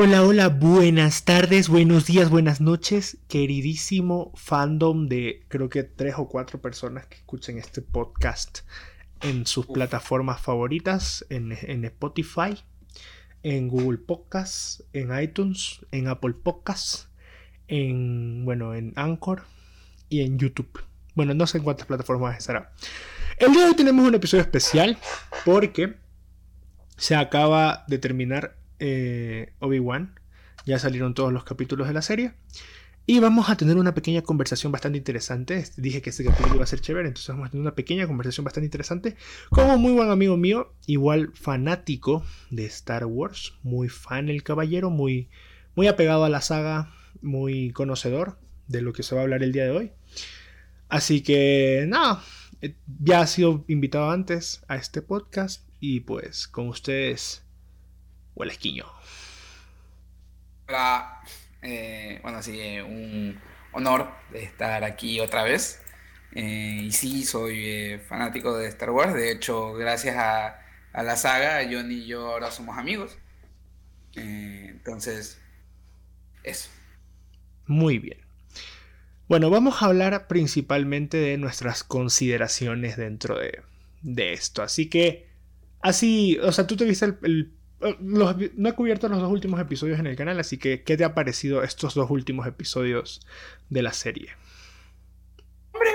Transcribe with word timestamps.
Hola, 0.00 0.22
hola, 0.22 0.48
buenas 0.48 1.24
tardes, 1.24 1.68
buenos 1.68 2.06
días, 2.06 2.30
buenas 2.30 2.60
noches, 2.60 3.18
queridísimo 3.26 4.30
fandom 4.36 5.08
de 5.08 5.44
creo 5.48 5.68
que 5.68 5.82
tres 5.82 6.14
o 6.18 6.28
cuatro 6.28 6.60
personas 6.60 7.06
que 7.06 7.16
escuchen 7.16 7.58
este 7.58 7.82
podcast 7.82 8.60
en 9.22 9.44
sus 9.44 9.66
plataformas 9.66 10.40
favoritas, 10.40 11.26
en, 11.30 11.50
en, 11.62 11.84
Spotify, 11.84 12.62
en 13.42 13.66
Google 13.66 13.98
Podcasts, 13.98 14.84
en 14.92 15.20
iTunes, 15.20 15.84
en 15.90 16.06
Apple 16.06 16.34
Podcasts, 16.44 17.08
en, 17.66 18.44
bueno, 18.44 18.76
en 18.76 18.92
Anchor 18.94 19.42
y 20.08 20.20
en 20.20 20.38
YouTube. 20.38 20.80
Bueno, 21.16 21.34
no 21.34 21.44
sé 21.48 21.58
en 21.58 21.64
cuántas 21.64 21.88
plataformas 21.88 22.38
estará. 22.38 22.72
El 23.36 23.50
día 23.50 23.62
de 23.62 23.70
hoy 23.70 23.74
tenemos 23.74 24.06
un 24.06 24.14
episodio 24.14 24.42
especial 24.42 24.96
porque 25.44 25.96
se 26.96 27.16
acaba 27.16 27.84
de 27.88 27.98
terminar 27.98 28.57
eh, 28.78 29.52
Obi-Wan. 29.60 30.14
Ya 30.66 30.78
salieron 30.78 31.14
todos 31.14 31.32
los 31.32 31.44
capítulos 31.44 31.88
de 31.88 31.94
la 31.94 32.02
serie. 32.02 32.34
Y 33.10 33.20
vamos 33.20 33.48
a 33.48 33.56
tener 33.56 33.78
una 33.78 33.94
pequeña 33.94 34.20
conversación 34.20 34.70
bastante 34.70 34.98
interesante. 34.98 35.64
Dije 35.78 36.02
que 36.02 36.10
este 36.10 36.24
capítulo 36.24 36.56
iba 36.56 36.64
a 36.64 36.66
ser 36.66 36.82
chévere, 36.82 37.08
entonces 37.08 37.28
vamos 37.28 37.48
a 37.48 37.50
tener 37.50 37.62
una 37.62 37.74
pequeña 37.74 38.06
conversación 38.06 38.44
bastante 38.44 38.66
interesante 38.66 39.16
con 39.48 39.70
un 39.70 39.80
muy 39.80 39.92
buen 39.92 40.10
amigo 40.10 40.36
mío, 40.36 40.74
igual 40.86 41.30
fanático 41.32 42.22
de 42.50 42.66
Star 42.66 43.06
Wars, 43.06 43.54
muy 43.62 43.88
fan 43.88 44.28
el 44.28 44.42
caballero, 44.42 44.90
muy, 44.90 45.30
muy 45.74 45.86
apegado 45.86 46.24
a 46.24 46.28
la 46.28 46.42
saga, 46.42 46.92
muy 47.22 47.70
conocedor 47.70 48.38
de 48.66 48.82
lo 48.82 48.92
que 48.92 49.02
se 49.02 49.14
va 49.14 49.22
a 49.22 49.24
hablar 49.24 49.42
el 49.42 49.52
día 49.52 49.64
de 49.64 49.70
hoy. 49.70 49.92
Así 50.90 51.22
que 51.22 51.86
nada, 51.88 52.22
eh, 52.60 52.74
ya 53.02 53.22
ha 53.22 53.26
sido 53.26 53.64
invitado 53.68 54.10
antes 54.10 54.62
a 54.68 54.76
este 54.76 55.00
podcast 55.00 55.66
y 55.80 56.00
pues 56.00 56.46
con 56.46 56.68
ustedes 56.68 57.42
el 58.44 58.50
esquiño. 58.50 58.86
Hola, 60.68 61.22
eh, 61.62 62.20
bueno, 62.22 62.42
sí, 62.42 62.60
eh, 62.60 62.82
un 62.82 63.40
honor 63.72 64.10
de 64.30 64.42
estar 64.42 64.84
aquí 64.84 65.20
otra 65.20 65.42
vez. 65.42 65.80
Eh, 66.34 66.82
y 66.84 66.92
sí, 66.92 67.24
soy 67.24 68.00
fanático 68.08 68.56
de 68.56 68.68
Star 68.68 68.90
Wars. 68.90 69.14
De 69.14 69.32
hecho, 69.32 69.72
gracias 69.74 70.16
a, 70.16 70.60
la 70.92 71.16
saga, 71.16 71.62
Johnny 71.70 71.94
y 71.96 72.06
yo 72.06 72.26
ahora 72.28 72.50
somos 72.50 72.76
amigos. 72.76 73.18
entonces, 74.14 75.40
eso. 76.42 76.70
Muy 77.66 77.98
bien. 77.98 78.18
Bueno, 79.28 79.50
vamos 79.50 79.82
a 79.82 79.86
hablar 79.86 80.26
principalmente 80.26 81.18
de 81.18 81.36
nuestras 81.38 81.84
consideraciones 81.84 82.96
dentro 82.96 83.38
de, 83.38 83.62
de 84.02 84.32
esto. 84.32 84.62
Así 84.62 84.88
que, 84.88 85.28
así, 85.80 86.38
o 86.42 86.50
sea, 86.52 86.66
tú 86.66 86.76
te 86.76 86.84
viste 86.84 87.04
el 87.22 87.57
eh, 87.80 87.96
no 88.00 88.68
he 88.68 88.72
cubierto 88.72 89.08
los 89.08 89.20
dos 89.20 89.30
últimos 89.30 89.60
episodios 89.60 89.98
en 89.98 90.06
el 90.06 90.16
canal, 90.16 90.38
así 90.40 90.58
que 90.58 90.82
¿qué 90.82 90.96
te 90.96 91.04
ha 91.04 91.14
parecido 91.14 91.62
estos 91.62 91.94
dos 91.94 92.10
últimos 92.10 92.46
episodios 92.46 93.20
de 93.68 93.82
la 93.82 93.92
serie? 93.92 94.30
Hombre, 95.72 95.90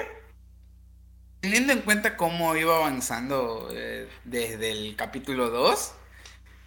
teniendo 1.41 1.73
en 1.73 1.81
cuenta 1.81 2.15
cómo 2.15 2.55
iba 2.55 2.77
avanzando 2.77 3.69
eh, 3.73 4.07
desde 4.23 4.71
el 4.71 4.95
capítulo 4.95 5.49
2, 5.49 5.93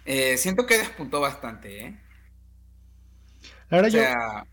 eh, 0.05 0.37
siento 0.37 0.67
que 0.67 0.77
despuntó 0.77 1.19
bastante, 1.19 1.85
¿eh? 1.85 1.99
La 3.69 3.81
verdad 3.81 3.87
o 3.87 3.91
sea, 3.91 4.45
yo... 4.45 4.51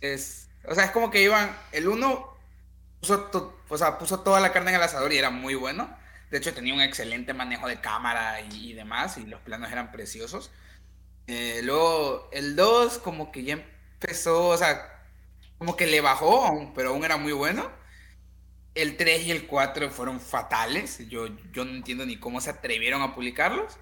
Es, 0.00 0.48
o 0.64 0.74
sea, 0.74 0.84
es 0.84 0.90
como 0.92 1.10
que 1.10 1.22
iban, 1.22 1.54
el 1.72 1.88
1 1.88 2.36
puso, 3.00 3.54
o 3.68 3.78
sea, 3.78 3.98
puso 3.98 4.20
toda 4.20 4.40
la 4.40 4.52
carne 4.52 4.70
en 4.70 4.76
el 4.76 4.82
asador 4.82 5.12
y 5.12 5.18
era 5.18 5.30
muy 5.30 5.54
bueno. 5.54 5.94
De 6.36 6.40
hecho, 6.40 6.52
tenía 6.52 6.74
un 6.74 6.82
excelente 6.82 7.32
manejo 7.32 7.66
de 7.66 7.80
cámara 7.80 8.42
y, 8.42 8.74
demás, 8.74 9.16
y 9.16 9.24
los 9.24 9.40
planos 9.40 9.72
eran 9.72 9.90
preciosos. 9.90 10.50
Eh, 11.26 11.62
luego, 11.64 12.28
el 12.30 12.56
2 12.56 12.98
como 12.98 13.32
que 13.32 13.42
ya 13.42 13.54
empezó, 13.54 14.48
o 14.48 14.56
sea, 14.58 15.02
como 15.56 15.76
que 15.76 15.86
le 15.86 16.02
bajó, 16.02 16.74
pero 16.74 16.90
aún 16.90 17.06
era 17.06 17.16
muy 17.16 17.32
bueno. 17.32 17.72
El 18.74 18.98
3 18.98 19.24
y 19.24 19.30
el 19.30 19.46
4 19.46 19.90
fueron 19.90 20.20
fatales. 20.20 21.08
Yo, 21.08 21.28
yo 21.52 21.64
no 21.64 21.70
entiendo 21.72 22.04
ni 22.04 22.18
cómo 22.18 22.42
se 22.42 22.50
atrevieron 22.50 23.00
a 23.00 23.14
publicarlos. 23.14 23.78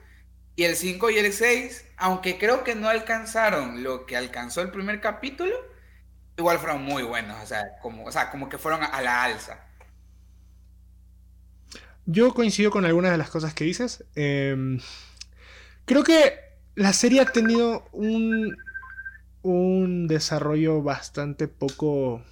Y 0.54 0.62
el 0.62 0.76
5 0.76 1.10
y 1.10 1.18
el 1.18 1.32
6, 1.32 1.86
aunque 1.96 2.38
creo 2.38 2.62
que 2.62 2.76
no 2.76 2.88
alcanzaron 2.88 3.82
lo 3.82 4.06
que 4.06 4.16
alcanzó 4.16 4.62
el 4.62 4.70
primer 4.70 5.00
capítulo, 5.00 5.56
igual 6.36 6.60
fueron 6.60 6.84
muy 6.84 7.02
buenos. 7.02 7.42
O 7.42 7.46
sea, 7.46 7.64
como, 7.82 8.04
o 8.04 8.12
sea, 8.12 8.30
como 8.30 8.48
que 8.48 8.58
fueron 8.58 8.84
a 8.84 9.00
la 9.02 9.24
alza. 9.24 9.63
Yo 12.06 12.34
coincido 12.34 12.70
con 12.70 12.84
algunas 12.84 13.12
de 13.12 13.18
las 13.18 13.30
cosas 13.30 13.54
que 13.54 13.64
dices. 13.64 14.04
Em, 14.14 14.78
creo 15.86 16.04
que 16.04 16.34
la 16.74 16.92
serie 16.92 17.20
ha 17.20 17.26
tenido 17.26 17.86
un, 17.92 18.56
un 19.42 20.06
desarrollo 20.06 20.82
bastante 20.82 21.48
poco 21.48 22.22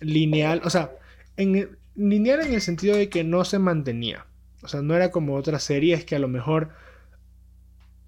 lineal. 0.00 0.60
O 0.64 0.70
sea, 0.70 0.92
en, 1.36 1.78
lineal 1.94 2.40
en 2.40 2.54
el 2.54 2.60
sentido 2.60 2.96
de 2.96 3.08
que 3.08 3.24
no 3.24 3.44
se 3.44 3.58
mantenía. 3.58 4.26
O 4.62 4.68
sea, 4.68 4.82
no 4.82 4.94
era 4.94 5.10
como 5.10 5.36
otras 5.36 5.62
series 5.62 6.04
que 6.04 6.16
a 6.16 6.18
lo 6.18 6.28
mejor 6.28 6.70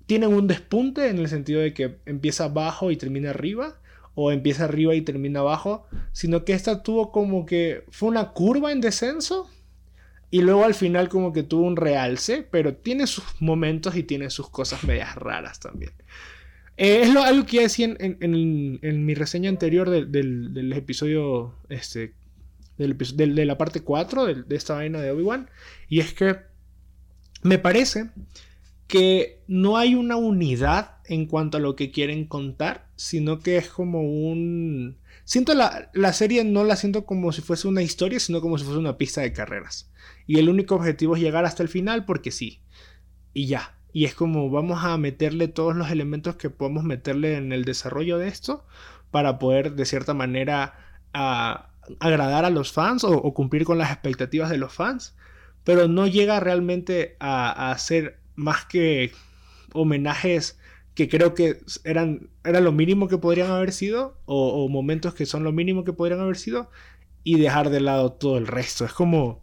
tienen 0.06 0.32
un 0.32 0.46
despunte 0.46 1.08
en 1.08 1.18
el 1.18 1.28
sentido 1.28 1.60
de 1.60 1.72
que 1.74 1.98
empieza 2.06 2.44
abajo 2.44 2.90
y 2.90 2.96
termina 2.96 3.30
arriba. 3.30 3.80
O 4.14 4.32
empieza 4.32 4.64
arriba 4.64 4.94
y 4.94 5.02
termina 5.02 5.40
abajo. 5.40 5.86
Sino 6.12 6.44
que 6.44 6.52
esta 6.52 6.82
tuvo 6.82 7.10
como 7.10 7.46
que 7.46 7.84
fue 7.90 8.10
una 8.10 8.32
curva 8.32 8.72
en 8.72 8.80
descenso 8.82 9.50
y 10.30 10.40
luego 10.40 10.64
al 10.64 10.74
final 10.74 11.08
como 11.08 11.32
que 11.32 11.42
tuvo 11.42 11.66
un 11.66 11.76
realce, 11.76 12.46
pero 12.50 12.74
tiene 12.74 13.06
sus 13.06 13.24
momentos 13.40 13.96
y 13.96 14.02
tiene 14.02 14.30
sus 14.30 14.50
cosas 14.50 14.84
medias 14.84 15.14
raras 15.14 15.60
también. 15.60 15.92
Eh, 16.76 17.02
es 17.02 17.14
lo, 17.14 17.22
algo 17.22 17.46
que 17.46 17.56
ya 17.56 17.62
decía 17.62 17.94
en, 17.98 19.06
mi 19.06 19.14
reseña 19.14 19.48
anterior 19.48 19.88
del, 19.88 20.72
episodio, 20.74 21.54
este, 21.68 22.14
de 22.76 23.44
la 23.46 23.56
parte 23.56 23.80
4 23.80 24.26
de, 24.26 24.56
esta 24.56 24.74
vaina 24.74 25.00
de 25.00 25.10
Obi-Wan. 25.10 25.48
Y 25.88 26.00
es 26.00 26.12
que 26.12 26.36
me 27.42 27.58
parece 27.58 28.10
que 28.88 29.42
no 29.46 29.76
hay 29.76 29.94
una 29.94 30.16
unidad 30.16 30.98
en 31.06 31.26
cuanto 31.26 31.56
a 31.56 31.60
lo 31.60 31.76
que 31.76 31.90
quieren 31.90 32.26
contar, 32.26 32.85
sino 32.96 33.40
que 33.40 33.56
es 33.58 33.68
como 33.68 34.02
un... 34.02 34.98
Siento 35.24 35.54
la, 35.54 35.90
la 35.92 36.12
serie, 36.12 36.44
no 36.44 36.64
la 36.64 36.76
siento 36.76 37.04
como 37.04 37.32
si 37.32 37.42
fuese 37.42 37.68
una 37.68 37.82
historia, 37.82 38.20
sino 38.20 38.40
como 38.40 38.58
si 38.58 38.64
fuese 38.64 38.78
una 38.78 38.98
pista 38.98 39.20
de 39.20 39.32
carreras. 39.32 39.90
Y 40.26 40.38
el 40.38 40.48
único 40.48 40.74
objetivo 40.74 41.16
es 41.16 41.22
llegar 41.22 41.44
hasta 41.44 41.62
el 41.62 41.68
final 41.68 42.04
porque 42.04 42.30
sí. 42.30 42.60
Y 43.32 43.46
ya. 43.46 43.76
Y 43.92 44.04
es 44.04 44.14
como 44.14 44.50
vamos 44.50 44.84
a 44.84 44.98
meterle 44.98 45.48
todos 45.48 45.74
los 45.74 45.90
elementos 45.90 46.36
que 46.36 46.50
podemos 46.50 46.84
meterle 46.84 47.36
en 47.36 47.52
el 47.52 47.64
desarrollo 47.64 48.18
de 48.18 48.28
esto 48.28 48.66
para 49.10 49.38
poder 49.38 49.72
de 49.72 49.86
cierta 49.86 50.12
manera 50.12 50.74
agradar 51.12 52.44
a 52.44 52.50
los 52.50 52.72
fans 52.72 53.04
o, 53.04 53.32
cumplir 53.32 53.64
con 53.64 53.78
las 53.78 53.90
expectativas 53.90 54.50
de 54.50 54.58
los 54.58 54.72
fans. 54.72 55.16
Pero 55.64 55.88
no 55.88 56.06
llega 56.06 56.40
realmente 56.40 57.16
a, 57.20 57.70
hacer 57.70 58.20
más 58.34 58.66
que 58.66 59.12
homenajes 59.72 60.58
que 60.96 61.08
creo 61.08 61.34
que 61.34 61.58
eran, 61.84 62.30
era 62.42 62.60
lo 62.60 62.72
mínimo 62.72 63.06
que 63.06 63.18
podrían 63.18 63.50
haber 63.50 63.72
sido, 63.72 64.18
o, 64.24 64.64
o, 64.64 64.68
momentos 64.68 65.14
que 65.14 65.26
son 65.26 65.44
lo 65.44 65.52
mínimo 65.52 65.84
que 65.84 65.92
podrían 65.92 66.20
haber 66.20 66.38
sido, 66.38 66.70
y 67.22 67.38
dejar 67.38 67.70
de 67.70 67.80
lado 67.80 68.12
todo 68.12 68.38
el 68.38 68.46
resto. 68.46 68.84
Es 68.84 68.92
como, 68.92 69.42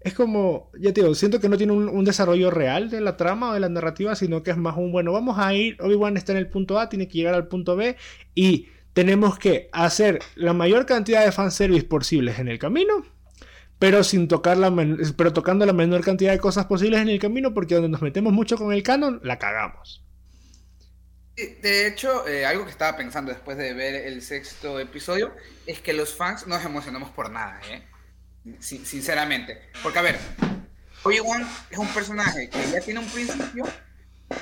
es 0.00 0.14
como, 0.14 0.70
ya 0.78 0.92
te 0.92 1.00
digo, 1.00 1.14
siento 1.14 1.40
que 1.40 1.48
no 1.48 1.56
tiene 1.56 1.72
un, 1.72 2.04
desarrollo 2.04 2.50
real 2.50 2.90
de 2.90 3.00
la 3.00 3.16
trama 3.16 3.50
o 3.50 3.54
de 3.54 3.60
la 3.60 3.68
narrativa, 3.68 4.14
sino 4.16 4.42
que 4.42 4.50
es 4.50 4.56
más 4.56 4.76
un, 4.76 4.92
bueno, 4.92 5.12
vamos 5.12 5.38
a 5.38 5.54
ir, 5.54 5.80
Obi-Wan 5.80 6.16
está 6.16 6.32
en 6.32 6.38
el 6.38 6.48
punto 6.48 6.78
A, 6.78 6.88
tiene 6.88 7.08
que 7.08 7.18
llegar 7.18 7.34
al 7.34 7.48
punto 7.48 7.76
B 7.76 7.96
y 8.34 8.66
tenemos 8.92 9.38
que 9.38 9.70
hacer 9.72 10.18
la 10.34 10.52
mayor 10.52 10.84
cantidad 10.84 11.24
de 11.24 11.32
fanservice 11.32 11.84
posibles 11.84 12.38
en 12.38 12.48
el 12.48 12.58
camino, 12.58 13.04
pero 13.78 14.04
sin 14.04 14.28
tocar 14.28 14.58
la 14.58 14.70
pero 15.16 15.32
tocando 15.32 15.64
la 15.64 15.72
menor 15.72 16.02
cantidad 16.02 16.32
de 16.32 16.38
cosas 16.38 16.66
posibles 16.66 17.00
en 17.00 17.08
el 17.08 17.18
camino, 17.18 17.54
porque 17.54 17.76
donde 17.76 17.88
nos 17.88 18.02
metemos 18.02 18.32
mucho 18.32 18.58
con 18.58 18.72
el 18.72 18.82
canon, 18.82 19.20
la 19.22 19.38
cagamos. 19.38 20.04
De 21.36 21.86
hecho, 21.86 22.28
eh, 22.28 22.44
algo 22.44 22.64
que 22.64 22.70
estaba 22.70 22.96
pensando 22.96 23.32
después 23.32 23.56
de 23.56 23.72
ver 23.72 23.94
el 23.94 24.20
sexto 24.20 24.78
episodio 24.78 25.34
es 25.66 25.80
que 25.80 25.94
los 25.94 26.14
fans 26.14 26.46
nos 26.46 26.62
emocionamos 26.64 27.10
por 27.10 27.30
nada, 27.30 27.58
¿eh? 27.70 27.82
sinceramente. 28.60 29.70
Porque, 29.82 29.98
a 29.98 30.02
ver, 30.02 30.18
Obi-Wan 31.04 31.48
es 31.70 31.78
un 31.78 31.88
personaje 31.88 32.50
que 32.50 32.70
ya 32.70 32.80
tiene 32.80 33.00
un 33.00 33.08
principio 33.08 33.64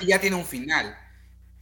y 0.01 0.07
ya 0.07 0.19
tiene 0.19 0.35
un 0.35 0.45
final. 0.45 0.97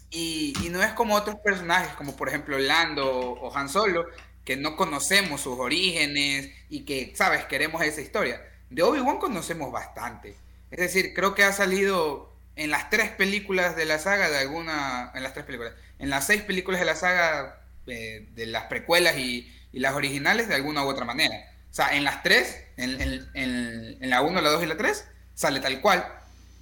Y, 0.09 0.53
no 0.71 0.81
es 0.81 0.93
como 0.93 1.15
otros 1.15 1.35
personajes, 1.43 1.93
como 1.93 2.15
por 2.15 2.29
ejemplo 2.29 2.57
Lando 2.57 3.07
o 3.07 3.55
Han 3.55 3.69
Solo, 3.69 4.05
que 4.43 4.57
no 4.57 4.75
conocemos 4.75 5.41
sus 5.41 5.59
orígenes 5.59 6.49
y 6.69 6.85
que, 6.85 7.13
¿sabes?, 7.15 7.45
queremos 7.45 7.83
esa 7.83 8.01
historia. 8.01 8.41
De 8.69 8.81
Obi-Wan 8.81 9.19
conocemos 9.19 9.71
bastante. 9.71 10.35
Es 10.71 10.79
decir, 10.79 11.13
creo 11.13 11.35
que 11.35 11.43
ha 11.43 11.53
salido 11.53 12.28
en 12.59 12.71
las 12.71 12.89
tres 12.89 13.09
películas 13.11 13.75
de 13.75 13.85
la 13.85 13.99
saga 13.99 14.29
de 14.29 14.37
alguna. 14.39 15.11
En 15.15 15.23
las 15.23 15.33
tres 15.33 15.45
películas. 15.45 15.73
En 15.97 16.09
las 16.09 16.27
seis 16.27 16.41
películas 16.41 16.79
de 16.79 16.85
la 16.85 16.95
saga 16.95 17.61
eh, 17.87 18.27
de 18.35 18.45
las 18.45 18.65
precuelas 18.65 19.17
y, 19.17 19.51
y 19.71 19.79
las 19.79 19.95
originales 19.95 20.47
de 20.47 20.55
alguna 20.55 20.83
u 20.83 20.89
otra 20.89 21.05
manera. 21.05 21.35
O 21.71 21.73
sea, 21.73 21.95
en 21.95 22.03
las 22.03 22.21
tres, 22.23 22.63
en, 22.77 24.09
la 24.09 24.21
1, 24.21 24.41
la 24.41 24.49
2 24.49 24.63
y 24.63 24.65
la 24.65 24.77
3, 24.77 25.07
sale 25.35 25.59
tal 25.59 25.79
cual. 25.81 26.05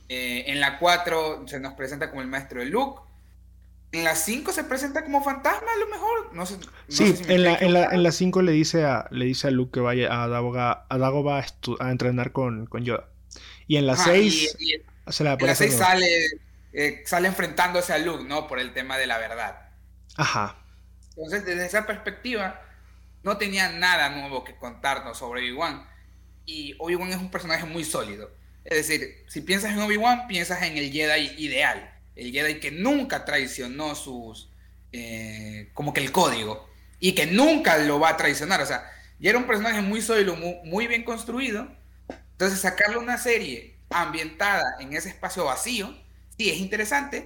Eh, 0.09 0.45
en 0.47 0.59
la 0.59 0.79
4 0.79 1.45
se 1.47 1.59
nos 1.59 1.73
presenta 1.73 2.09
como 2.09 2.21
el 2.21 2.27
maestro 2.27 2.59
de 2.59 2.67
Luke. 2.67 3.01
En 3.93 4.03
la 4.03 4.15
5 4.15 4.51
se 4.51 4.65
presenta 4.65 5.03
como 5.03 5.23
fantasma, 5.23 5.67
a 5.73 5.79
lo 5.79 5.87
mejor. 5.87 6.35
No 6.35 6.45
sé. 6.45 6.57
sí, 6.89 7.15
en, 7.27 7.43
la, 7.43 7.55
en, 7.57 8.03
la, 8.03 8.11
5 8.11 8.41
le 8.41 8.51
dice 8.51 8.83
a, 8.83 9.07
le 9.11 9.25
dice 9.25 9.47
a 9.47 9.51
Luke 9.51 9.71
que 9.71 9.79
vaya 9.79 10.23
a 10.23 10.27
Dagoba, 10.27 10.85
a, 10.89 10.97
Dagoba 10.97 11.43
a, 11.79 11.91
entrenar 11.91 12.33
con, 12.33 12.65
con, 12.67 12.83
Yoda. 12.83 13.07
Y 13.65 13.77
en 13.77 13.87
la 13.87 13.95
6 13.95 14.57
se 15.09 15.23
la 15.23 15.33
En 15.33 15.45
la 15.45 15.55
6 15.55 15.73
sale, 15.73 16.27
eh, 16.73 17.03
sale 17.05 17.27
enfrentándose 17.27 17.93
a 17.93 17.97
Luke, 17.97 18.23
¿no? 18.23 18.47
Por 18.47 18.59
el 18.59 18.73
tema 18.73 18.97
de 18.97 19.07
la 19.07 19.17
verdad. 19.17 19.69
Ajá. 20.15 20.57
Entonces, 21.09 21.45
desde 21.45 21.65
esa 21.65 21.85
perspectiva, 21.85 22.61
no 23.23 23.37
tenía 23.37 23.69
nada 23.69 24.09
nuevo 24.09 24.43
que 24.43 24.55
contarnos 24.55 25.17
sobre 25.17 25.41
Obi-Wan. 25.41 25.87
Y 26.45 26.75
Obi-Wan 26.79 27.09
es 27.09 27.17
un 27.17 27.31
personaje 27.31 27.65
muy 27.65 27.83
sólido. 27.83 28.31
Es 28.63 28.87
decir, 28.87 29.25
si 29.27 29.41
piensas 29.41 29.71
en 29.71 29.79
Obi-Wan, 29.79 30.27
piensas 30.27 30.61
en 30.63 30.77
el 30.77 30.91
Jedi 30.91 31.33
ideal. 31.37 31.93
El 32.15 32.31
Jedi 32.31 32.59
que 32.59 32.71
nunca 32.71 33.25
traicionó 33.25 33.95
sus. 33.95 34.49
Eh, 34.91 35.69
como 35.73 35.93
que 35.93 36.01
el 36.01 36.11
código. 36.11 36.69
Y 36.99 37.13
que 37.13 37.25
nunca 37.25 37.77
lo 37.77 37.99
va 37.99 38.09
a 38.09 38.17
traicionar. 38.17 38.61
O 38.61 38.65
sea, 38.65 38.89
ya 39.19 39.29
era 39.29 39.39
un 39.39 39.47
personaje 39.47 39.81
muy 39.81 40.01
sólido, 40.01 40.35
muy, 40.35 40.87
bien 40.87 41.03
construido. 41.03 41.67
Entonces, 42.31 42.59
sacarle 42.59 42.97
una 42.97 43.17
serie 43.17 43.76
ambientada 43.89 44.75
en 44.79 44.93
ese 44.93 45.09
espacio 45.09 45.45
vacío, 45.45 45.95
sí 46.37 46.49
es 46.49 46.57
interesante, 46.57 47.23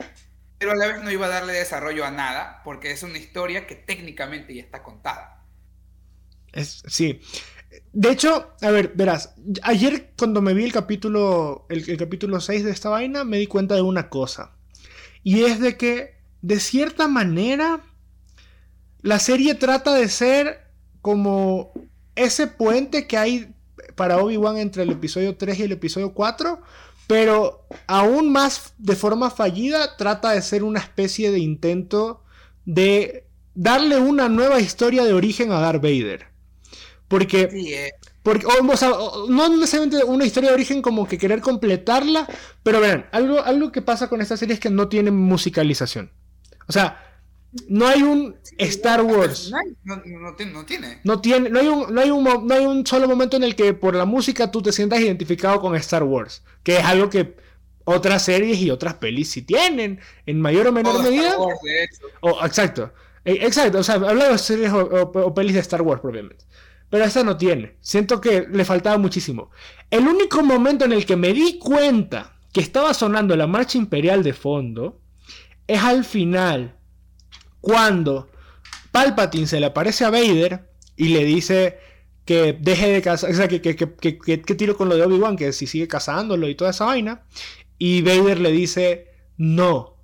pero 0.57 0.73
a 0.73 0.75
la 0.75 0.87
vez 0.87 1.03
no 1.03 1.11
iba 1.11 1.25
a 1.25 1.29
darle 1.29 1.53
desarrollo 1.53 2.05
a 2.05 2.11
nada, 2.11 2.61
porque 2.63 2.91
es 2.91 3.03
una 3.03 3.17
historia 3.17 3.65
que 3.65 3.75
técnicamente 3.75 4.53
ya 4.53 4.61
está 4.61 4.83
contada. 4.83 5.43
Es, 6.53 6.83
sí. 6.87 7.19
De 7.93 8.11
hecho, 8.11 8.53
a 8.61 8.69
ver, 8.69 8.91
verás, 8.95 9.33
ayer 9.63 10.13
cuando 10.17 10.41
me 10.41 10.53
vi 10.53 10.65
el 10.65 10.73
capítulo, 10.73 11.65
el, 11.69 11.97
capítulo 11.97 12.39
6 12.39 12.63
de 12.63 12.71
esta 12.71 12.89
vaina, 12.89 13.23
me 13.23 13.37
di 13.37 13.47
cuenta 13.47 13.75
de 13.75 13.81
una 13.81 14.09
cosa. 14.09 14.55
Y 15.23 15.43
es 15.43 15.59
de 15.59 15.77
que, 15.77 16.15
de 16.41 16.59
cierta 16.59 17.07
manera, 17.07 17.81
la 19.01 19.19
serie 19.19 19.55
trata 19.55 19.93
de 19.95 20.09
ser 20.09 20.67
como 21.01 21.71
ese 22.15 22.47
puente 22.47 23.07
que 23.07 23.17
hay 23.17 23.55
para 23.95 24.17
Obi-Wan 24.17 24.57
entre 24.57 24.83
el 24.83 24.91
episodio 24.91 25.35
3 25.35 25.59
y 25.59 25.63
el 25.63 25.71
episodio 25.71 26.13
4, 26.13 26.61
pero 27.07 27.65
aún 27.87 28.31
más 28.31 28.73
de 28.77 28.95
forma 28.95 29.29
fallida 29.29 29.97
trata 29.97 30.31
de 30.31 30.41
ser 30.41 30.63
una 30.63 30.79
especie 30.79 31.31
de 31.31 31.39
intento 31.39 32.23
de 32.65 33.25
darle 33.53 33.97
una 33.97 34.29
nueva 34.29 34.59
historia 34.59 35.03
de 35.03 35.13
origen 35.13 35.51
a 35.51 35.59
Darth 35.59 35.81
Vader. 35.81 36.27
Porque, 37.07 37.49
eh. 37.51 37.91
porque 38.23 38.45
no 39.27 39.49
necesariamente 39.49 40.03
una 40.05 40.25
historia 40.25 40.49
de 40.49 40.55
origen 40.55 40.81
como 40.81 41.05
que 41.05 41.17
querer 41.17 41.41
completarla, 41.41 42.25
pero 42.63 42.79
verán, 42.79 43.07
algo, 43.11 43.43
algo 43.43 43.71
que 43.71 43.81
pasa 43.81 44.07
con 44.07 44.21
esta 44.21 44.37
serie 44.37 44.53
es 44.53 44.61
que 44.61 44.69
no 44.69 44.87
tiene 44.87 45.11
musicalización. 45.11 46.11
O 46.67 46.71
sea, 46.71 47.10
no 47.67 47.87
hay 47.87 48.01
un 48.03 48.35
Star 48.57 49.01
Wars. 49.01 49.51
No, 49.83 50.01
no, 50.05 50.35
tiene. 50.65 50.99
No 51.03 51.19
tiene. 51.21 51.49
No 51.49 51.59
hay, 51.59 51.67
un, 51.67 51.93
no, 51.93 52.01
hay 52.01 52.09
un, 52.11 52.23
no 52.23 52.53
hay 52.53 52.65
un 52.65 52.85
solo 52.85 53.07
momento 53.07 53.37
en 53.37 53.43
el 53.43 53.55
que 53.55 53.73
por 53.73 53.95
la 53.95 54.05
música 54.05 54.51
tú 54.51 54.61
te 54.61 54.71
sientas 54.71 54.99
identificado 55.01 55.59
con 55.59 55.75
Star 55.75 56.03
Wars. 56.03 56.43
Que 56.63 56.77
es 56.77 56.85
algo 56.85 57.09
que 57.09 57.35
otras 57.83 58.23
series 58.23 58.59
y 58.59 58.71
otras 58.71 58.95
pelis 58.95 59.31
sí 59.31 59.41
tienen. 59.41 59.99
En 60.25 60.39
mayor 60.39 60.67
o 60.67 60.71
menor 60.71 61.03
medida. 61.03 61.35
exacto. 62.43 62.93
Eh, 63.25 63.39
exacto. 63.41 63.79
O 63.79 63.83
sea, 63.83 63.95
hablo 63.95 64.31
de 64.31 64.37
series 64.37 64.71
o 64.71 65.33
pelis 65.33 65.53
de 65.53 65.59
Star 65.59 65.81
Wars 65.81 66.01
propiamente. 66.01 66.45
Pero 66.89 67.05
esta 67.05 67.23
no 67.23 67.37
tiene. 67.37 67.77
Siento 67.79 68.19
que 68.19 68.47
le 68.49 68.65
faltaba 68.65 68.97
muchísimo. 68.97 69.49
El 69.89 70.07
único 70.07 70.43
momento 70.43 70.85
en 70.85 70.91
el 70.91 71.05
que 71.05 71.15
me 71.15 71.33
di 71.33 71.57
cuenta 71.57 72.33
que 72.51 72.59
estaba 72.59 72.93
sonando 72.93 73.35
la 73.35 73.47
marcha 73.47 73.77
imperial 73.77 74.23
de 74.23 74.33
fondo 74.33 74.99
es 75.67 75.81
al 75.81 76.03
final. 76.03 76.75
Cuando 77.61 78.29
Palpatine 78.91 79.47
se 79.47 79.59
le 79.59 79.67
aparece 79.67 80.03
a 80.03 80.09
Vader 80.09 80.69
y 80.97 81.09
le 81.09 81.23
dice 81.23 81.77
que 82.25 82.57
deje 82.59 82.89
de 82.89 83.01
cazar, 83.01 83.31
o 83.31 83.33
sea, 83.33 83.47
que, 83.47 83.61
que, 83.61 83.75
que, 83.75 84.17
que, 84.17 84.55
tiro 84.55 84.75
con 84.75 84.89
lo 84.89 84.95
de 84.95 85.03
Obi-Wan, 85.03 85.37
que 85.37 85.53
si 85.53 85.67
sigue 85.67 85.87
cazándolo 85.87 86.47
y 86.47 86.55
toda 86.55 86.71
esa 86.71 86.85
vaina. 86.85 87.23
Y 87.77 88.01
Vader 88.01 88.39
le 88.39 88.51
dice, 88.51 89.07
no, 89.37 89.97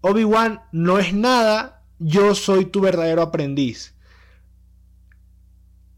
Obi-Wan 0.00 0.60
no 0.72 0.98
es 0.98 1.14
nada, 1.14 1.82
yo 1.98 2.34
soy 2.34 2.66
tu 2.66 2.80
verdadero 2.80 3.22
aprendiz. 3.22 3.94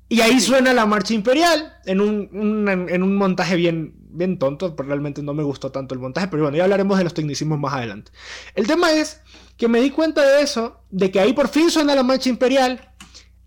Y 0.09 0.21
ahí 0.21 0.41
suena 0.41 0.73
la 0.73 0.87
marcha 0.87 1.15
imperial 1.15 1.75
en 1.85 2.01
un, 2.01 2.89
en 2.89 3.03
un 3.03 3.17
montaje 3.17 3.57
bien, 3.57 3.95
bien 4.17 4.39
tonto, 4.39 4.77
pero 4.77 4.89
realmente 4.89 5.23
no 5.23 5.35
me 5.35 5.43
gustó 5.43 5.73
tanto 5.73 5.95
el 5.95 6.01
montaje, 6.01 6.29
pero 6.29 6.45
bueno, 6.45 6.57
ya 6.57 6.65
hablaremos 6.65 6.97
de 6.97 7.05
los 7.05 7.15
tecnicismos 7.15 7.59
más 7.59 7.75
adelante. 7.75 8.13
El 8.55 8.67
tema 8.67 8.93
es 8.93 9.21
que 9.57 9.69
me 9.69 9.81
di 9.81 9.91
cuenta 9.91 10.23
de 10.23 10.43
eso, 10.43 10.81
de 10.91 11.11
que 11.11 11.21
ahí 11.21 11.33
por 11.33 11.49
fin 11.49 11.71
suena 11.71 11.95
la 11.95 12.03
marcha 12.03 12.29
imperial, 12.29 12.93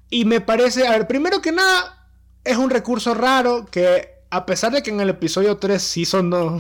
y 0.10 0.26
me 0.26 0.42
parece, 0.42 0.88
a 0.88 0.92
ver, 0.92 1.08
primero 1.08 1.42
que 1.42 1.52
nada, 1.52 2.10
es 2.44 2.58
un 2.58 2.70
recurso 2.70 3.14
raro 3.14 3.66
que 3.66 4.20
a 4.32 4.46
pesar 4.46 4.72
de 4.72 4.84
que 4.84 4.92
en 4.92 5.00
el 5.00 5.10
episodio 5.10 5.58
3 5.58 5.82
sí 5.82 6.06
sonó 6.06 6.60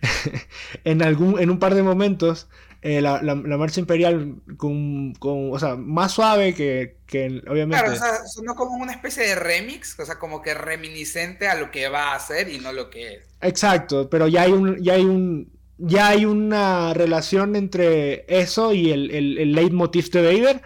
en, 0.84 1.02
algún, 1.02 1.38
en 1.38 1.50
un 1.50 1.58
par 1.58 1.74
de 1.74 1.82
momentos, 1.82 2.48
eh, 2.80 3.00
la, 3.00 3.20
marcha 3.34 3.80
imperial 3.80 4.36
con, 4.56 5.14
o 5.20 5.58
sea, 5.58 5.76
más 5.76 6.12
suave 6.12 6.54
que, 6.54 6.98
que 7.06 7.42
obviamente... 7.48 7.84
Claro, 7.84 7.92
o 7.92 7.96
sea, 7.96 8.26
sonó 8.26 8.54
como 8.54 8.76
una 8.76 8.92
especie 8.92 9.26
de 9.26 9.34
remix, 9.34 9.98
o 9.98 10.06
sea, 10.06 10.18
como 10.18 10.42
que 10.42 10.54
reminiscente 10.54 11.48
a 11.48 11.56
lo 11.56 11.70
que 11.70 11.88
va 11.88 12.12
a 12.12 12.16
hacer 12.16 12.48
y 12.48 12.58
no 12.58 12.72
lo 12.72 12.88
que 12.88 13.14
es. 13.14 13.22
Exacto, 13.40 14.08
pero 14.08 14.28
ya 14.28 14.42
hay 14.42 14.52
un, 14.52 14.82
ya 14.82 14.94
hay 14.94 15.04
un, 15.04 15.57
ya 15.78 16.08
hay 16.08 16.24
una 16.24 16.92
relación 16.92 17.56
entre 17.56 18.24
eso 18.28 18.72
y 18.72 18.90
el, 18.90 19.10
el, 19.10 19.52
leitmotiv 19.52 20.10
de 20.10 20.22
Vader. 20.22 20.62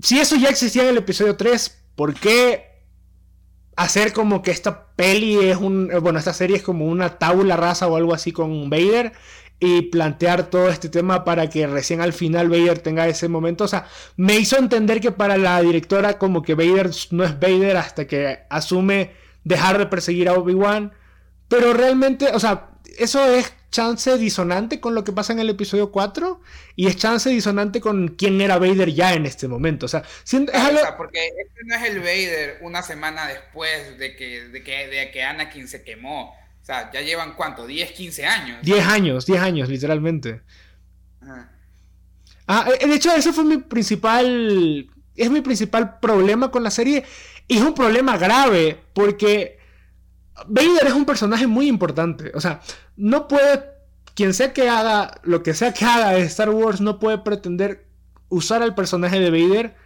Si 0.00 0.18
eso 0.18 0.36
ya 0.36 0.48
existía 0.48 0.82
en 0.84 0.90
el 0.90 0.98
episodio 0.98 1.36
3, 1.36 1.84
¿por 1.96 2.14
qué 2.14 2.68
hacer 3.76 4.12
como 4.12 4.42
que 4.42 4.50
esta 4.50 4.88
peli 4.94 5.38
es 5.38 5.56
un, 5.56 5.90
bueno, 6.02 6.18
esta 6.18 6.34
serie 6.34 6.56
es 6.56 6.62
como 6.62 6.86
una 6.86 7.18
tabula 7.18 7.56
rasa 7.56 7.86
o 7.86 7.96
algo 7.96 8.12
así 8.12 8.32
con 8.32 8.68
Vader 8.68 9.12
y 9.60 9.82
plantear 9.82 10.50
todo 10.50 10.68
este 10.68 10.88
tema 10.88 11.24
para 11.24 11.48
que 11.48 11.66
recién 11.66 12.00
al 12.00 12.12
final 12.12 12.48
Vader 12.48 12.78
tenga 12.78 13.08
ese 13.08 13.28
momento. 13.28 13.64
O 13.64 13.68
sea, 13.68 13.86
me 14.16 14.36
hizo 14.36 14.56
entender 14.56 15.00
que 15.00 15.10
para 15.10 15.36
la 15.36 15.60
directora 15.62 16.18
como 16.18 16.42
que 16.42 16.54
Vader 16.54 16.90
no 17.10 17.24
es 17.24 17.40
Vader 17.40 17.76
hasta 17.76 18.06
que 18.06 18.40
asume 18.50 19.12
dejar 19.44 19.78
de 19.78 19.86
perseguir 19.86 20.28
a 20.28 20.34
Obi-Wan. 20.34 20.92
Pero 21.48 21.72
realmente, 21.72 22.28
o 22.34 22.38
sea, 22.38 22.70
eso 22.96 23.26
es 23.26 23.52
chance 23.70 24.16
disonante 24.16 24.80
con 24.80 24.94
lo 24.94 25.04
que 25.04 25.12
pasa 25.12 25.32
en 25.32 25.40
el 25.40 25.50
episodio 25.50 25.92
4 25.92 26.40
y 26.74 26.86
es 26.86 26.96
chance 26.96 27.28
disonante 27.28 27.80
con 27.80 28.08
quién 28.08 28.40
era 28.40 28.58
Vader 28.58 28.92
ya 28.92 29.12
en 29.14 29.26
este 29.26 29.46
momento. 29.46 29.86
O 29.86 29.88
sea, 29.88 30.02
porque 30.96 31.26
este 31.26 31.64
no 31.64 31.74
es 31.74 31.82
el 31.84 32.00
Vader 32.00 32.58
una 32.62 32.82
semana 32.82 33.26
después 33.26 33.98
de 33.98 34.16
que, 34.16 34.48
de 34.48 34.62
que, 34.62 34.88
de 34.88 35.10
que 35.10 35.22
Anakin 35.22 35.68
se 35.68 35.82
quemó 35.82 36.34
sea, 36.68 36.92
ya 36.92 37.00
llevan 37.00 37.34
cuánto, 37.34 37.66
10, 37.66 37.92
15 37.92 38.26
años. 38.26 38.58
10 38.62 38.86
años, 38.86 39.26
10 39.26 39.40
años, 39.40 39.68
literalmente. 39.68 40.42
Ah, 42.46 42.68
eh, 42.78 42.86
de 42.86 42.94
hecho, 42.94 43.10
eso 43.14 43.32
fue 43.32 43.44
mi 43.44 43.56
principal. 43.58 44.88
Es 45.16 45.30
mi 45.30 45.40
principal 45.40 45.98
problema 45.98 46.50
con 46.50 46.62
la 46.62 46.70
serie. 46.70 47.04
Y 47.48 47.56
es 47.56 47.62
un 47.62 47.74
problema 47.74 48.18
grave, 48.18 48.78
porque 48.92 49.57
Vader 50.46 50.86
es 50.86 50.92
un 50.92 51.04
personaje 51.04 51.46
muy 51.46 51.66
importante. 51.68 52.32
O 52.34 52.40
sea, 52.40 52.60
no 52.96 53.28
puede. 53.28 53.64
Quien 54.14 54.34
sea 54.34 54.52
que 54.52 54.68
haga 54.68 55.20
lo 55.22 55.42
que 55.42 55.54
sea 55.54 55.72
que 55.72 55.84
haga 55.84 56.10
de 56.10 56.22
Star 56.22 56.50
Wars, 56.50 56.80
no 56.80 56.98
puede 56.98 57.18
pretender 57.18 57.86
usar 58.28 58.62
al 58.62 58.74
personaje 58.74 59.20
de 59.20 59.30
Vader 59.30 59.76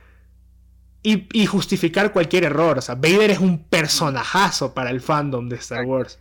y, 1.02 1.28
y, 1.38 1.46
justificar 1.46 2.12
cualquier 2.12 2.44
error. 2.44 2.78
O 2.78 2.80
sea, 2.80 2.94
Vader 2.94 3.30
es 3.30 3.38
un 3.38 3.64
personajazo 3.64 4.72
para 4.72 4.90
el 4.90 5.00
fandom 5.00 5.48
de 5.48 5.56
Star 5.56 5.84
Wars. 5.84 6.18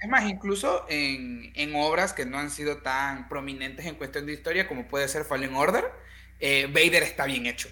Es 0.00 0.08
más, 0.08 0.28
incluso 0.28 0.84
en, 0.88 1.74
obras 1.74 2.12
que 2.12 2.26
no 2.26 2.38
han 2.38 2.50
sido 2.50 2.78
tan 2.78 3.28
prominentes 3.28 3.86
en 3.86 3.94
cuestión 3.94 4.26
de 4.26 4.34
historia 4.34 4.68
como 4.68 4.88
puede 4.88 5.08
ser 5.08 5.24
Fallen 5.24 5.56
Order, 5.56 5.90
eh, 6.38 6.66
Vader 6.66 7.02
está 7.02 7.24
bien 7.24 7.46
hecho. 7.46 7.68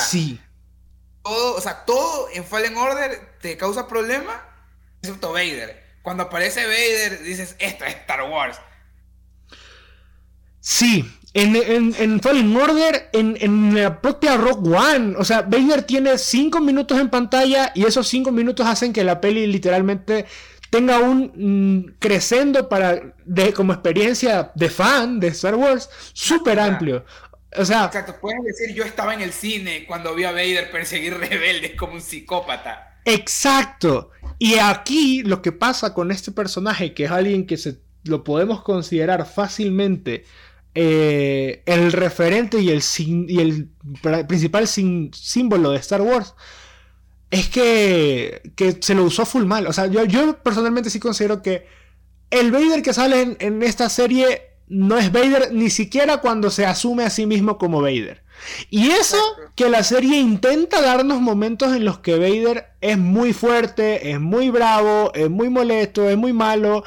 sí. 0.00 0.40
Todo, 1.22 1.56
o 1.56 1.60
sea, 1.60 1.84
todo 1.84 2.28
en 2.32 2.44
Fallen 2.44 2.76
Order 2.76 3.36
te 3.40 3.56
causa 3.58 3.86
problema, 3.86 4.42
excepto 5.02 5.32
Vader. 5.32 5.82
Cuando 6.02 6.24
aparece 6.24 6.64
Vader, 6.64 7.22
dices, 7.22 7.56
esto 7.58 7.84
es 7.84 7.94
Star 7.94 8.22
Wars. 8.30 8.58
Sí, 10.60 11.10
en, 11.32 11.56
en, 11.56 12.20
Fallen 12.20 12.56
Order, 12.56 13.08
en, 13.12 13.36
en, 13.40 13.74
la 13.74 14.00
propia 14.00 14.36
Rock 14.36 14.66
One, 14.66 15.14
o 15.16 15.24
sea, 15.24 15.42
Vader 15.42 15.82
tiene 15.82 16.18
5 16.18 16.60
minutos 16.60 16.98
en 16.98 17.08
pantalla 17.08 17.72
y 17.74 17.84
esos 17.84 18.08
5 18.08 18.32
minutos 18.32 18.66
hacen 18.66 18.92
que 18.92 19.04
la 19.04 19.20
peli 19.20 19.46
literalmente 19.46 20.26
tenga 20.70 20.98
un 20.98 21.32
mm, 21.34 21.98
crescendo 21.98 22.68
para 22.68 23.14
de, 23.24 23.52
como 23.52 23.72
experiencia 23.72 24.52
de 24.54 24.70
fan 24.70 25.20
de 25.20 25.28
Star 25.28 25.54
Wars 25.54 25.88
súper 26.12 26.58
amplio. 26.58 27.04
O 27.56 27.64
sea, 27.64 27.86
Exacto, 27.86 28.16
puedes 28.20 28.42
decir 28.44 28.74
yo 28.74 28.84
estaba 28.84 29.14
en 29.14 29.20
el 29.20 29.32
cine 29.32 29.84
cuando 29.86 30.14
vi 30.14 30.24
a 30.24 30.32
Vader 30.32 30.70
perseguir 30.70 31.16
rebeldes 31.18 31.74
como 31.76 31.94
un 31.94 32.00
psicópata. 32.00 32.98
Exacto. 33.04 34.10
Y 34.42 34.54
aquí 34.54 35.22
lo 35.22 35.42
que 35.42 35.52
pasa 35.52 35.92
con 35.92 36.10
este 36.10 36.32
personaje, 36.32 36.94
que 36.94 37.04
es 37.04 37.10
alguien 37.10 37.46
que 37.46 37.58
se 37.58 37.78
lo 38.04 38.24
podemos 38.24 38.62
considerar 38.62 39.26
fácilmente 39.26 40.24
eh, 40.74 41.62
el 41.66 41.92
referente 41.92 42.58
y 42.58 42.70
el, 42.70 43.68
principal 44.26 44.66
símbolo 44.66 45.72
de 45.72 45.76
Star 45.76 46.00
Wars, 46.00 46.34
es 47.30 47.50
que, 47.50 48.54
que, 48.56 48.78
se 48.80 48.94
lo 48.94 49.04
usó 49.04 49.26
full 49.26 49.44
mal. 49.44 49.66
O 49.66 49.74
sea, 49.74 49.88
yo, 49.88 50.06
yo 50.06 50.38
personalmente 50.38 50.88
sí 50.88 51.00
considero 51.00 51.42
que 51.42 51.66
el 52.30 52.50
Vader 52.50 52.80
que 52.80 52.94
sale 52.94 53.20
en, 53.20 53.36
en, 53.40 53.62
esta 53.62 53.90
serie 53.90 54.52
no 54.68 54.96
es 54.96 55.12
Vader 55.12 55.52
ni 55.52 55.68
siquiera 55.68 56.22
cuando 56.22 56.48
se 56.48 56.64
asume 56.64 57.04
a 57.04 57.10
sí 57.10 57.26
mismo 57.26 57.58
como 57.58 57.82
Vader. 57.82 58.22
Y 58.68 58.90
eso 58.90 59.18
que 59.56 59.68
la 59.68 59.82
serie 59.82 60.18
intenta 60.18 60.80
darnos 60.80 61.20
momentos 61.20 61.74
en 61.74 61.84
los 61.84 61.98
que 61.98 62.18
Vader 62.18 62.68
es 62.80 62.98
muy 62.98 63.32
fuerte, 63.32 64.10
es 64.10 64.20
muy 64.20 64.50
bravo, 64.50 65.12
es 65.14 65.30
muy 65.30 65.48
molesto, 65.48 66.08
es 66.08 66.16
muy 66.16 66.32
malo, 66.32 66.84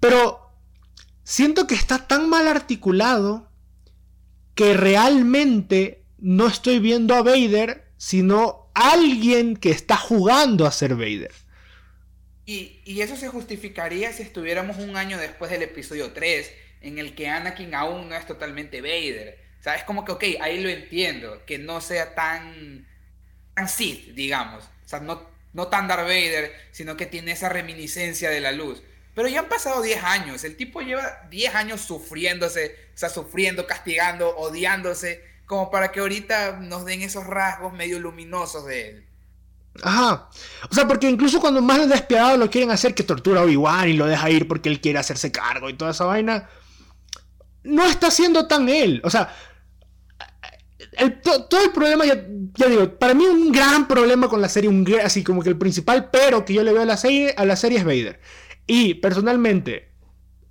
pero 0.00 0.50
siento 1.24 1.66
que 1.66 1.74
está 1.74 2.06
tan 2.06 2.28
mal 2.28 2.48
articulado 2.48 3.48
que 4.54 4.74
realmente 4.74 6.04
no 6.18 6.46
estoy 6.46 6.78
viendo 6.78 7.14
a 7.14 7.22
Vader, 7.22 7.92
sino 7.96 8.70
alguien 8.74 9.56
que 9.56 9.70
está 9.70 9.96
jugando 9.96 10.66
a 10.66 10.72
ser 10.72 10.94
Vader. 10.94 11.32
Y, 12.44 12.80
y, 12.84 13.00
eso 13.02 13.16
se 13.16 13.28
justificaría 13.28 14.12
si 14.12 14.24
estuviéramos 14.24 14.78
un 14.78 14.96
año 14.96 15.16
después 15.16 15.50
del 15.50 15.62
episodio 15.62 16.12
3, 16.12 16.52
en 16.80 16.98
el 16.98 17.14
que 17.14 17.28
Anakin 17.28 17.74
aún 17.74 18.08
no 18.08 18.16
es 18.16 18.26
totalmente 18.26 18.80
Vader. 18.80 19.41
O 19.62 19.64
sea, 19.64 19.76
es 19.76 19.84
como 19.84 20.04
que, 20.04 20.10
ok, 20.10 20.24
ahí 20.40 20.60
lo 20.60 20.68
entiendo, 20.68 21.40
que 21.46 21.56
no 21.56 21.80
sea 21.80 22.16
tan, 22.16 22.84
tan 23.54 23.68
Sith, 23.68 24.12
digamos. 24.12 24.64
O 24.64 24.88
sea, 24.88 24.98
no, 24.98 25.22
no 25.52 25.68
tan 25.68 25.86
Darth 25.86 26.02
Vader, 26.02 26.52
sino 26.72 26.96
que 26.96 27.06
tiene 27.06 27.30
esa 27.30 27.48
reminiscencia 27.48 28.28
de 28.28 28.40
la 28.40 28.50
luz. 28.50 28.82
Pero 29.14 29.28
ya 29.28 29.38
han 29.38 29.48
pasado 29.48 29.80
10 29.80 30.02
años. 30.02 30.42
El 30.42 30.56
tipo 30.56 30.80
lleva 30.80 31.28
10 31.30 31.54
años 31.54 31.80
sufriéndose, 31.80 32.74
o 32.92 32.98
sea, 32.98 33.08
sufriendo, 33.08 33.64
castigando, 33.68 34.36
odiándose, 34.36 35.22
como 35.46 35.70
para 35.70 35.92
que 35.92 36.00
ahorita 36.00 36.58
nos 36.60 36.84
den 36.84 37.02
esos 37.02 37.24
rasgos 37.24 37.72
medio 37.72 38.00
luminosos 38.00 38.66
de 38.66 38.88
él. 38.88 39.06
Ajá. 39.80 40.28
O 40.68 40.74
sea, 40.74 40.88
porque 40.88 41.08
incluso 41.08 41.40
cuando 41.40 41.62
más 41.62 41.88
despiadado 41.88 42.36
lo 42.36 42.50
quieren 42.50 42.72
hacer, 42.72 42.96
que 42.96 43.04
tortura 43.04 43.42
a 43.42 43.44
Obi-Wan 43.44 43.90
y 43.90 43.92
lo 43.92 44.06
deja 44.06 44.28
ir 44.28 44.48
porque 44.48 44.68
él 44.68 44.80
quiere 44.80 44.98
hacerse 44.98 45.30
cargo 45.30 45.70
y 45.70 45.74
toda 45.74 45.92
esa 45.92 46.04
vaina, 46.04 46.48
no 47.62 47.86
está 47.86 48.10
siendo 48.10 48.48
tan 48.48 48.68
él. 48.68 49.00
O 49.04 49.10
sea, 49.10 49.32
todo 51.22 51.64
el 51.64 51.70
problema, 51.70 52.04
ya, 52.04 52.16
digo, 52.68 52.98
para 52.98 53.14
mí 53.14 53.24
un 53.24 53.50
gran 53.50 53.88
problema 53.88 54.28
con 54.28 54.40
la 54.40 54.48
serie, 54.48 54.68
un, 54.68 54.86
así 55.02 55.24
como 55.24 55.42
que 55.42 55.48
el 55.48 55.56
principal 55.56 56.10
pero 56.10 56.44
que 56.44 56.52
yo 56.52 56.62
le 56.62 56.72
veo 56.72 56.82
a 56.82 56.86
la 56.86 56.96
serie, 56.96 57.34
a 57.36 57.44
la 57.44 57.56
serie 57.56 57.78
es 57.78 57.84
Vader. 57.84 58.20
Y 58.66 58.94
personalmente, 58.94 59.92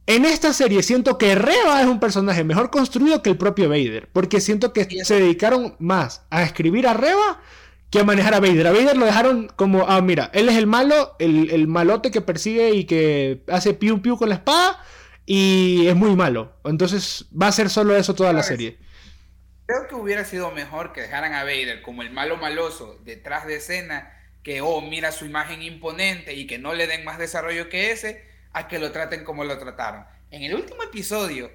en 0.07 0.25
esta 0.25 0.51
serie 0.53 0.83
siento 0.83 1.17
que 1.17 1.35
Reba 1.35 1.81
es 1.81 1.87
un 1.87 1.99
personaje 1.99 2.43
mejor 2.43 2.69
construido 2.69 3.21
que 3.21 3.29
el 3.29 3.37
propio 3.37 3.69
Vader. 3.69 4.09
Porque 4.11 4.41
siento 4.41 4.73
que 4.73 4.87
se 5.03 5.15
dedicaron 5.15 5.75
más 5.79 6.23
a 6.29 6.43
escribir 6.43 6.87
a 6.87 6.93
Reba 6.93 7.39
que 7.89 7.99
a 7.99 8.03
manejar 8.03 8.33
a 8.33 8.39
Vader. 8.39 8.67
A 8.67 8.71
Vader 8.71 8.97
lo 8.97 9.05
dejaron 9.05 9.51
como, 9.55 9.85
ah, 9.87 10.01
mira, 10.01 10.31
él 10.33 10.49
es 10.49 10.55
el 10.55 10.67
malo, 10.67 11.15
el, 11.19 11.67
malote 11.67 12.09
que 12.09 12.21
persigue 12.21 12.71
y 12.71 12.85
que 12.85 13.43
hace 13.47 13.73
piu 13.73 14.01
piu 14.01 14.17
con 14.17 14.29
la 14.29 14.35
espada. 14.35 14.79
Y 15.25 15.87
es 15.87 15.95
muy 15.95 16.15
malo. 16.15 16.53
Entonces 16.65 17.27
va 17.39 17.47
a 17.47 17.51
ser 17.51 17.69
solo 17.69 17.95
eso 17.95 18.15
toda 18.15 18.33
la 18.33 18.43
serie. 18.43 18.79
Creo 19.71 19.87
que 19.87 19.95
hubiera 19.95 20.25
sido 20.25 20.51
mejor 20.51 20.91
que 20.91 20.99
dejaran 20.99 21.33
a 21.33 21.45
Vader 21.45 21.81
como 21.81 22.01
el 22.01 22.11
malo 22.11 22.35
maloso 22.35 22.99
detrás 23.05 23.47
de 23.47 23.55
escena 23.55 24.11
que, 24.43 24.59
oh, 24.59 24.81
mira 24.81 25.13
su 25.13 25.25
imagen 25.25 25.61
imponente 25.61 26.33
y 26.33 26.45
que 26.45 26.57
no 26.57 26.73
le 26.73 26.87
den 26.87 27.05
más 27.05 27.17
desarrollo 27.17 27.69
que 27.69 27.91
ese, 27.91 28.21
a 28.51 28.67
que 28.67 28.79
lo 28.79 28.91
traten 28.91 29.23
como 29.23 29.45
lo 29.45 29.57
trataron. 29.59 30.05
En 30.29 30.43
el 30.43 30.55
último 30.55 30.83
episodio, 30.83 31.49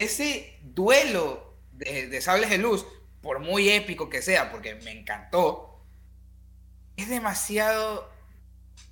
ese 0.00 0.58
duelo 0.62 1.56
de, 1.70 2.20
sables 2.20 2.50
de 2.50 2.58
luz, 2.58 2.84
por 3.20 3.38
muy 3.38 3.70
épico 3.70 4.10
que 4.10 4.22
sea, 4.22 4.50
porque 4.50 4.74
me 4.74 4.90
encantó, 4.90 5.80
es 6.96 7.08
demasiado, 7.08 8.10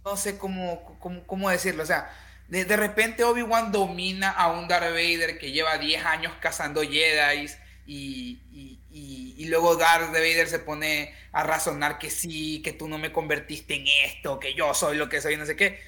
no 0.05 0.17
sé 0.17 0.39
cómo, 0.39 0.97
cómo, 1.27 1.51
decirlo, 1.51 1.83
o 1.83 1.87
sea, 1.87 2.17
de, 2.47 2.65
de 2.65 2.77
repente 2.77 3.25
Obi-Wan 3.25 3.73
domina 3.73 4.31
a 4.31 4.53
un 4.53 4.69
Darth 4.69 4.93
Vader 4.93 5.41
que 5.41 5.51
lleva 5.51 5.77
10 5.77 6.05
años 6.05 6.33
cazando 6.41 6.83
Jedi 6.83 7.49
y, 7.93 9.47
luego 9.47 9.75
Darth 9.75 10.13
Vader 10.13 10.49
se 10.49 10.61
pone 10.61 11.13
a 11.33 11.43
razonar 11.43 11.99
que 11.99 12.09
sí, 12.09 12.63
que 12.63 12.73
tú 12.73 12.89
no 12.89 12.99
me 12.99 13.13
convertiste 13.13 13.75
en 13.75 13.85
esto, 14.07 14.39
que 14.39 14.55
yo 14.55 14.73
soy 14.75 14.97
lo 14.97 15.09
que 15.09 15.21
soy, 15.21 15.37
no 15.37 15.45
sé 15.45 15.57
qué. 15.57 15.81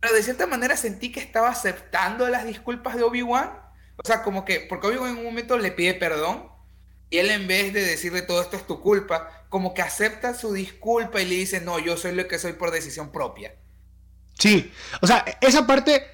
Pero 0.00 0.14
de 0.14 0.22
cierta 0.22 0.46
manera 0.46 0.76
sentí 0.76 1.10
que 1.10 1.20
estaba 1.20 1.48
aceptando 1.48 2.28
las 2.28 2.46
disculpas 2.46 2.96
de 2.96 3.04
Obi-Wan. 3.04 3.52
O 3.96 4.06
sea, 4.06 4.22
como 4.22 4.44
que, 4.44 4.60
porque 4.60 4.88
Obi-Wan 4.88 5.12
en 5.12 5.18
un 5.18 5.24
momento 5.24 5.56
le 5.56 5.72
pide 5.72 5.94
perdón 5.94 6.48
y 7.08 7.18
él 7.18 7.30
en 7.30 7.46
vez 7.46 7.72
de 7.72 7.84
decirle 7.84 8.22
todo 8.22 8.42
esto 8.42 8.56
es 8.56 8.66
tu 8.66 8.80
culpa, 8.80 9.44
como 9.48 9.72
que 9.72 9.82
acepta 9.82 10.34
su 10.34 10.52
disculpa 10.52 11.20
y 11.20 11.26
le 11.26 11.36
dice, 11.36 11.60
no, 11.60 11.78
yo 11.78 11.96
soy 11.96 12.12
lo 12.14 12.28
que 12.28 12.38
soy 12.38 12.52
por 12.52 12.70
decisión 12.70 13.10
propia. 13.10 13.54
Sí, 14.38 14.72
o 15.00 15.06
sea, 15.06 15.24
esa 15.40 15.66
parte, 15.66 16.06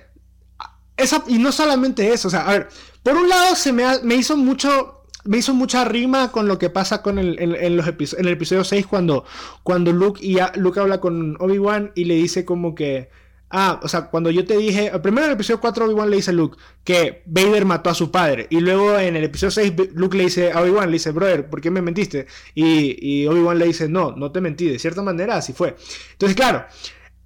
esa, 0.97 1.23
y 1.27 1.39
no 1.39 1.53
solamente 1.53 2.13
eso, 2.13 2.29
o 2.29 2.31
sea, 2.31 2.47
a 2.49 2.53
ver, 2.53 2.69
por 3.03 3.17
un 3.17 3.29
lado 3.29 3.55
se 3.55 3.73
me, 3.73 3.85
me 4.03 4.15
hizo 4.15 4.37
mucho 4.37 4.96
me 5.27 5.39
hizo 5.39 5.55
mucha 5.55 5.85
rima 5.85 6.31
con 6.33 6.49
lo 6.49 6.59
que 6.59 6.71
pasa 6.71 7.03
con 7.03 7.19
el, 7.19 7.39
en, 7.39 7.77
los 7.77 7.87
en 7.87 8.27
el 8.27 8.33
episodio 8.33 8.65
6 8.65 8.87
cuando, 8.87 9.25
cuando 9.63 9.93
Luke, 9.93 10.25
y 10.25 10.39
Luke 10.57 10.81
habla 10.81 11.01
con 11.01 11.37
Obi-Wan 11.41 11.93
y 11.95 12.05
le 12.05 12.15
dice 12.15 12.45
como 12.45 12.75
que... 12.75 13.11
Ah, 13.49 13.79
o 13.81 13.87
sea, 13.87 14.11
cuando 14.11 14.29
yo 14.33 14.45
te 14.45 14.57
dije, 14.57 14.91
primero 14.99 15.27
en 15.27 15.31
el 15.31 15.37
episodio 15.37 15.61
4 15.61 15.85
Obi-Wan 15.85 16.11
le 16.11 16.17
dice 16.17 16.33
a 16.33 16.35
Luke 16.35 16.59
que 16.83 17.23
Vader 17.27 17.65
mató 17.65 17.91
a 17.91 17.95
su 17.95 18.11
padre. 18.11 18.49
Y 18.51 18.59
luego 18.59 18.99
en 18.99 19.15
el 19.15 19.23
episodio 19.23 19.53
6 19.53 19.73
Luke 19.95 20.17
le 20.17 20.25
dice 20.25 20.51
a 20.51 20.61
Obi-Wan, 20.63 20.87
le 20.87 20.95
dice, 20.95 21.13
brother, 21.13 21.49
¿por 21.49 21.61
qué 21.61 21.71
me 21.71 21.81
mentiste? 21.81 22.27
Y, 22.55 22.97
y 23.01 23.27
Obi-Wan 23.29 23.59
le 23.59 23.67
dice, 23.67 23.89
no, 23.89 24.13
no 24.17 24.33
te 24.33 24.41
mentí, 24.41 24.69
de 24.69 24.81
cierta 24.81 25.01
manera 25.03 25.37
así 25.37 25.53
fue. 25.53 25.77
Entonces, 26.13 26.35
claro, 26.35 26.65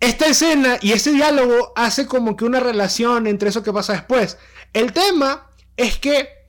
esta 0.01 0.27
escena 0.27 0.79
y 0.81 0.93
ese 0.93 1.13
diálogo 1.13 1.73
hace 1.77 2.07
como 2.07 2.37
que 2.37 2.47
una 2.47 2.59
relación 2.59 3.27
entre 3.27 3.51
eso 3.51 3.63
que 3.63 3.73
pasa 3.73 3.93
después. 3.93 4.39
El 4.73 4.93
tema 4.93 5.51
es 5.77 5.99
que 5.99 6.40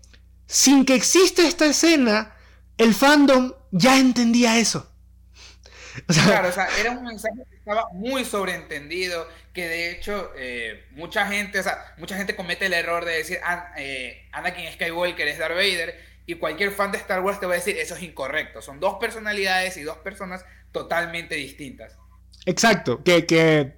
sin 0.52 0.84
que 0.84 0.96
exista 0.96 1.48
esta 1.48 1.66
escena, 1.66 2.36
el 2.78 2.94
fandom 2.94 3.54
ya 3.72 3.98
entendía 3.98 4.60
eso. 4.60 4.92
claro, 6.08 6.50
o 6.50 6.52
sea, 6.52 6.68
era 6.78 6.92
un 6.92 7.06
mensaje 7.06 7.42
que 7.50 7.56
estaba 7.56 7.88
muy 7.94 8.26
sobreentendido, 8.26 9.30
que 9.54 9.70
de 9.70 9.92
hecho 9.92 10.32
eh, 10.36 10.88
mucha 10.92 11.26
gente, 11.28 11.60
o 11.60 11.64
sea, 11.64 11.96
mucha 11.98 12.18
gente 12.18 12.36
comete 12.36 12.66
el 12.66 12.74
error 12.74 13.06
de 13.06 13.14
decir 13.14 13.40
ah, 13.46 13.72
eh, 13.78 14.28
Anakin 14.34 14.70
Skywalker 14.74 15.26
es 15.26 15.38
Darth 15.38 15.56
Vader 15.56 15.98
y 16.26 16.36
cualquier 16.36 16.72
fan 16.72 16.92
de 16.92 16.98
Star 16.98 17.22
Wars 17.22 17.40
te 17.40 17.46
va 17.46 17.54
a 17.54 17.56
decir 17.56 17.78
eso 17.78 17.96
es 17.96 18.04
incorrecto. 18.04 18.62
Son 18.62 18.82
dos 18.82 18.98
personalidades 19.00 19.78
y 19.78 19.84
dos 19.84 20.00
personas 20.00 20.44
totalmente 20.74 21.36
distintas. 21.36 21.98
Exacto, 22.46 23.02
que, 23.04 23.26
que 23.26 23.78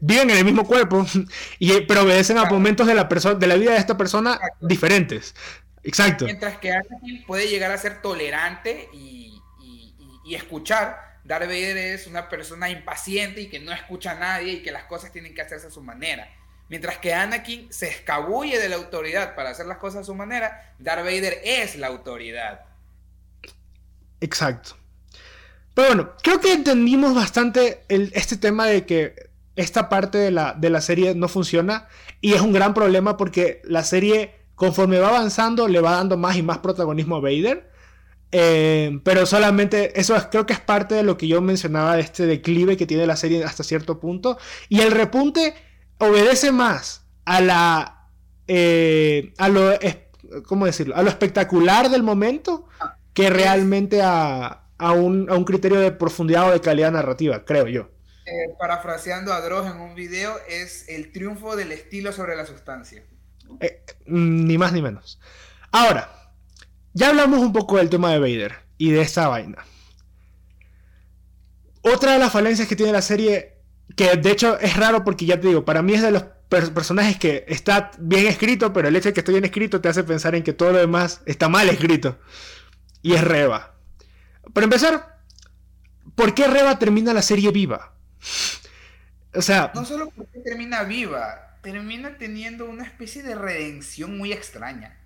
viven 0.00 0.30
en 0.30 0.38
el 0.38 0.44
mismo 0.46 0.64
cuerpo, 0.64 1.04
y, 1.58 1.82
pero 1.82 2.04
obedecen 2.04 2.38
a 2.38 2.46
momentos 2.46 2.86
de 2.86 2.94
la, 2.94 3.04
de 3.04 3.46
la 3.46 3.56
vida 3.56 3.72
de 3.72 3.78
esta 3.78 3.98
persona 3.98 4.40
diferentes. 4.62 5.34
Exacto. 5.86 6.24
Mientras 6.24 6.58
que 6.58 6.72
Anakin 6.72 7.24
puede 7.26 7.48
llegar 7.48 7.70
a 7.70 7.78
ser 7.78 8.02
tolerante 8.02 8.88
y, 8.92 9.22
escuchar. 10.34 11.06
Darth 11.24 11.46
Vader 11.46 11.76
es 11.76 12.06
una 12.06 12.28
persona 12.28 12.68
impaciente 12.68 13.40
y 13.40 13.48
que 13.48 13.58
no 13.60 13.72
escucha 13.72 14.12
a 14.12 14.14
nadie 14.14 14.54
y 14.54 14.62
que 14.62 14.70
las 14.70 14.84
cosas 14.84 15.12
tienen 15.12 15.34
que 15.34 15.42
hacerse 15.42 15.68
a 15.68 15.70
su 15.70 15.82
manera. 15.82 16.28
Mientras 16.68 16.98
que 16.98 17.14
Anakin 17.14 17.72
se 17.72 17.88
escabulle 17.88 18.58
de 18.58 18.68
la 18.68 18.76
autoridad 18.76 19.34
para 19.34 19.50
hacer 19.50 19.66
las 19.66 19.78
cosas 19.78 20.02
a 20.02 20.04
su 20.04 20.14
manera, 20.14 20.74
Darth 20.78 21.04
Vader 21.04 21.40
es 21.44 21.76
la 21.76 21.86
autoridad. 21.86 22.60
Exacto. 24.20 24.76
Pero 25.74 25.88
bueno, 25.88 26.12
creo 26.22 26.40
que 26.40 26.52
entendimos 26.52 27.14
bastante 27.14 27.84
este 27.88 28.36
tema 28.36 28.66
de 28.66 28.84
que 28.84 29.30
esta 29.54 29.88
parte 29.88 30.18
de 30.18 30.30
la, 30.30 30.54
de 30.54 30.70
la 30.70 30.80
serie 30.80 31.14
no 31.14 31.28
funciona 31.28 31.88
y 32.20 32.34
es 32.34 32.40
un 32.40 32.52
gran 32.52 32.74
problema 32.74 33.16
porque 33.16 33.62
la 33.64 33.84
serie 33.84 34.35
conforme 34.56 34.98
va 34.98 35.10
avanzando, 35.10 35.68
le 35.68 35.80
va 35.80 35.92
dando 35.92 36.16
más 36.16 36.36
y 36.36 36.42
más 36.42 36.58
protagonismo 36.58 37.16
a 37.16 37.20
Vader. 37.20 37.70
Eh, 38.32 38.98
pero 39.04 39.24
solamente 39.24 39.98
eso 39.98 40.16
creo 40.30 40.46
que 40.46 40.52
es 40.52 40.60
parte 40.60 40.96
de 40.96 41.04
lo 41.04 41.16
que 41.16 41.28
yo 41.28 41.40
mencionaba 41.40 41.94
de 41.94 42.02
este 42.02 42.26
declive 42.26 42.76
que 42.76 42.86
tiene 42.86 43.06
la 43.06 43.14
serie 43.16 43.44
hasta 43.44 43.62
cierto 43.62 44.00
punto. 44.00 44.38
Y 44.68 44.80
el 44.80 44.90
repunte 44.90 45.54
obedece 45.98 46.50
más 46.50 47.06
a 47.24 47.40
la. 47.40 48.08
Eh, 48.48 49.32
a 49.38 49.48
lo. 49.48 49.72
¿Cómo 50.46 50.66
decirlo? 50.66 50.96
A 50.96 51.02
lo 51.02 51.08
espectacular 51.08 51.88
del 51.88 52.02
momento 52.02 52.66
que 53.14 53.30
realmente 53.30 54.02
a, 54.02 54.64
a, 54.78 54.92
un, 54.92 55.30
a 55.30 55.34
un 55.34 55.44
criterio 55.44 55.78
de 55.80 55.92
profundidad 55.92 56.48
o 56.48 56.52
de 56.52 56.60
calidad 56.60 56.90
narrativa, 56.90 57.44
creo 57.44 57.68
yo. 57.68 57.90
Eh, 58.26 58.54
parafraseando 58.58 59.32
a 59.32 59.40
Dross 59.40 59.66
en 59.70 59.80
un 59.80 59.94
video, 59.94 60.34
es 60.48 60.88
el 60.88 61.12
triunfo 61.12 61.54
del 61.54 61.70
estilo 61.70 62.12
sobre 62.12 62.34
la 62.34 62.44
sustancia. 62.44 63.04
Eh, 63.60 63.82
ni 64.06 64.58
más 64.58 64.72
ni 64.72 64.82
menos. 64.82 65.18
Ahora, 65.72 66.10
ya 66.92 67.08
hablamos 67.08 67.40
un 67.40 67.52
poco 67.52 67.76
del 67.76 67.90
tema 67.90 68.10
de 68.10 68.18
Vader 68.18 68.56
y 68.78 68.90
de 68.90 69.02
esa 69.02 69.28
vaina. 69.28 69.64
Otra 71.82 72.12
de 72.12 72.18
las 72.18 72.32
falencias 72.32 72.66
que 72.66 72.76
tiene 72.76 72.92
la 72.92 73.02
serie, 73.02 73.58
que 73.96 74.16
de 74.16 74.30
hecho 74.30 74.58
es 74.58 74.76
raro 74.76 75.04
porque 75.04 75.26
ya 75.26 75.40
te 75.40 75.48
digo, 75.48 75.64
para 75.64 75.82
mí 75.82 75.94
es 75.94 76.02
de 76.02 76.10
los 76.10 76.24
personajes 76.48 77.18
que 77.18 77.44
está 77.48 77.90
bien 77.98 78.26
escrito, 78.26 78.72
pero 78.72 78.88
el 78.88 78.96
hecho 78.96 79.08
de 79.08 79.12
que 79.12 79.20
esté 79.20 79.32
bien 79.32 79.44
escrito 79.44 79.80
te 79.80 79.88
hace 79.88 80.04
pensar 80.04 80.34
en 80.34 80.42
que 80.42 80.52
todo 80.52 80.72
lo 80.72 80.78
demás 80.78 81.22
está 81.26 81.48
mal 81.48 81.68
escrito. 81.68 82.18
Y 83.02 83.14
es 83.14 83.22
Reba. 83.22 83.74
Para 84.52 84.64
empezar, 84.64 85.20
¿por 86.14 86.34
qué 86.34 86.46
Reba 86.46 86.78
termina 86.78 87.12
la 87.12 87.22
serie 87.22 87.50
viva? 87.50 87.94
O 89.34 89.42
sea... 89.42 89.70
No 89.74 89.84
solo 89.84 90.10
porque 90.16 90.38
termina 90.40 90.82
viva, 90.84 91.55
termina 91.72 92.16
teniendo 92.16 92.66
una 92.66 92.84
especie 92.84 93.24
de 93.24 93.34
redención 93.34 94.16
muy 94.16 94.32
extraña. 94.32 94.96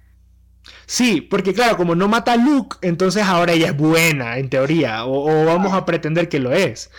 Sí, 0.84 1.22
porque 1.22 1.54
claro, 1.54 1.78
como 1.78 1.94
no 1.94 2.06
mata 2.06 2.34
a 2.34 2.36
Luke, 2.36 2.76
entonces 2.82 3.22
ahora 3.22 3.54
ella 3.54 3.68
es 3.68 3.76
buena, 3.78 4.36
en 4.36 4.50
teoría, 4.50 5.06
o, 5.06 5.46
vamos 5.46 5.72
a 5.72 5.86
pretender 5.86 6.28
que 6.28 6.38
lo 6.38 6.52
es. 6.52 6.90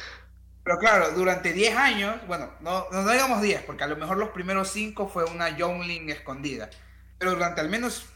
Pero 0.64 0.80
claro, 0.80 1.12
durante 1.12 1.54
10 1.54 1.78
años, 1.78 2.16
bueno, 2.26 2.50
no, 2.62 2.88
no 2.92 3.08
digamos 3.12 3.40
10, 3.40 3.62
porque 3.62 3.84
a 3.84 3.88
lo 3.88 3.98
mejor 3.98 4.18
los 4.18 4.30
primeros 4.30 4.72
5 4.72 5.08
fue 5.08 5.26
una 5.26 5.56
Youngling 5.56 6.10
escondida, 6.10 6.72
pero 7.20 7.34
durante 7.34 7.62
al 7.62 7.70
menos 7.70 8.08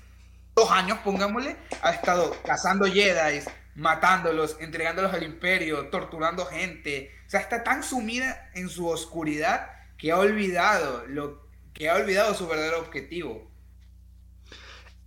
2 0.56 0.72
años, 0.72 0.98
pongámosle, 1.04 1.58
ha 1.84 1.92
estado 1.92 2.36
cazando 2.44 2.88
Jedi, 2.88 3.42
matándolos, 3.76 4.58
entregándolos 4.60 5.14
al 5.14 5.22
imperio, 5.22 5.90
torturando 5.90 6.48
gente. 6.48 7.12
O 7.28 7.30
sea, 7.30 7.40
está 7.40 7.64
tan 7.64 7.84
sumida 7.84 8.50
en 8.56 8.68
su 8.68 8.88
oscuridad 8.88 9.75
que 9.98 10.12
ha 10.12 10.18
olvidado 10.18 11.06
lo 11.08 11.46
que 11.74 11.90
ha 11.90 11.96
olvidado 11.96 12.34
su 12.34 12.48
verdadero 12.48 12.80
objetivo. 12.80 13.52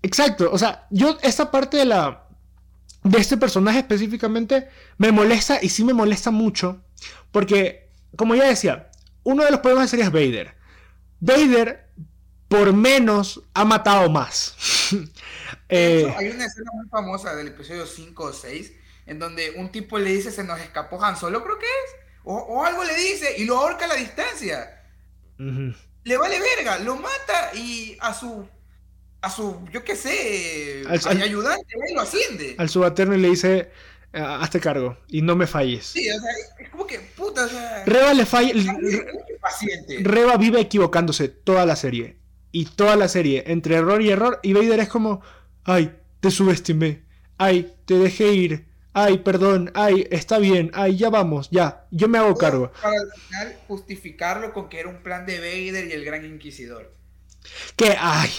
Exacto, 0.02 0.50
o 0.52 0.59
sea, 0.59 0.87
yo 0.90 1.18
esta 1.23 1.50
parte 1.50 1.78
de 1.78 1.85
la 1.87 2.28
de 3.02 3.18
este 3.18 3.37
personaje 3.37 3.78
específicamente 3.78 4.68
me 4.99 5.12
molesta 5.12 5.61
y 5.62 5.68
sí 5.68 5.85
me 5.85 5.95
molesta 5.95 6.30
mucho 6.30 6.83
porque 7.30 7.88
como 8.16 8.35
ya 8.35 8.45
decía, 8.45 8.90
uno 9.23 9.45
de 9.45 9.50
los 9.50 9.61
problemas 9.61 9.87
de 9.87 9.90
serie 9.90 10.04
es 10.07 10.12
Vader. 10.12 10.54
Vader 11.21 11.90
por 12.49 12.73
menos 12.73 13.42
ha 13.54 13.64
matado 13.64 14.11
más. 14.11 14.54
Eh, 15.71 16.11
hay 16.16 16.28
una 16.28 16.47
escena 16.47 16.71
muy 16.73 16.88
famosa 16.88 17.35
del 17.37 17.49
episodio 17.49 17.85
5 17.85 18.25
o 18.25 18.33
6 18.33 18.73
en 19.04 19.18
donde 19.18 19.50
un 19.57 19.71
tipo 19.71 19.99
le 19.99 20.11
dice 20.11 20.30
se 20.30 20.42
nos 20.42 20.59
escapó 20.61 21.02
Han 21.04 21.14
Solo, 21.14 21.45
creo 21.45 21.59
que 21.59 21.66
es, 21.66 22.07
o, 22.25 22.64
algo 22.64 22.85
le 22.85 22.95
dice 22.95 23.35
y 23.37 23.45
lo 23.45 23.59
ahorca 23.59 23.85
a 23.85 23.88
la 23.88 23.95
distancia. 23.95 24.78
Le 25.38 26.16
vale 26.16 26.40
verga, 26.40 26.78
lo 26.78 26.97
mata 26.97 27.54
y 27.54 27.97
a 28.00 28.12
su 28.12 28.47
a 29.21 29.30
su, 29.30 29.57
yo 29.73 29.83
qué 29.83 29.97
sé, 29.97 30.85
al, 30.87 31.23
ayudante, 31.23 31.75
lo 31.95 32.00
asciende. 32.00 32.54
Al 32.59 32.68
subalterno 32.68 33.16
le 33.16 33.30
dice, 33.30 33.71
ah, 34.12 34.40
hazte 34.40 34.61
cargo 34.61 34.97
y 35.09 35.23
no 35.23 35.35
me 35.35 35.47
falles. 35.47 35.87
Sí, 35.87 36.09
o 36.09 36.21
sea, 36.21 36.30
es 36.61 36.71
como 36.71 36.87
que, 36.87 37.00
puta, 37.00 37.47
o 37.47 37.49
sea... 37.49 37.85
Reba 37.85 38.14
le 38.14 38.26
falla... 38.26 38.54
Reba 40.02 40.37
vive 40.37 40.61
equivocándose 40.61 41.28
toda 41.28 41.66
la 41.66 41.76
serie. 41.76 42.16
Y 42.52 42.66
toda 42.66 42.97
la 42.97 43.09
serie, 43.09 43.45
entre 43.47 43.75
error 43.75 44.00
y 44.00 44.11
error, 44.11 44.40
y 44.42 44.52
Vader 44.52 44.80
es 44.80 44.88
como, 44.88 45.21
ay, 45.64 45.95
te 46.21 46.30
subestimé, 46.30 47.04
ay, 47.37 47.75
te 47.85 47.95
dejé 47.95 48.33
ir, 48.33 48.68
ay, 48.92 49.18
perdón, 49.18 49.71
ay, 49.75 50.07
está 50.11 50.38
bien, 50.38 50.71
ay, 50.75 50.97
ya 50.97 51.11
vamos, 51.11 51.49
ya, 51.50 51.87
yo 51.90 52.09
me 52.09 52.18
hago 52.18 52.35
cargo. 52.37 52.73
Para 52.83 52.95
al 52.95 53.11
final 53.12 53.57
justificarlo 53.68 54.52
con 54.52 54.68
que 54.68 54.80
era 54.80 54.88
un 54.88 55.02
plan 55.02 55.26
de 55.26 55.38
Vader 55.38 55.88
y 55.88 55.92
el 55.92 56.04
Gran 56.04 56.25
Inquisidor. 56.25 56.95
Que, 57.76 57.97
ay, 57.99 58.30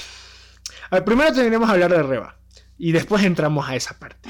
a 0.89 0.95
ver, 0.95 1.05
primero 1.05 1.33
tendremos 1.33 1.69
a 1.69 1.73
hablar 1.73 1.91
de 1.91 2.03
Reba. 2.03 2.35
Y 2.77 2.91
después 2.91 3.23
entramos 3.23 3.67
a 3.67 3.75
esa 3.75 3.97
parte. 3.99 4.29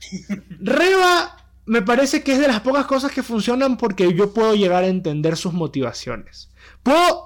Reba 0.60 1.36
me 1.66 1.82
parece 1.82 2.22
que 2.22 2.32
es 2.32 2.38
de 2.38 2.48
las 2.48 2.60
pocas 2.60 2.86
cosas 2.86 3.12
que 3.12 3.22
funcionan 3.22 3.76
porque 3.76 4.12
yo 4.14 4.34
puedo 4.34 4.54
llegar 4.54 4.82
a 4.82 4.88
entender 4.88 5.36
sus 5.36 5.52
motivaciones. 5.52 6.50
Puedo 6.82 7.24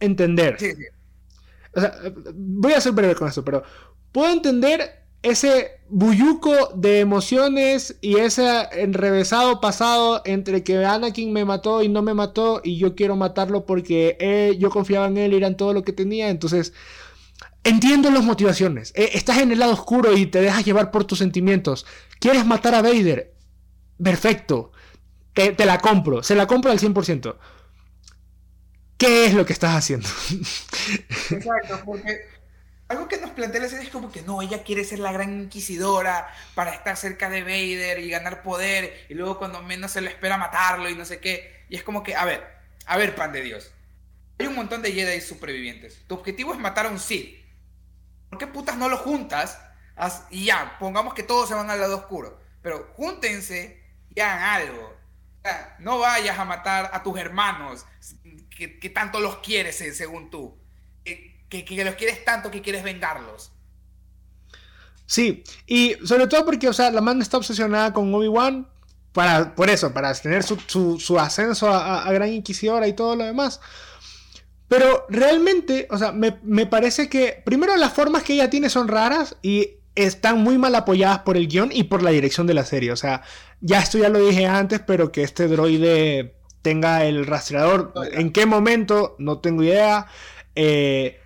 entender. 0.00 0.56
Sí, 0.58 0.74
sí. 0.74 0.84
O 1.74 1.80
sea, 1.80 1.94
voy 2.34 2.72
a 2.72 2.80
ser 2.80 2.92
breve 2.92 3.14
con 3.14 3.28
esto, 3.28 3.44
pero 3.44 3.62
puedo 4.12 4.32
entender 4.32 4.97
ese 5.22 5.80
bulluco 5.88 6.52
de 6.74 7.00
emociones 7.00 7.96
y 8.00 8.16
ese 8.16 8.46
enrevesado 8.72 9.60
pasado 9.60 10.22
entre 10.24 10.62
que 10.62 10.84
Anakin 10.84 11.32
me 11.32 11.44
mató 11.44 11.82
y 11.82 11.88
no 11.88 12.02
me 12.02 12.14
mató 12.14 12.60
y 12.62 12.78
yo 12.78 12.94
quiero 12.94 13.16
matarlo 13.16 13.66
porque 13.66 14.56
yo 14.58 14.70
confiaba 14.70 15.06
en 15.06 15.16
él 15.16 15.32
y 15.32 15.36
eran 15.36 15.56
todo 15.56 15.72
lo 15.72 15.82
que 15.82 15.92
tenía. 15.92 16.28
Entonces, 16.28 16.72
Entiendo 17.64 18.10
las 18.10 18.24
motivaciones. 18.24 18.92
Eh, 18.94 19.10
estás 19.12 19.38
en 19.38 19.52
el 19.52 19.58
lado 19.58 19.72
oscuro 19.72 20.16
y 20.16 20.26
te 20.26 20.40
dejas 20.40 20.64
llevar 20.64 20.90
por 20.90 21.04
tus 21.04 21.18
sentimientos. 21.18 21.84
¿Quieres 22.18 22.46
matar 22.46 22.74
a 22.74 22.82
Vader? 22.82 23.34
Perfecto. 24.02 24.72
Te, 25.34 25.66
la 25.66 25.78
compro. 25.78 26.22
Se 26.22 26.34
la 26.34 26.46
compro 26.46 26.70
al 26.70 26.78
100%. 26.78 27.36
¿Qué 28.96 29.26
es 29.26 29.34
lo 29.34 29.44
que 29.44 29.52
estás 29.52 29.76
haciendo? 29.76 30.08
Exacto, 31.30 31.80
porque 31.84 32.20
algo 32.88 33.06
que 33.06 33.18
nos 33.18 33.30
plantea 33.30 33.60
la 33.60 33.68
serie 33.68 33.84
es 33.84 33.92
como 33.92 34.10
que 34.10 34.22
no, 34.22 34.40
ella 34.40 34.62
quiere 34.62 34.82
ser 34.82 34.98
la 34.98 35.12
gran 35.12 35.42
inquisidora 35.42 36.32
para 36.54 36.72
estar 36.72 36.96
cerca 36.96 37.28
de 37.28 37.42
Vader 37.42 37.98
y 37.98 38.08
ganar 38.08 38.42
poder 38.42 39.06
y 39.08 39.14
luego 39.14 39.38
cuando 39.38 39.62
menos 39.62 39.92
se 39.92 40.00
lo 40.00 40.08
espera 40.08 40.38
matarlo 40.38 40.88
y 40.88 40.94
no 40.94 41.04
sé 41.04 41.20
qué. 41.20 41.64
Y 41.68 41.76
es 41.76 41.82
como 41.82 42.02
que, 42.02 42.16
a 42.16 42.24
ver, 42.24 42.46
a 42.86 42.96
ver, 42.96 43.14
pan 43.14 43.32
de 43.32 43.42
Dios. 43.42 43.70
Hay 44.38 44.46
un 44.46 44.54
montón 44.54 44.80
de 44.80 44.92
Jedi 44.92 45.20
supervivientes. 45.20 46.02
Tu 46.06 46.14
objetivo 46.14 46.54
es 46.54 46.58
matar 46.58 46.86
a 46.86 46.90
un 46.90 46.98
Sith. 46.98 47.36
¿Por 48.30 48.38
qué 48.38 48.46
putas 48.46 48.76
no 48.76 48.88
lo 48.88 48.96
juntas? 48.96 49.60
Y 50.30 50.46
ya, 50.46 50.76
pongamos 50.78 51.12
que 51.12 51.22
todos 51.22 51.48
se 51.48 51.54
van 51.54 51.70
al 51.70 51.80
lado 51.80 51.96
oscuro. 51.96 52.40
Pero 52.62 52.90
júntense 52.94 53.82
y 54.14 54.20
hagan 54.20 54.42
algo. 54.42 54.96
No 55.78 55.98
vayas 55.98 56.38
a 56.38 56.44
matar 56.44 56.90
a 56.92 57.02
tus 57.02 57.18
hermanos 57.18 57.84
que, 58.50 58.90
tanto 58.90 59.20
los 59.20 59.38
quieres, 59.38 59.76
según 59.76 60.30
tú. 60.30 60.58
Que, 61.48 61.64
que, 61.64 61.84
los 61.84 61.94
quieres 61.94 62.24
tanto 62.24 62.50
que 62.50 62.60
quieres 62.60 62.82
vengarlos. 62.82 63.52
Sí, 65.06 65.42
y 65.66 65.96
sobre 66.04 66.26
todo 66.26 66.44
porque, 66.44 66.68
o 66.68 66.72
sea, 66.72 66.90
la 66.90 67.00
manda 67.00 67.22
está 67.22 67.38
obsesionada 67.38 67.92
con 67.92 68.14
Obi-Wan. 68.14 68.68
Para, 69.12 69.54
por 69.54 69.70
eso, 69.70 69.92
para 69.92 70.12
tener 70.14 70.42
su, 70.42 71.18
ascenso 71.18 71.68
a, 71.70 72.02
a, 72.02 72.12
Gran 72.12 72.28
Inquisidora 72.28 72.86
y 72.86 72.92
todo 72.92 73.16
lo 73.16 73.24
demás. 73.24 73.60
Pero 74.68 75.06
realmente, 75.08 75.88
o 75.90 75.96
sea, 75.96 76.12
me, 76.12 76.66
parece 76.66 77.08
que 77.08 77.42
primero 77.44 77.74
las 77.76 77.94
formas 77.94 78.22
que 78.22 78.34
ella 78.34 78.50
tiene 78.50 78.68
son 78.68 78.86
raras 78.86 79.36
y 79.42 79.78
están 79.94 80.42
muy 80.42 80.58
mal 80.58 80.74
apoyadas 80.74 81.20
por 81.20 81.36
el 81.38 81.48
guion 81.48 81.70
y 81.72 81.84
por 81.84 82.02
la 82.02 82.10
dirección 82.10 82.46
de 82.46 82.54
la 82.54 82.66
serie. 82.66 82.92
O 82.92 82.96
sea, 82.96 83.22
ya 83.62 83.80
esto 83.80 83.96
ya 83.96 84.10
lo 84.10 84.20
dije 84.20 84.46
antes, 84.46 84.80
pero 84.80 85.10
que 85.10 85.22
este 85.22 85.48
droide 85.48 86.36
tenga 86.60 87.06
el 87.06 87.24
rastreador, 87.24 87.94
¿en 88.12 88.30
qué 88.30 88.44
momento? 88.44 89.16
No 89.18 89.38
tengo 89.38 89.62
idea. 89.62 90.06
Eh, 90.54 91.18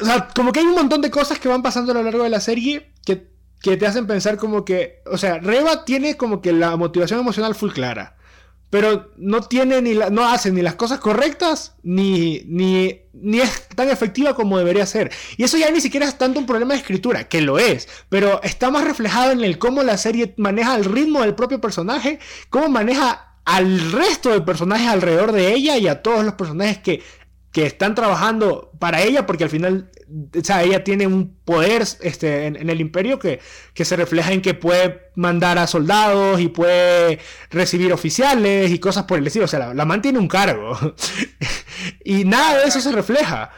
o 0.00 0.04
sea, 0.04 0.28
como 0.34 0.52
que 0.52 0.60
hay 0.60 0.66
un 0.66 0.74
montón 0.74 1.00
de 1.00 1.10
cosas 1.10 1.38
que 1.38 1.48
van 1.48 1.62
pasando 1.62 1.92
a 1.92 1.94
lo 1.94 2.02
largo 2.02 2.24
de 2.24 2.30
la 2.30 2.40
serie 2.40 2.92
que, 3.04 3.28
que 3.60 3.76
te 3.76 3.86
hacen 3.86 4.06
pensar 4.06 4.36
como 4.36 4.64
que, 4.64 5.02
o 5.06 5.18
sea, 5.18 5.38
Reba 5.38 5.84
tiene 5.84 6.16
como 6.16 6.40
que 6.40 6.52
la 6.52 6.76
motivación 6.76 7.20
emocional 7.20 7.54
full 7.54 7.72
clara 7.72 8.16
pero 8.72 9.12
no 9.18 9.42
tiene 9.42 9.82
ni 9.82 9.92
no 9.92 10.26
hace 10.26 10.50
ni 10.50 10.62
las 10.62 10.76
cosas 10.76 10.98
correctas 10.98 11.74
ni, 11.82 12.40
ni, 12.46 13.02
ni 13.12 13.38
es 13.38 13.68
tan 13.76 13.90
efectiva 13.90 14.34
como 14.34 14.56
debería 14.56 14.86
ser. 14.86 15.12
Y 15.36 15.44
eso 15.44 15.58
ya 15.58 15.70
ni 15.70 15.82
siquiera 15.82 16.08
es 16.08 16.16
tanto 16.16 16.40
un 16.40 16.46
problema 16.46 16.72
de 16.72 16.80
escritura, 16.80 17.28
que 17.28 17.42
lo 17.42 17.58
es, 17.58 17.86
pero 18.08 18.42
está 18.42 18.70
más 18.70 18.84
reflejado 18.84 19.32
en 19.32 19.44
el 19.44 19.58
cómo 19.58 19.82
la 19.82 19.98
serie 19.98 20.32
maneja 20.38 20.74
el 20.74 20.86
ritmo 20.86 21.20
del 21.20 21.34
propio 21.34 21.60
personaje, 21.60 22.18
cómo 22.48 22.70
maneja 22.70 23.36
al 23.44 23.92
resto 23.92 24.30
de 24.30 24.40
personajes 24.40 24.88
alrededor 24.88 25.32
de 25.32 25.52
ella 25.52 25.76
y 25.76 25.86
a 25.86 26.00
todos 26.00 26.24
los 26.24 26.32
personajes 26.32 26.78
que 26.78 27.02
que 27.52 27.66
están 27.66 27.94
trabajando 27.94 28.72
para 28.78 29.02
ella, 29.02 29.26
porque 29.26 29.44
al 29.44 29.50
final, 29.50 29.90
o 30.34 30.42
sea, 30.42 30.62
ella 30.62 30.82
tiene 30.82 31.06
un 31.06 31.36
poder 31.44 31.82
este, 32.00 32.46
en, 32.46 32.70
el 32.70 32.80
imperio 32.80 33.18
que, 33.18 33.40
que, 33.74 33.84
se 33.84 33.94
refleja 33.94 34.32
en 34.32 34.40
que 34.40 34.54
puede 34.54 35.10
mandar 35.16 35.58
a 35.58 35.66
soldados 35.66 36.40
y 36.40 36.48
puede 36.48 37.20
recibir 37.50 37.92
oficiales 37.92 38.70
y 38.70 38.78
cosas 38.78 39.04
por 39.04 39.18
el 39.18 39.26
estilo. 39.26 39.44
O 39.44 39.48
sea, 39.48 39.58
la, 39.58 39.74
la 39.74 39.84
mantiene 39.84 40.18
un 40.18 40.28
cargo. 40.28 40.78
y 42.04 42.24
nada 42.24 42.60
de 42.60 42.68
eso 42.68 42.80
se 42.80 42.90
refleja. 42.90 43.50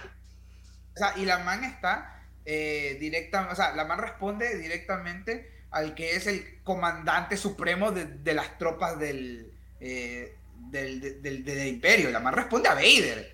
O 0.94 0.98
sea, 0.98 1.14
y 1.16 1.24
la 1.24 1.38
man 1.38 1.62
está 1.62 2.20
eh, 2.44 2.96
directa, 3.00 3.48
o 3.50 3.54
sea, 3.54 3.74
la 3.74 3.84
man 3.84 3.98
responde 3.98 4.58
directamente 4.58 5.52
al 5.70 5.94
que 5.94 6.16
es 6.16 6.26
el 6.26 6.62
comandante 6.64 7.36
supremo 7.36 7.92
de, 7.92 8.34
las 8.34 8.58
tropas 8.58 8.98
del, 8.98 9.52
eh, 9.80 10.34
del, 10.70 11.22
del, 11.22 11.44
del 11.44 11.68
imperio. 11.68 12.10
La 12.10 12.20
man 12.20 12.34
responde 12.34 12.68
a 12.68 12.74
Vader. 12.74 13.33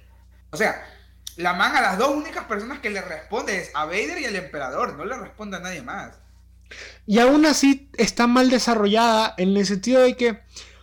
O 0.50 0.56
sea, 0.56 0.84
la 1.36 1.54
man 1.54 1.74
a 1.76 1.80
las 1.80 1.98
dos 1.98 2.10
únicas 2.10 2.44
personas 2.44 2.80
que 2.80 2.90
le 2.90 3.00
responde 3.00 3.58
es 3.58 3.70
a 3.74 3.84
Vader 3.84 4.20
y 4.20 4.26
al 4.26 4.36
emperador, 4.36 4.96
no 4.96 5.04
le 5.04 5.16
responde 5.16 5.56
a 5.56 5.60
nadie 5.60 5.82
más. 5.82 6.18
Y 7.06 7.18
aún 7.18 7.46
así 7.46 7.90
está 7.96 8.26
mal 8.26 8.50
desarrollada 8.50 9.34
en 9.36 9.56
el 9.56 9.66
sentido 9.66 10.02
de 10.02 10.16
que 10.16 10.40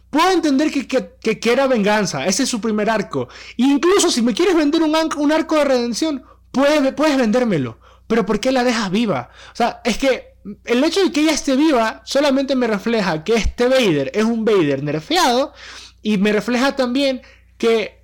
puedo 0.10 0.32
entender 0.32 0.72
que, 0.72 0.88
que, 0.88 1.40
quiera 1.40 1.68
venganza, 1.68 2.26
ese 2.26 2.44
es 2.44 2.50
su 2.50 2.60
primer 2.60 2.90
arco. 2.90 3.30
E 3.58 3.64
incluso 3.64 4.12
si 4.12 4.22
me 4.22 4.34
quieres 4.34 4.56
vender 4.56 4.82
un, 4.82 4.96
un 5.18 5.32
arco 5.32 5.56
de 5.56 5.66
redención, 5.66 6.24
puedes, 6.52 6.94
puedes 6.94 7.18
vendérmelo. 7.18 7.80
Pero 8.08 8.26
¿por 8.26 8.40
qué 8.40 8.52
la 8.52 8.64
dejas 8.64 8.90
viva? 8.90 9.30
O 9.52 9.56
sea, 9.56 9.82
es 9.84 9.98
que 9.98 10.38
el 10.66 10.84
hecho 10.84 11.04
de 11.04 11.12
que 11.12 11.22
ella 11.22 11.34
esté 11.34 11.56
viva 11.56 12.02
solamente 12.06 12.56
me 12.56 12.68
refleja 12.68 13.24
que 13.24 13.36
este 13.36 13.68
Vader 13.68 14.12
es 14.14 14.24
un 14.24 14.46
Vader 14.46 14.82
nerfeado 14.82 15.54
y 16.02 16.18
me 16.18 16.32
refleja 16.32 16.76
también 16.76 17.22
que 17.58 17.97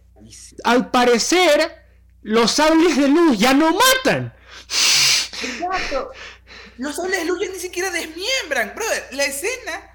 al 0.64 0.92
parecer, 0.92 1.86
los 2.22 2.52
sables 2.52 2.98
de 2.98 3.08
luz 3.08 3.38
ya 3.38 3.54
no 3.54 3.72
matan. 3.74 4.34
Exacto. 4.70 6.12
Los 6.78 6.96
sables 6.96 7.20
de 7.20 7.26
luz 7.26 7.40
ya 7.42 7.52
ni 7.52 7.60
siquiera 7.60 7.92
desmiembran, 7.92 8.74
brother. 8.76 9.08
La 9.12 9.26
escena. 9.26 9.90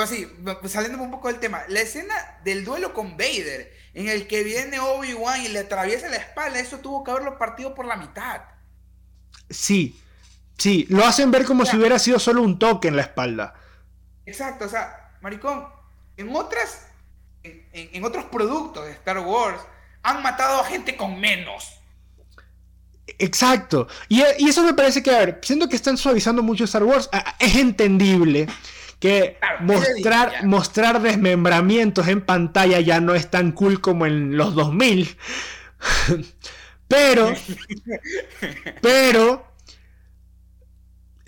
Así, 0.00 0.30
saliendo 0.66 1.02
un 1.02 1.10
poco 1.10 1.28
del 1.28 1.40
tema. 1.40 1.62
La 1.68 1.80
escena 1.80 2.14
del 2.44 2.64
duelo 2.64 2.92
con 2.92 3.16
Vader, 3.16 3.72
en 3.94 4.08
el 4.08 4.26
que 4.26 4.44
viene 4.44 4.78
Obi-Wan 4.78 5.42
y 5.42 5.48
le 5.48 5.60
atraviesa 5.60 6.08
la 6.08 6.16
espalda, 6.16 6.60
eso 6.60 6.78
tuvo 6.78 7.02
que 7.02 7.10
haberlo 7.10 7.38
partido 7.38 7.74
por 7.74 7.86
la 7.86 7.96
mitad. 7.96 8.42
Sí, 9.48 9.98
sí, 10.58 10.86
lo 10.90 11.04
hacen 11.04 11.30
ver 11.30 11.44
como 11.44 11.64
si 11.64 11.76
hubiera 11.76 11.98
sido 11.98 12.18
solo 12.18 12.42
un 12.42 12.58
toque 12.58 12.88
en 12.88 12.96
la 12.96 13.02
espalda. 13.02 13.54
Exacto, 14.26 14.66
o 14.66 14.68
sea, 14.68 15.16
maricón, 15.22 15.66
en 16.16 16.34
otras, 16.34 16.86
en, 17.42 18.04
otros 18.04 18.24
productos 18.26 18.84
de 18.84 18.92
Star 18.92 19.18
Wars 19.20 19.60
han 20.02 20.22
matado 20.22 20.60
a 20.60 20.64
gente 20.64 20.96
con 20.96 21.20
menos. 21.20 21.80
Exacto. 23.18 23.88
Y, 24.08 24.22
eso 24.22 24.62
me 24.62 24.74
parece 24.74 25.02
que, 25.02 25.10
a 25.10 25.18
ver, 25.18 25.40
siendo 25.42 25.68
que 25.68 25.76
están 25.76 25.96
suavizando 25.96 26.42
mucho 26.42 26.64
Star 26.64 26.84
Wars, 26.84 27.08
es 27.38 27.56
entendible 27.56 28.46
que 28.98 29.38
mostrar, 29.60 30.44
mostrar 30.44 31.00
desmembramientos 31.00 32.06
en 32.06 32.20
pantalla 32.20 32.80
ya 32.80 33.00
no 33.00 33.14
es 33.14 33.30
tan 33.30 33.52
cool 33.52 33.80
como 33.80 34.06
en 34.06 34.36
los 34.36 34.54
2000. 34.54 35.16
pero, 36.88 37.34
pero, 38.82 39.54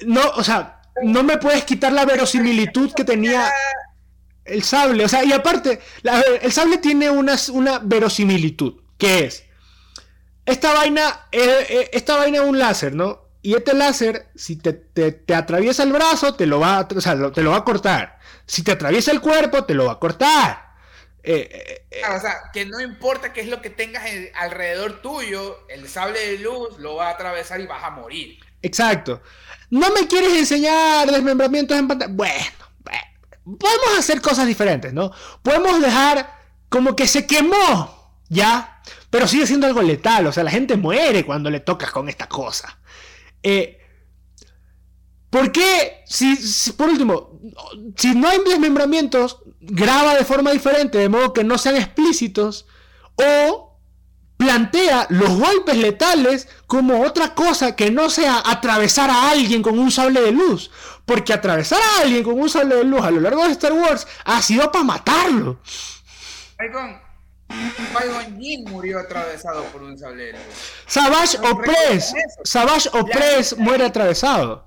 no, 0.06 0.28
o 0.36 0.44
sea, 0.44 0.82
no 1.02 1.22
me 1.22 1.38
puedes 1.38 1.64
quitar 1.64 1.92
la 1.92 2.04
verosimilitud 2.04 2.92
que 2.92 3.04
tenía 3.04 3.50
el 4.44 4.62
sable. 4.62 5.04
O 5.04 5.08
sea, 5.08 5.24
y 5.24 5.32
aparte, 5.32 5.80
el 6.40 6.52
sable 6.52 6.78
tiene 6.78 7.10
una, 7.10 7.36
una 7.52 7.78
verosimilitud, 7.78 8.80
que 8.98 9.24
es, 9.24 9.44
esta 10.44 10.72
vaina, 10.72 11.26
eh, 11.30 11.66
eh, 11.68 11.90
esta 11.92 12.16
vaina 12.16 12.38
es 12.38 12.44
un 12.44 12.58
láser, 12.58 12.94
¿no? 12.94 13.22
Y 13.42 13.54
este 13.54 13.74
láser, 13.74 14.28
si 14.34 14.56
te, 14.56 15.34
atraviesa 15.34 15.82
el 15.82 15.92
brazo, 15.92 16.34
te 16.34 16.46
lo, 16.46 16.60
va, 16.60 16.86
te 16.86 17.42
lo 17.42 17.50
va 17.50 17.56
a 17.56 17.64
cortar. 17.64 18.18
Si 18.46 18.62
te 18.62 18.72
atraviesa 18.72 19.10
el 19.10 19.20
cuerpo, 19.20 19.64
te 19.64 19.74
lo 19.74 19.86
va 19.86 19.92
a 19.92 19.98
cortar. 19.98 20.72
Eh, 21.24 21.86
o 22.16 22.20
sea, 22.20 22.50
que 22.52 22.66
no 22.66 22.80
importa 22.80 23.32
qué 23.32 23.40
es 23.40 23.48
lo 23.48 23.60
que 23.60 23.70
tengas 23.70 24.04
alrededor 24.34 25.02
tuyo, 25.02 25.66
el 25.68 25.88
sable 25.88 26.18
de 26.18 26.38
luz 26.38 26.78
lo 26.78 26.96
va 26.96 27.08
a 27.08 27.12
atravesar 27.12 27.60
y 27.60 27.66
vas 27.66 27.82
a 27.82 27.90
morir. 27.90 28.38
Exacto. 28.62 29.22
¿No 29.70 29.90
me 29.90 30.06
quieres 30.06 30.34
enseñar 30.34 31.10
desmembramientos 31.10 31.76
en 31.76 31.88
pantalla? 31.88 32.12
Bueno, 32.12 32.61
podemos 33.44 33.98
hacer 33.98 34.20
cosas 34.20 34.46
diferentes, 34.46 34.92
¿no? 34.92 35.12
Podemos 35.42 35.80
dejar 35.80 36.40
como 36.68 36.96
que 36.96 37.06
se 37.06 37.26
quemó, 37.26 38.16
¿ya? 38.28 38.80
Pero 39.10 39.26
sigue 39.26 39.46
siendo 39.46 39.66
algo 39.66 39.82
letal, 39.82 40.26
o 40.26 40.32
sea, 40.32 40.44
la 40.44 40.50
gente 40.50 40.76
muere 40.76 41.24
cuando 41.24 41.50
le 41.50 41.60
tocas 41.60 41.90
con 41.90 42.08
esta 42.08 42.28
cosa. 42.28 42.78
Eh, 43.42 43.78
¿Por 45.32 45.50
qué? 45.50 46.02
Si, 46.06 46.36
por 46.72 46.90
último, 46.90 47.40
si 47.96 48.14
no 48.14 48.28
hay 48.28 48.38
desmembramientos, 48.44 49.38
graba 49.60 50.14
de 50.14 50.24
forma 50.24 50.50
diferente, 50.50 50.98
de 50.98 51.08
modo 51.08 51.32
que 51.32 51.42
no 51.42 51.56
sean 51.56 51.76
explícitos, 51.76 52.66
o 53.16 53.71
plantea 54.42 55.06
los 55.10 55.38
golpes 55.38 55.76
letales 55.76 56.48
como 56.66 57.02
otra 57.02 57.32
cosa 57.34 57.76
que 57.76 57.90
no 57.90 58.10
sea 58.10 58.42
atravesar 58.44 59.08
a 59.08 59.30
alguien 59.30 59.62
con 59.62 59.78
un 59.78 59.92
sable 59.92 60.20
de 60.20 60.32
luz. 60.32 60.70
Porque 61.06 61.32
atravesar 61.32 61.80
a 61.80 62.02
alguien 62.02 62.24
con 62.24 62.40
un 62.40 62.50
sable 62.50 62.76
de 62.76 62.84
luz 62.84 63.02
a 63.02 63.10
lo 63.10 63.20
largo 63.20 63.44
de 63.44 63.52
Star 63.52 63.72
Wars 63.72 64.06
ha 64.24 64.42
sido 64.42 64.70
para 64.72 64.84
matarlo. 64.84 65.60
qui 68.38 68.64
murió 68.66 68.98
atravesado 68.98 69.62
por 69.66 69.82
un 69.82 69.96
sable 69.96 70.24
de 70.24 70.32
luz. 70.32 70.42
Savage 70.86 71.38
Opress. 71.38 72.14
Savage 72.42 72.88
Opress 72.92 73.56
muere 73.58 73.84
atravesado. 73.84 74.66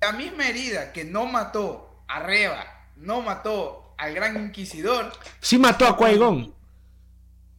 La 0.00 0.12
misma 0.12 0.48
herida 0.48 0.92
que 0.92 1.04
no 1.04 1.26
mató 1.26 2.04
a 2.08 2.20
Reba, 2.20 2.64
no 2.96 3.20
mató 3.20 3.94
al 3.98 4.14
Gran 4.14 4.36
Inquisidor. 4.36 5.12
Sí 5.40 5.58
mató 5.58 5.86
a 5.86 5.96
Qui-Gon. 5.96 6.53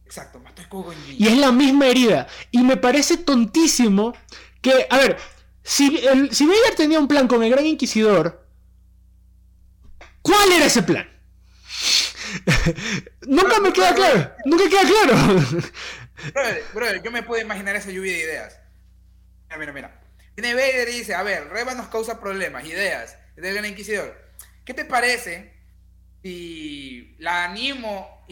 Exacto, 0.06 0.38
mató 0.38 0.62
a 0.62 0.94
Y 1.12 1.26
es 1.26 1.36
la 1.36 1.50
misma 1.50 1.88
herida. 1.88 2.28
Y 2.52 2.62
me 2.62 2.76
parece 2.76 3.16
tontísimo 3.18 4.14
que, 4.62 4.86
a 4.88 4.98
ver, 4.98 5.18
si, 5.64 6.06
el, 6.06 6.32
si 6.32 6.46
Vader 6.46 6.76
tenía 6.76 7.00
un 7.00 7.08
plan 7.08 7.26
con 7.26 7.42
el 7.42 7.50
Gran 7.50 7.66
Inquisidor, 7.66 8.46
¿cuál 10.22 10.52
era 10.52 10.66
ese 10.66 10.84
plan? 10.84 11.10
Nunca 13.26 13.58
me 13.58 13.72
queda 13.72 13.94
claro. 13.94 14.32
Nunca 14.44 14.64
queda 14.68 14.82
claro. 14.82 15.16
brother, 16.32 16.64
brother, 16.72 17.02
yo 17.02 17.10
me 17.10 17.24
puedo 17.24 17.42
imaginar 17.42 17.74
esa 17.74 17.90
lluvia 17.90 18.12
de 18.12 18.18
ideas. 18.20 18.60
Mira, 19.48 19.58
mira, 19.58 19.72
mira. 19.72 20.00
Viene 20.36 20.54
Vader 20.54 20.88
y 20.88 20.98
dice, 20.98 21.14
a 21.14 21.24
ver, 21.24 21.48
Reba 21.48 21.74
nos 21.74 21.88
causa 21.88 22.20
problemas, 22.20 22.64
ideas 22.64 23.16
del 23.34 23.54
Gran 23.54 23.66
Inquisidor. 23.66 24.16
¿Qué 24.64 24.72
te 24.72 24.84
parece 24.84 25.52
si 26.22 27.16
la 27.18 27.44
animo 27.44 28.24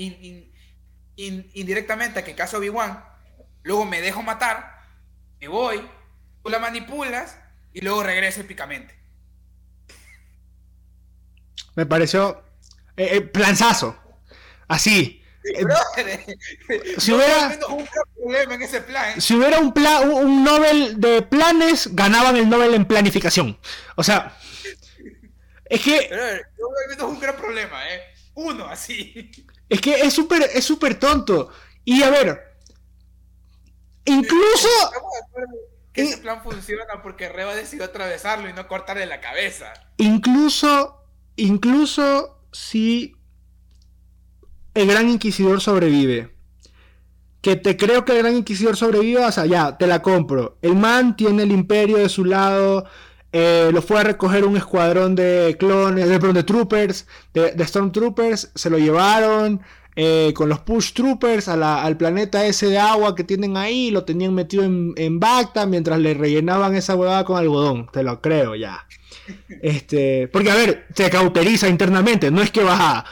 indirectamente 1.17 2.21
a 2.21 2.25
que 2.25 2.35
caso 2.35 2.59
Obi-Wan, 2.59 3.05
luego 3.63 3.85
me 3.85 4.01
dejo 4.01 4.23
matar, 4.23 4.81
me 5.41 5.49
voy, 5.49 5.89
tú 6.43 6.51
la 6.51 6.59
manipulas 6.59 7.39
y 7.73 7.81
luego 7.81 8.03
regreso 8.03 8.41
épicamente. 8.41 8.95
Me 11.75 11.87
pareció 11.87 12.45
eh, 12.97 13.17
eh, 13.17 13.21
planzazo. 13.21 13.99
Así. 14.69 15.21
si 16.99 17.13
hubiera 17.13 17.59
plan. 18.87 19.21
Si 19.21 19.35
hubiera 19.35 19.59
un, 19.59 19.75
plan, 19.75 20.09
un 20.11 20.43
Nobel 20.43 21.01
de 21.01 21.21
planes, 21.23 21.95
ganaban 21.95 22.37
el 22.37 22.49
Nobel 22.49 22.75
en 22.75 22.87
planificación. 22.87 23.59
O 23.97 24.03
sea, 24.03 24.39
es 25.67 25.83
que. 25.83 26.07
Pero, 26.09 27.09
un 27.09 27.21
gran 27.21 27.37
problema, 27.37 27.87
¿eh? 27.93 28.01
Uno, 28.35 28.67
así. 28.67 29.31
Es 29.69 29.81
que 29.81 30.01
es 30.01 30.13
súper 30.13 30.43
es 30.55 30.65
súper 30.65 30.99
tonto. 30.99 31.51
Y 31.85 32.03
a 32.03 32.11
ver, 32.11 32.41
incluso... 34.05 34.69
Que 35.93 36.03
ese 36.03 36.19
plan 36.19 36.43
funciona 36.43 37.03
porque 37.03 37.29
Reba 37.29 37.55
decidió 37.55 37.85
atravesarlo 37.85 38.49
y 38.49 38.53
no 38.53 38.67
cortarle 38.67 39.07
la 39.07 39.21
cabeza. 39.21 39.73
Incluso, 39.97 41.05
incluso 41.37 42.41
si 42.53 43.17
el 44.75 44.89
Gran 44.89 45.09
Inquisidor 45.09 45.61
sobrevive. 45.61 46.35
Que 47.41 47.57
te 47.57 47.77
creo 47.77 48.05
que 48.05 48.13
el 48.13 48.19
Gran 48.19 48.35
Inquisidor 48.35 48.77
sobreviva, 48.77 49.29
o 49.29 49.33
sea, 49.33 49.47
ya, 49.47 49.79
te 49.79 49.87
la 49.87 50.03
compro. 50.03 50.59
El 50.63 50.75
man 50.75 51.17
tiene 51.17 51.45
el 51.45 51.53
imperio 51.53 51.99
de 51.99 52.09
su 52.09 52.25
lado, 52.25 52.87
eh, 53.37 53.71
lo 53.73 53.83
fue 53.83 53.99
a 53.99 54.05
recoger 54.05 54.45
un 54.45 54.57
escuadrón 54.57 55.17
de 55.17 55.57
clones, 55.59 56.09
de, 56.09 56.19
de 56.21 56.43
troopers, 56.45 57.09
de, 57.33 57.67
Stormtroopers, 57.67 58.53
se 58.55 58.71
lo 58.71 58.79
llevaron 58.79 59.61
eh, 59.97 60.33
con 60.37 60.49
los 60.49 60.61
Push 60.61 60.93
Troopers 60.93 61.49
al 61.49 61.97
planeta 61.97 62.47
ese 62.47 62.69
de 62.69 62.79
agua 62.79 63.17
que 63.17 63.25
tienen 63.25 63.57
ahí, 63.57 63.91
lo 63.91 64.05
tenían 64.05 64.35
metido 64.35 64.63
en, 64.63 64.93
en 64.97 65.19
Bacta 65.19 65.67
mientras 65.67 65.99
le 65.99 66.15
rellenaban 66.15 66.77
esa 66.77 66.95
huevada 66.95 67.25
con 67.25 67.37
algodón, 67.37 67.89
te 67.93 68.05
lo 68.05 68.21
creo 68.21 68.55
ya. 68.55 68.87
Este, 69.63 70.29
porque 70.29 70.51
a 70.51 70.55
ver, 70.55 70.87
se 70.95 71.11
cauteriza 71.11 71.67
internamente, 71.67 72.31
no 72.31 72.41
es 72.41 72.53
que 72.53 72.63
vas 72.63 72.79
a. 72.79 73.05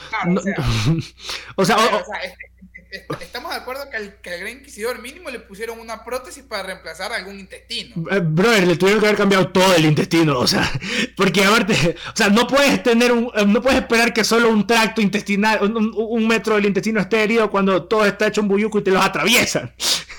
o 1.57 1.65
sea, 1.65 1.77
Estamos 2.93 3.53
de 3.53 3.57
acuerdo 3.57 3.89
que 3.89 3.97
al, 3.97 4.17
que 4.17 4.37
Gran 4.39 4.53
Inquisidor 4.53 5.01
mínimo 5.01 5.31
le 5.31 5.41
pusieron 5.41 5.81
una 5.81 6.05
prótesis 6.05 6.45
para 6.45 6.65
reemplazar 6.65 7.11
algún 7.13 7.41
intestino. 7.41 7.95
Eh, 8.11 8.21
brother, 8.21 8.67
le 8.67 8.77
tuvieron 8.77 9.01
que 9.01 9.07
haber 9.07 9.19
cambiado 9.19 9.49
todo 9.49 9.75
el 9.75 9.87
intestino, 9.87 10.39
o 10.39 10.47
sea, 10.47 10.71
porque 11.17 11.43
a 11.43 11.51
ver, 11.51 11.97
o 12.13 12.17
sea, 12.17 12.29
no 12.29 12.47
puedes 12.47 12.83
tener 12.83 13.11
un, 13.13 13.31
eh, 13.35 13.47
no 13.47 13.63
puedes 13.63 13.81
esperar 13.81 14.13
que 14.13 14.25
solo 14.25 14.51
un 14.51 14.67
tracto 14.67 15.01
intestinal, 15.01 15.63
un, 15.63 16.29
metro 16.29 16.57
del 16.57 16.67
intestino 16.67 17.01
esté 17.01 17.23
herido 17.23 17.51
cuando 17.51 17.85
todo 17.85 18.05
está 18.05 18.27
hecho 18.27 18.43
un 18.43 18.49
buyuco 18.49 18.79
y 18.79 18.85
te 18.85 18.91
los 18.91 19.03
atraviesan. 19.05 19.75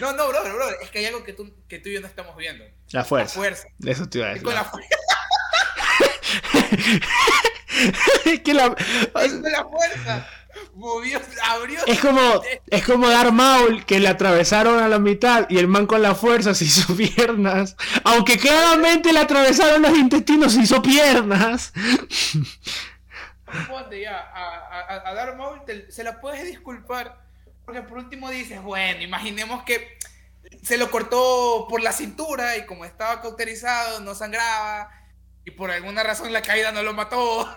no, 0.00 0.12
no, 0.12 0.28
brother, 0.28 0.52
brother, 0.52 0.76
es 0.82 0.90
que 0.90 0.98
hay 0.98 1.06
algo 1.06 1.24
que 1.24 1.32
tú, 1.32 1.50
que 1.66 1.78
tú 1.78 1.88
y 1.88 1.94
yo 1.94 2.00
no 2.00 2.06
estamos 2.06 2.36
viendo. 2.36 2.64
La 2.90 3.04
fuerza. 3.04 3.34
La 3.34 3.40
fuerza. 3.40 3.68
Eso 3.84 4.08
te 4.08 4.18
iba 4.18 4.26
a 4.26 4.30
decir. 4.30 4.44
Con 4.44 4.54
la 4.54 4.64
fuerza. 4.70 4.96
que 8.44 8.54
la, 8.54 8.74
la 9.14 9.64
fuerza. 9.64 10.28
Movió, 10.74 11.20
abrió 11.44 11.80
es 11.86 12.00
como 12.00 12.42
es 12.70 12.84
como 12.84 13.10
dar 13.10 13.30
Maul 13.30 13.84
que 13.84 14.00
le 14.00 14.08
atravesaron 14.08 14.82
a 14.82 14.88
la 14.88 14.98
mitad 14.98 15.44
y 15.50 15.58
el 15.58 15.68
man 15.68 15.86
con 15.86 16.00
la 16.00 16.14
fuerza 16.14 16.54
se 16.54 16.64
hizo 16.64 16.96
piernas 16.96 17.76
aunque 18.04 18.38
claramente 18.38 19.12
le 19.12 19.18
atravesaron 19.18 19.82
los 19.82 19.96
intestinos 19.96 20.54
se 20.54 20.62
hizo 20.62 20.80
piernas 20.80 21.74
ya 24.02 24.18
a, 24.18 25.08
a, 25.08 25.14
Dar 25.14 25.36
Maul 25.36 25.60
se 25.90 26.04
la 26.04 26.22
puedes 26.22 26.46
disculpar 26.46 27.20
porque 27.66 27.82
por 27.82 27.98
último 27.98 28.30
dices 28.30 28.62
bueno 28.62 29.02
imaginemos 29.02 29.62
que 29.62 29.98
se 30.62 30.78
lo 30.78 30.90
cortó 30.90 31.66
por 31.68 31.82
la 31.82 31.92
cintura 31.92 32.56
y 32.56 32.64
como 32.64 32.86
estaba 32.86 33.20
cauterizado 33.20 34.00
no 34.00 34.14
sangraba 34.14 34.88
y 35.46 35.52
por 35.52 35.70
alguna 35.70 36.02
razón 36.02 36.32
la 36.32 36.42
caída 36.42 36.72
no 36.72 36.82
lo 36.82 36.92
mató 36.92 37.48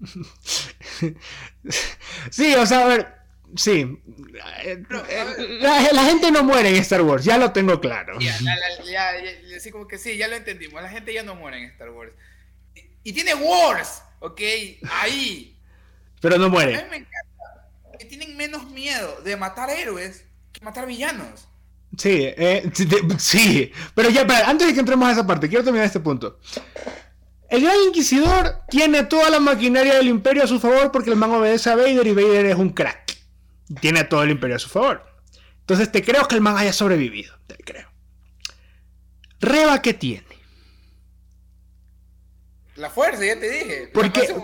sí, 2.30 2.54
o 2.54 2.66
sea, 2.66 2.84
a 2.84 2.86
ver, 2.86 3.14
sí. 3.56 3.98
La, 5.60 6.04
gente 6.04 6.30
no 6.30 6.42
muere 6.42 6.70
en 6.70 6.76
Star 6.76 7.02
Wars, 7.02 7.24
ya 7.24 7.38
lo 7.38 7.52
tengo 7.52 7.80
claro. 7.80 8.18
Ya, 8.18 8.36
ya, 8.84 9.12
como 9.70 9.86
que 9.86 9.98
sí, 9.98 10.16
ya 10.16 10.26
lo 10.28 10.36
entendimos. 10.36 10.82
La 10.82 10.88
gente 10.88 11.12
ya 11.12 11.22
no 11.22 11.36
muere 11.36 11.58
en 11.58 11.64
Star 11.70 11.90
Wars. 11.90 12.12
Y, 13.04 13.12
tiene 13.12 13.34
Wars, 13.34 14.02
ok, 14.20 14.40
ahí. 14.90 15.60
Pero 16.20 16.38
no 16.38 16.48
muere. 16.48 16.76
A 16.76 16.82
mí 16.82 16.88
me 16.90 16.96
encanta 16.96 17.98
que 17.98 18.06
tienen 18.06 18.36
menos 18.36 18.70
miedo 18.70 19.20
de 19.20 19.36
matar 19.36 19.70
héroes 19.70 20.24
que 20.52 20.64
matar 20.64 20.86
villanos. 20.86 21.46
Sí, 21.96 22.24
eh, 22.24 22.70
sí, 23.18 23.70
pero 23.94 24.08
ya, 24.08 24.26
antes 24.46 24.68
de 24.68 24.74
que 24.74 24.80
entremos 24.80 25.08
a 25.08 25.12
esa 25.12 25.26
parte, 25.26 25.48
quiero 25.48 25.64
terminar 25.64 25.86
este 25.86 26.00
punto. 26.00 26.38
El 27.50 27.62
Gran 27.62 27.76
Inquisidor 27.86 28.62
tiene 28.70 29.04
toda 29.04 29.28
la 29.28 29.38
maquinaria 29.38 29.96
del 29.96 30.08
Imperio 30.08 30.42
a 30.42 30.46
su 30.46 30.58
favor 30.58 30.90
porque 30.90 31.10
el 31.10 31.16
man 31.16 31.32
obedece 31.32 31.68
a 31.68 31.76
Vader 31.76 32.06
y 32.06 32.14
Vader 32.14 32.46
es 32.46 32.56
un 32.56 32.70
crack. 32.70 33.14
Tiene 33.80 34.04
todo 34.04 34.22
el 34.22 34.30
Imperio 34.30 34.56
a 34.56 34.58
su 34.58 34.70
favor. 34.70 35.04
Entonces 35.60 35.92
te 35.92 36.02
creo 36.02 36.26
que 36.26 36.34
el 36.34 36.40
man 36.40 36.56
haya 36.56 36.72
sobrevivido. 36.72 37.34
Te 37.46 37.56
creo. 37.56 37.88
Reba, 39.38 39.82
¿qué 39.82 39.92
tiene? 39.92 40.26
La 42.76 42.88
fuerza, 42.88 43.24
ya 43.24 43.38
te 43.38 43.50
dije. 43.50 43.90
Porque, 43.92 44.34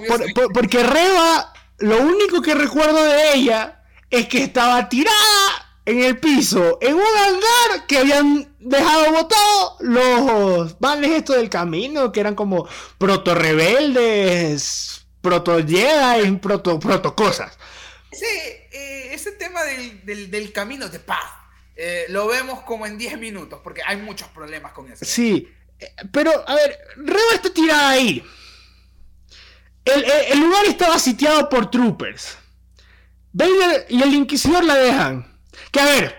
porque 0.52 0.82
Reba, 0.82 1.54
lo 1.78 2.02
único 2.02 2.42
que 2.42 2.54
recuerdo 2.54 3.02
de 3.04 3.32
ella 3.34 3.84
es 4.10 4.28
que 4.28 4.42
estaba 4.44 4.88
tirada 4.88 5.57
en 5.88 6.02
el 6.02 6.18
piso, 6.18 6.78
en 6.82 6.96
un 6.96 7.00
hangar 7.00 7.86
que 7.86 7.96
habían 7.96 8.54
dejado 8.58 9.10
botado 9.10 9.76
los 9.80 10.78
vales 10.78 11.10
estos 11.12 11.36
del 11.36 11.48
camino, 11.48 12.12
que 12.12 12.20
eran 12.20 12.34
como 12.34 12.68
proto 12.98 13.34
rebeldes, 13.34 15.06
proto 15.22 15.56
Jedi, 15.66 16.30
proto, 16.36 16.78
proto 16.78 17.16
cosas. 17.16 17.58
Sí, 18.12 18.26
eh, 18.26 19.08
ese 19.12 19.32
tema 19.32 19.62
del, 19.64 20.52
camino 20.52 20.90
de 20.90 21.00
paz, 21.00 21.24
eh, 21.74 22.04
lo 22.10 22.26
vemos 22.26 22.60
como 22.64 22.84
en 22.84 22.98
10 22.98 23.18
minutos, 23.18 23.60
porque 23.64 23.80
hay 23.86 23.96
muchos 23.96 24.28
problemas 24.28 24.72
con 24.72 24.92
eso. 24.92 25.06
Sí, 25.06 25.48
eh, 25.80 25.94
pero 26.12 26.46
a 26.46 26.54
ver, 26.54 26.78
Reba 26.96 27.32
está 27.32 27.48
tirada 27.48 27.88
ahí. 27.88 28.22
El, 29.86 30.04
el 30.04 30.38
lugar 30.38 30.66
estaba 30.66 30.98
sitiado 30.98 31.48
por 31.48 31.70
troopers. 31.70 32.36
Vader 33.32 33.86
y 33.88 34.02
el 34.02 34.12
Inquisidor 34.12 34.62
la 34.64 34.74
dejan. 34.74 35.37
Que 35.70 35.80
a 35.80 35.84
ver, 35.84 36.18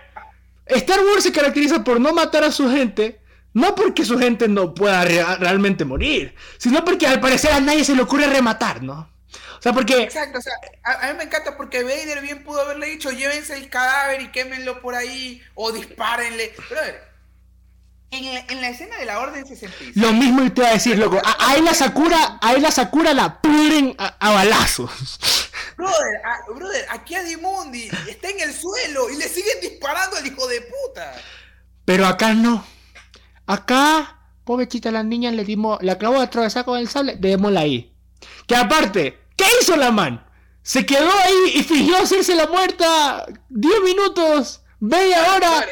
Star 0.66 1.00
Wars 1.00 1.22
se 1.22 1.32
caracteriza 1.32 1.82
por 1.84 2.00
no 2.00 2.12
matar 2.12 2.44
a 2.44 2.52
su 2.52 2.70
gente, 2.70 3.20
no 3.52 3.74
porque 3.74 4.04
su 4.04 4.18
gente 4.18 4.48
no 4.48 4.74
pueda 4.74 5.04
realmente 5.04 5.84
morir, 5.84 6.34
sino 6.58 6.84
porque 6.84 7.06
al 7.06 7.20
parecer 7.20 7.52
a 7.52 7.60
nadie 7.60 7.84
se 7.84 7.94
le 7.94 8.02
ocurre 8.02 8.26
rematar, 8.26 8.82
¿no? 8.82 9.10
O 9.58 9.62
sea, 9.62 9.72
porque... 9.72 10.02
Exacto, 10.02 10.38
o 10.38 10.42
sea, 10.42 10.54
a, 10.84 11.08
mí 11.08 11.18
me 11.18 11.24
encanta 11.24 11.56
porque 11.56 11.82
Vader 11.82 12.22
bien 12.22 12.42
pudo 12.44 12.62
haberle 12.62 12.86
dicho, 12.86 13.10
llévense 13.10 13.56
el 13.56 13.68
cadáver 13.68 14.22
y 14.22 14.32
quémenlo 14.32 14.80
por 14.80 14.94
ahí, 14.94 15.42
o 15.54 15.70
dispárenle. 15.70 16.54
Pero 16.68 16.80
a 16.80 16.84
ver, 16.84 17.09
en 18.10 18.60
la, 18.60 18.68
escena 18.68 18.96
de 18.96 19.06
la 19.06 19.20
Orden 19.20 19.46
66. 19.46 19.96
Lo 19.96 20.12
mismo 20.12 20.50
te 20.52 20.60
iba 20.60 20.70
a 20.70 20.72
decir, 20.72 20.98
loco. 20.98 21.20
A, 21.24 21.56
la 21.58 21.74
Sakura, 21.74 22.38
a 22.40 22.52
la 22.54 22.70
Sakura 22.70 23.14
la 23.14 23.40
pudren 23.40 23.94
a, 23.98 24.30
balazos. 24.30 24.90
Brother, 25.76 26.20
brother, 26.54 26.86
aquí 26.90 27.14
a 27.14 27.22
Dimundi 27.22 27.88
está 28.08 28.28
en 28.28 28.40
el 28.40 28.52
suelo 28.52 29.08
y 29.10 29.16
le 29.16 29.28
siguen 29.28 29.60
disparando 29.62 30.16
al 30.16 30.26
hijo 30.26 30.46
de 30.46 30.60
puta. 30.60 31.14
Pero 31.84 32.06
acá 32.06 32.34
no. 32.34 32.64
Acá, 33.46 34.18
pobrecita 34.44 34.90
la 34.90 35.02
niña, 35.02 35.30
le 35.30 35.44
dimos, 35.44 35.78
la 35.82 35.92
acabó 35.92 36.18
de 36.18 36.24
atravesar 36.24 36.64
con 36.64 36.78
el 36.78 36.88
sable, 36.88 37.16
démosla 37.16 37.60
ahí. 37.60 37.96
Que 38.46 38.56
aparte, 38.56 39.18
¿qué 39.36 39.46
hizo 39.60 39.76
la 39.76 39.90
man? 39.90 40.26
Se 40.62 40.84
quedó 40.84 41.10
ahí 41.10 41.52
y 41.54 41.62
fingió 41.62 41.96
hacerse 41.96 42.34
la 42.34 42.46
muerta 42.46 43.26
10 43.48 43.82
minutos 43.82 44.62
media 44.80 45.34
hora 45.34 45.66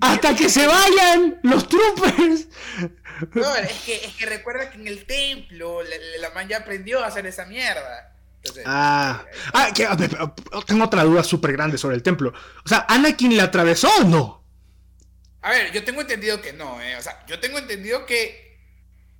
hasta 0.00 0.34
que 0.34 0.48
se 0.48 0.66
vayan 0.66 1.40
los 1.42 1.68
troopers. 1.68 2.48
No, 3.34 3.54
es 3.56 3.72
que, 3.82 3.96
es 3.96 4.14
que 4.14 4.26
recuerda 4.26 4.70
que 4.70 4.78
en 4.78 4.88
el 4.88 5.04
templo 5.04 5.80
la, 5.82 6.30
man 6.30 6.48
ya 6.48 6.58
aprendió 6.58 7.04
a 7.04 7.08
hacer 7.08 7.26
esa 7.26 7.44
mierda. 7.44 8.16
ah, 8.64 9.24
ah 9.52 9.68
que, 9.74 9.86
tengo 10.66 10.84
otra 10.84 11.04
duda 11.04 11.22
súper 11.22 11.52
grande 11.52 11.78
sobre 11.78 11.96
el 11.96 12.02
templo. 12.02 12.32
O 12.64 12.68
sea, 12.68 12.86
¿Anakin 12.88 13.36
le 13.36 13.42
atravesó 13.42 13.90
o 14.00 14.04
no? 14.04 14.44
A 15.42 15.50
ver, 15.50 15.72
yo 15.72 15.84
tengo 15.84 16.00
entendido 16.00 16.40
que 16.40 16.52
no, 16.52 16.80
eh. 16.80 16.96
O 16.96 17.02
sea, 17.02 17.24
yo 17.26 17.38
tengo 17.40 17.58
entendido 17.58 18.06
que. 18.06 18.60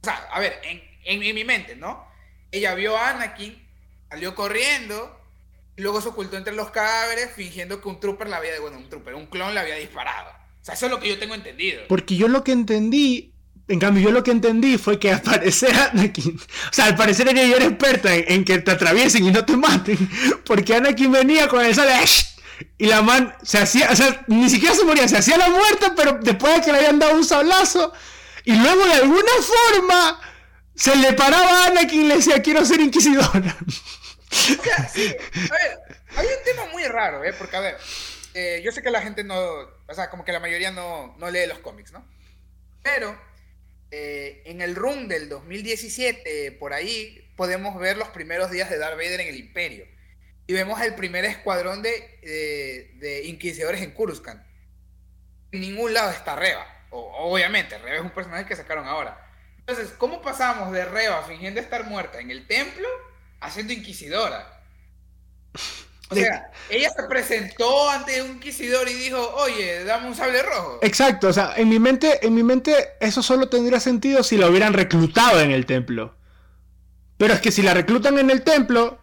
O 0.00 0.04
sea, 0.04 0.14
a 0.30 0.40
ver, 0.40 0.60
en, 0.64 0.82
en, 1.04 1.22
en 1.22 1.34
mi 1.34 1.44
mente, 1.44 1.76
¿no? 1.76 2.08
Ella 2.50 2.74
vio 2.74 2.96
a 2.96 3.10
Anakin, 3.10 3.68
salió 4.08 4.34
corriendo, 4.34 5.21
luego 5.76 6.00
se 6.00 6.08
ocultó 6.08 6.36
entre 6.36 6.54
los 6.54 6.70
cadáveres 6.70 7.30
fingiendo 7.34 7.80
que 7.80 7.88
un 7.88 8.00
trooper 8.00 8.28
la 8.28 8.36
había, 8.36 8.58
bueno, 8.60 8.78
un 8.78 8.88
trooper, 8.88 9.14
un 9.14 9.26
clon 9.26 9.54
la 9.54 9.62
había 9.62 9.76
disparado. 9.76 10.30
O 10.30 10.64
sea, 10.64 10.74
eso 10.74 10.86
es 10.86 10.92
lo 10.92 11.00
que 11.00 11.08
yo 11.08 11.18
tengo 11.18 11.34
entendido. 11.34 11.82
Porque 11.88 12.16
yo 12.16 12.28
lo 12.28 12.44
que 12.44 12.52
entendí, 12.52 13.34
en 13.68 13.80
cambio, 13.80 14.04
yo 14.04 14.10
lo 14.12 14.22
que 14.22 14.30
entendí 14.30 14.78
fue 14.78 14.98
que 14.98 15.12
al 15.12 15.22
parecer 15.22 15.74
Anakin, 15.74 16.38
o 16.38 16.72
sea, 16.72 16.86
al 16.86 16.96
parecer 16.96 17.28
ella 17.28 17.56
era 17.56 17.64
experta 17.64 18.14
en, 18.14 18.44
que 18.44 18.58
te 18.58 18.70
atraviesen 18.70 19.24
y 19.24 19.30
no 19.30 19.44
te 19.44 19.56
maten, 19.56 19.98
porque 20.44 20.74
Anakin 20.74 21.10
venía 21.10 21.48
con 21.48 21.64
el 21.64 21.74
sale 21.74 21.94
y 22.78 22.86
la 22.86 23.02
man 23.02 23.34
se 23.42 23.58
hacía, 23.58 23.90
o 23.90 23.96
sea, 23.96 24.24
ni 24.28 24.48
siquiera 24.48 24.74
se 24.74 24.84
moría, 24.84 25.08
se 25.08 25.16
hacía 25.16 25.36
la 25.36 25.48
muerte, 25.48 25.86
pero 25.96 26.18
después 26.22 26.54
de 26.54 26.60
que 26.60 26.72
le 26.72 26.78
habían 26.78 26.98
dado 26.98 27.16
un 27.16 27.24
sablazo, 27.24 27.92
y 28.44 28.52
luego 28.54 28.84
de 28.84 28.94
alguna 28.94 29.32
forma 29.40 30.20
se 30.74 30.94
le 30.96 31.12
paraba 31.14 31.64
a 31.64 31.66
Anakin 31.68 32.02
y 32.02 32.08
le 32.08 32.16
decía, 32.16 32.42
quiero 32.42 32.64
ser 32.64 32.80
inquisidora. 32.80 33.56
O 34.32 34.62
sea, 34.62 34.88
sí. 34.88 35.14
A 35.50 35.54
ver, 35.54 35.78
hay 36.16 36.26
un 36.26 36.44
tema 36.44 36.66
muy 36.72 36.84
raro, 36.84 37.24
¿eh? 37.24 37.32
Porque, 37.32 37.56
a 37.56 37.60
ver, 37.60 37.76
eh, 38.34 38.62
yo 38.64 38.72
sé 38.72 38.82
que 38.82 38.90
la 38.90 39.02
gente 39.02 39.24
no. 39.24 39.38
O 39.38 39.94
sea, 39.94 40.10
como 40.10 40.24
que 40.24 40.32
la 40.32 40.40
mayoría 40.40 40.70
no, 40.70 41.14
no 41.18 41.30
lee 41.30 41.46
los 41.46 41.58
cómics, 41.58 41.92
¿no? 41.92 42.04
Pero 42.82 43.18
eh, 43.90 44.42
en 44.46 44.62
el 44.62 44.74
run 44.74 45.06
del 45.08 45.28
2017, 45.28 46.52
por 46.52 46.72
ahí, 46.72 47.30
podemos 47.36 47.78
ver 47.78 47.96
los 47.96 48.08
primeros 48.08 48.50
días 48.50 48.70
de 48.70 48.78
Darth 48.78 48.96
Vader 48.96 49.20
en 49.20 49.28
el 49.28 49.36
Imperio. 49.36 49.86
Y 50.46 50.54
vemos 50.54 50.80
el 50.80 50.94
primer 50.94 51.24
escuadrón 51.24 51.82
de, 51.82 52.18
de 52.98 53.24
inquisidores 53.24 53.80
en 53.82 53.92
Coruscant. 53.92 54.42
En 55.52 55.60
ningún 55.60 55.94
lado 55.94 56.10
está 56.10 56.34
Reba. 56.34 56.66
obviamente, 56.90 57.78
Reba 57.78 57.96
es 57.96 58.02
un 58.02 58.10
personaje 58.10 58.46
que 58.46 58.56
sacaron 58.56 58.86
ahora. 58.86 59.24
Entonces, 59.58 59.90
¿cómo 59.96 60.20
pasamos 60.20 60.72
de 60.72 60.84
Reba 60.84 61.22
fingiendo 61.22 61.60
estar 61.60 61.84
muerta 61.84 62.18
en 62.18 62.30
el 62.32 62.46
templo 62.48 62.88
haciendo 63.42 63.72
inquisidora. 63.72 64.60
O 66.08 66.14
sea, 66.14 66.50
ella 66.68 66.90
se 66.90 67.02
presentó 67.04 67.88
ante 67.88 68.22
un 68.22 68.32
inquisidor 68.32 68.88
y 68.88 68.94
dijo, 68.94 69.34
oye, 69.36 69.84
dame 69.84 70.08
un 70.08 70.14
sable 70.14 70.42
rojo. 70.42 70.78
Exacto, 70.82 71.28
o 71.28 71.32
sea, 71.32 71.54
en 71.56 71.68
mi 71.70 71.78
mente, 71.78 72.24
en 72.24 72.34
mi 72.34 72.42
mente 72.42 72.90
eso 73.00 73.22
solo 73.22 73.48
tendría 73.48 73.80
sentido 73.80 74.22
si 74.22 74.36
la 74.36 74.48
hubieran 74.48 74.74
reclutado 74.74 75.40
en 75.40 75.50
el 75.50 75.64
templo. 75.64 76.14
Pero 77.16 77.34
es 77.34 77.40
que 77.40 77.50
si 77.50 77.62
la 77.62 77.72
reclutan 77.72 78.18
en 78.18 78.30
el 78.30 78.42
templo, 78.42 79.01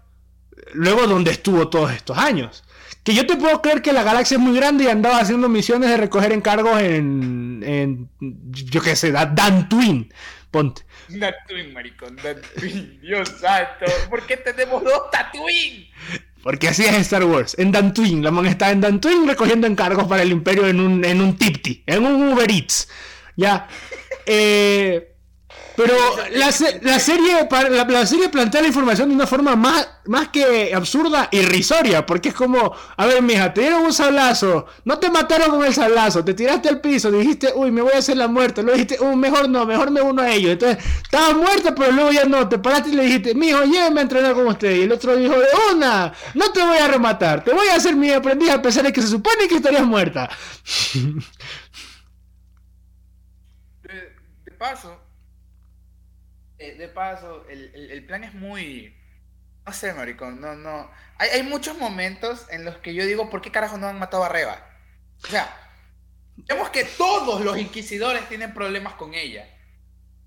luego 0.74 1.08
¿dónde 1.08 1.32
estuvo 1.32 1.69
todos 1.69 1.91
estos 1.91 2.17
años? 2.17 2.63
Que 3.04 3.13
yo 3.13 3.26
te 3.26 3.38
puedo 3.38 3.62
creer 3.62 3.82
que 3.82 3.93
la 3.93 4.04
galaxia 4.04 4.36
es 4.36 4.41
muy 4.41 4.56
grande 4.56 4.84
y 4.84 4.88
andaba 4.88 5.19
haciendo 5.19 5.50
misiones 5.50 5.89
de 5.89 5.98
recoger 5.98 6.32
encargos 6.32 6.82
en, 6.82 7.63
en 7.65 8.10
yo 8.19 8.82
qué 8.82 8.95
sé, 8.95 9.12
Dan 9.12 9.69
Twin. 9.69 10.12
Ponte. 10.52 10.82
Tatooine, 11.19 11.74
maricón, 11.74 12.15
Tatooine, 12.15 13.00
Dios 13.02 13.30
santo. 13.39 13.86
¿Por 14.10 14.26
qué 14.26 14.38
tenemos 14.38 14.84
dos 14.84 15.10
Tatooine? 15.12 15.88
Porque 16.41 16.69
así 16.69 16.86
es 16.86 16.95
Star 16.98 17.24
Wars. 17.24 17.56
En 17.60 17.72
Dantooine, 17.72 18.24
la 18.24 18.32
moneda 18.32 18.52
está 18.52 18.72
en 18.72 18.82
Dantooine 18.82 19.28
recogiendo 19.28 19.67
encargos 19.67 20.08
para 20.08 20.24
el 20.24 20.32
Imperio 20.32 20.67
en 20.67 20.80
un, 20.80 21.04
en 21.04 21.22
un 21.22 21.38
Tipti, 21.38 21.84
en 21.86 22.06
un 22.06 22.34
Uber 22.34 22.50
Eats. 22.50 22.89
Ya. 23.36 23.67
Eh, 24.26 25.15
pero 25.80 25.96
la, 26.34 26.52
serie, 26.52 26.82
la, 26.82 27.00
serie 27.00 28.28
plantea 28.30 28.62
la 28.62 28.68
información 28.68 29.08
de 29.08 29.15
una 29.15 29.26
forma 29.26 29.56
más, 29.56 29.88
más 30.08 30.28
que 30.28 30.74
absurda, 30.76 31.30
irrisoria, 31.32 32.06
porque 32.06 32.28
es 32.30 32.36
como, 32.36 32.76
a 32.98 33.06
ver, 33.06 33.22
mija, 33.22 33.54
te 33.54 33.62
dieron 33.62 33.84
un 33.84 33.94
sablazo, 33.94 34.65
no 34.84 35.00
te 35.00 35.10
mataron 35.10 35.52
con 35.52 35.65
el 35.65 35.74
sablazo, 35.74 36.26
te 36.26 36.34
tiraste 36.34 36.68
al 36.68 36.82
piso, 36.82 37.10
dijiste, 37.10 37.54
uy, 37.56 37.72
me 37.72 37.82
voy 37.82 37.94
a 37.94 38.00
hacer 38.00 38.18
la 38.18 38.28
muerte, 38.28 38.62
luego 38.62 38.78
dijiste, 38.78 39.02
uy, 39.02 39.15
mejor 39.15 39.48
no, 39.48 39.65
mejor 39.65 39.89
me 39.89 40.02
uno 40.02 40.22
a 40.22 40.30
ellos. 40.30 40.52
Entonces, 40.52 40.84
estaba 41.02 41.34
muerta, 41.34 41.74
pero 41.74 41.94
luego 41.94 42.12
ya 42.12 42.26
no, 42.26 42.50
te 42.50 42.60
paraste 42.60 42.89
y 42.89 42.96
le 42.96 43.04
dijiste, 43.04 43.34
mijo, 43.34 43.63
lléveme 43.63 44.02
a 44.02 44.04
entrenar 44.04 44.34
con 44.34 44.48
usted. 44.48 44.76
Y 44.76 44.82
el 44.82 44.92
otro 44.92 45.15
dijo, 45.15 45.39
de 45.39 45.48
una, 45.74 46.12
no 46.34 46.52
te 46.52 46.62
voy 46.62 46.78
a 46.78 46.89
rematar, 46.89 47.42
te 47.42 47.54
voy 47.54 47.70
a 47.70 47.76
hacer 47.76 47.96
mi 47.96 48.12
aprendiz 48.12 48.50
a 48.50 48.62
pesar 48.62 48.84
de 48.84 48.92
que 48.92 49.02
se 49.02 49.08
supone 49.08 49.48
que 49.48 49.56
estarías 49.56 49.86
muerta. 49.86 50.30
de 54.44 54.52
paso, 54.58 55.09
eh, 56.60 56.76
de 56.76 56.88
paso, 56.89 57.45
el, 57.50 58.06
plan 58.06 58.24
es 58.24 58.34
muy... 58.34 58.95
No 59.65 59.74
sé, 59.74 59.93
maricón, 59.93 60.41
no, 60.41 60.56
no. 60.56 60.91
Hay, 61.17 61.30
hay, 61.30 61.43
muchos 61.43 61.78
momentos 61.78 62.48
en 62.50 62.65
los 62.65 62.78
que 62.78 62.93
yo 62.93 63.06
digo, 63.06 63.30
¿por 63.30 63.41
qué 63.41 63.52
carajo 63.52 63.78
no 63.78 63.88
han 63.88 64.00
matado 64.00 64.24
a 64.24 64.30
Reba? 64.30 64.69
O 65.24 65.28
sea, 65.28 65.56
vemos 66.36 66.69
que 66.69 66.84
todos 66.84 67.41
los 67.41 67.58
inquisidores 67.58 68.28
tienen 68.28 68.54
problemas 68.54 68.93
con 68.93 69.13
ella. 69.13 69.48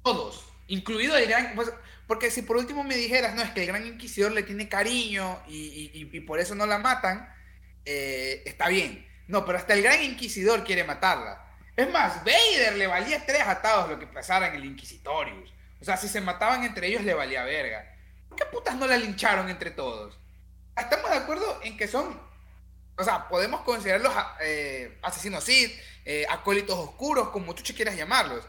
Todos. 0.02 0.48
Incluido 0.68 1.16
el 1.16 1.28
gran... 1.28 1.54
Pues, 1.54 1.72
Porque 2.06 2.30
si 2.30 2.42
por 2.42 2.56
último 2.56 2.84
me 2.84 2.96
dijeras, 2.96 3.34
no, 3.34 3.42
es 3.42 3.50
que 3.50 3.60
el 3.60 3.66
gran 3.66 3.86
inquisidor 3.86 4.32
le 4.32 4.42
tiene 4.42 4.68
cariño 4.68 5.42
y, 5.48 6.20
por 6.20 6.40
eso 6.40 6.54
no 6.54 6.66
la 6.66 6.78
matan, 6.78 7.28
eh, 7.84 8.42
está 8.46 8.68
bien. 8.68 9.06
No, 9.28 9.44
pero 9.44 9.58
hasta 9.58 9.74
el 9.74 9.82
gran 9.82 10.02
inquisidor 10.02 10.64
quiere 10.64 10.84
matarla. 10.84 11.42
Es 11.76 11.90
más, 11.90 12.22
Vader 12.24 12.76
le 12.76 12.86
valía 12.86 13.24
tres 13.24 13.42
atados 13.42 13.90
lo 13.90 13.98
que 13.98 14.06
pasara 14.06 14.48
en 14.48 14.56
el 14.56 14.64
Inquisitorius. 14.64 15.52
O 15.82 15.84
sea, 15.84 15.96
si 15.96 16.06
se 16.06 16.20
mataban 16.20 16.62
entre 16.62 16.86
ellos 16.86 17.02
le 17.02 17.12
valía 17.12 17.42
verga. 17.42 17.84
¿Por 18.28 18.38
qué 18.38 18.44
putas 18.46 18.76
no 18.76 18.86
la 18.86 18.96
lincharon 18.96 19.48
entre 19.50 19.72
todos? 19.72 20.16
Estamos 20.76 21.10
de 21.10 21.16
acuerdo 21.16 21.58
en 21.64 21.76
que 21.76 21.88
son, 21.88 22.20
o 22.96 23.02
sea, 23.02 23.28
podemos 23.28 23.62
considerarlos 23.62 24.14
eh, 24.42 24.96
asesinos 25.02 25.42
Sith, 25.42 25.72
eh, 26.04 26.24
acólitos 26.30 26.78
oscuros, 26.78 27.30
como 27.30 27.52
tú 27.52 27.64
quieras 27.74 27.96
llamarlos. 27.96 28.44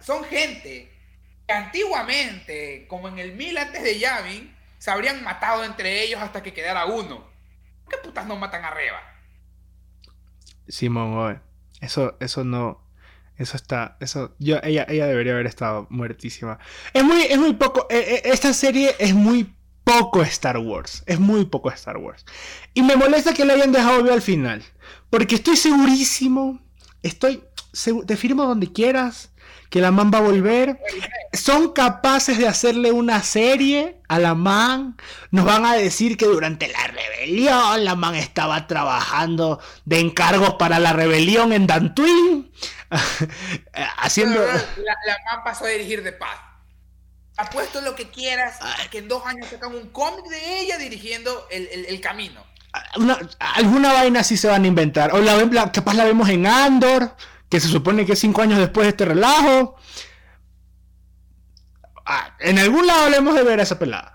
Son 0.00 0.22
gente 0.22 0.92
que 1.48 1.52
antiguamente, 1.52 2.86
como 2.86 3.08
en 3.08 3.18
el 3.18 3.32
mil 3.32 3.58
antes 3.58 3.82
de 3.82 3.98
Yavin, 3.98 4.56
se 4.78 4.92
habrían 4.92 5.24
matado 5.24 5.64
entre 5.64 6.00
ellos 6.00 6.22
hasta 6.22 6.44
que 6.44 6.54
quedara 6.54 6.86
uno. 6.86 7.28
¿Por 7.84 7.92
qué 7.92 7.98
putas 8.04 8.24
no 8.28 8.36
matan 8.36 8.64
a 8.64 8.70
Reba? 8.70 9.02
Simón, 10.68 11.42
eso, 11.80 12.16
eso 12.20 12.44
no. 12.44 12.88
Eso 13.40 13.56
está. 13.56 13.96
Eso. 14.00 14.34
Yo, 14.38 14.58
ella, 14.62 14.84
ella 14.86 15.06
debería 15.06 15.32
haber 15.32 15.46
estado 15.46 15.86
muertísima. 15.88 16.58
Es 16.92 17.02
muy, 17.02 17.22
es 17.22 17.38
muy 17.38 17.54
poco. 17.54 17.86
Eh, 17.88 18.20
esta 18.26 18.52
serie 18.52 18.94
es 18.98 19.14
muy 19.14 19.54
poco 19.82 20.20
Star 20.22 20.58
Wars. 20.58 21.02
Es 21.06 21.18
muy 21.18 21.46
poco 21.46 21.70
Star 21.70 21.96
Wars. 21.96 22.26
Y 22.74 22.82
me 22.82 22.96
molesta 22.96 23.32
que 23.32 23.46
lo 23.46 23.54
hayan 23.54 23.72
dejado 23.72 24.02
ver 24.02 24.12
al 24.12 24.20
final. 24.20 24.62
Porque 25.08 25.36
estoy 25.36 25.56
segurísimo. 25.56 26.60
Estoy. 27.02 27.42
Te 28.06 28.16
firmo 28.18 28.44
donde 28.44 28.70
quieras. 28.70 29.32
Que 29.68 29.80
la 29.80 29.90
man 29.90 30.10
va 30.12 30.18
a 30.18 30.22
volver. 30.22 30.80
Son 31.32 31.72
capaces 31.72 32.38
de 32.38 32.48
hacerle 32.48 32.92
una 32.92 33.22
serie 33.22 34.00
a 34.08 34.18
la 34.18 34.34
man. 34.34 34.96
Nos 35.30 35.44
van 35.44 35.64
a 35.64 35.74
decir 35.74 36.16
que 36.16 36.26
durante 36.26 36.68
la 36.68 36.86
rebelión 36.86 37.84
la 37.84 37.94
man 37.94 38.14
estaba 38.14 38.66
trabajando 38.66 39.60
de 39.84 40.00
encargos 40.00 40.54
para 40.54 40.78
la 40.78 40.92
rebelión 40.92 41.52
en 41.52 41.66
Dantooine. 41.66 42.50
Haciendo. 43.98 44.40
La, 44.40 44.54
la 44.54 45.18
man 45.30 45.44
pasó 45.44 45.66
a 45.66 45.68
dirigir 45.68 46.02
de 46.02 46.12
paz 46.12 46.50
apuesto 47.40 47.80
lo 47.80 47.94
que 47.94 48.10
quieras, 48.10 48.58
que 48.90 48.98
en 48.98 49.08
dos 49.08 49.24
años 49.26 49.48
sacan 49.48 49.74
un 49.74 49.88
cómic 49.88 50.26
de 50.26 50.60
ella 50.60 50.78
dirigiendo 50.78 51.46
el, 51.50 52.00
camino. 52.00 52.44
alguna 53.38 53.92
vaina 53.92 54.22
sí 54.22 54.36
se 54.36 54.48
van 54.48 54.64
a 54.64 54.66
inventar. 54.66 55.14
O 55.14 55.18
la, 55.20 55.72
capaz 55.72 55.94
la 55.94 56.04
vemos 56.04 56.28
en 56.28 56.46
Andor, 56.46 57.14
que 57.50 57.60
se 57.60 57.68
supone 57.68 58.06
que 58.06 58.12
es 58.12 58.18
cinco 58.18 58.42
años 58.42 58.58
después 58.58 58.86
de 58.86 58.90
este 58.90 59.04
relajo. 59.04 59.76
Ah, 62.06 62.36
en 62.38 62.58
algún 62.58 62.86
lado 62.86 63.10
le 63.10 63.18
hemos 63.18 63.34
de 63.34 63.42
ver 63.42 63.60
a 63.60 63.64
esa 63.64 63.78
pelada. 63.78 64.14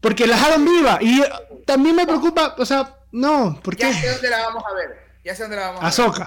Porque 0.00 0.26
la 0.26 0.36
dejaron 0.36 0.64
viva. 0.64 0.98
Y 1.02 1.22
también 1.66 1.94
me 1.94 2.06
preocupa, 2.06 2.54
o 2.56 2.64
sea, 2.64 2.96
no, 3.12 3.60
¿por 3.62 3.76
qué? 3.76 3.92
Ya 3.92 4.00
sé 4.00 4.12
dónde 4.12 4.30
la 4.30 4.38
vamos 4.46 4.64
a 4.66 4.74
ver. 4.74 4.98
Ya 5.24 5.34
sé 5.34 5.42
dónde 5.42 5.56
la 5.56 5.72
vamos 5.72 5.98
a 5.98 6.08
ver. 6.08 6.26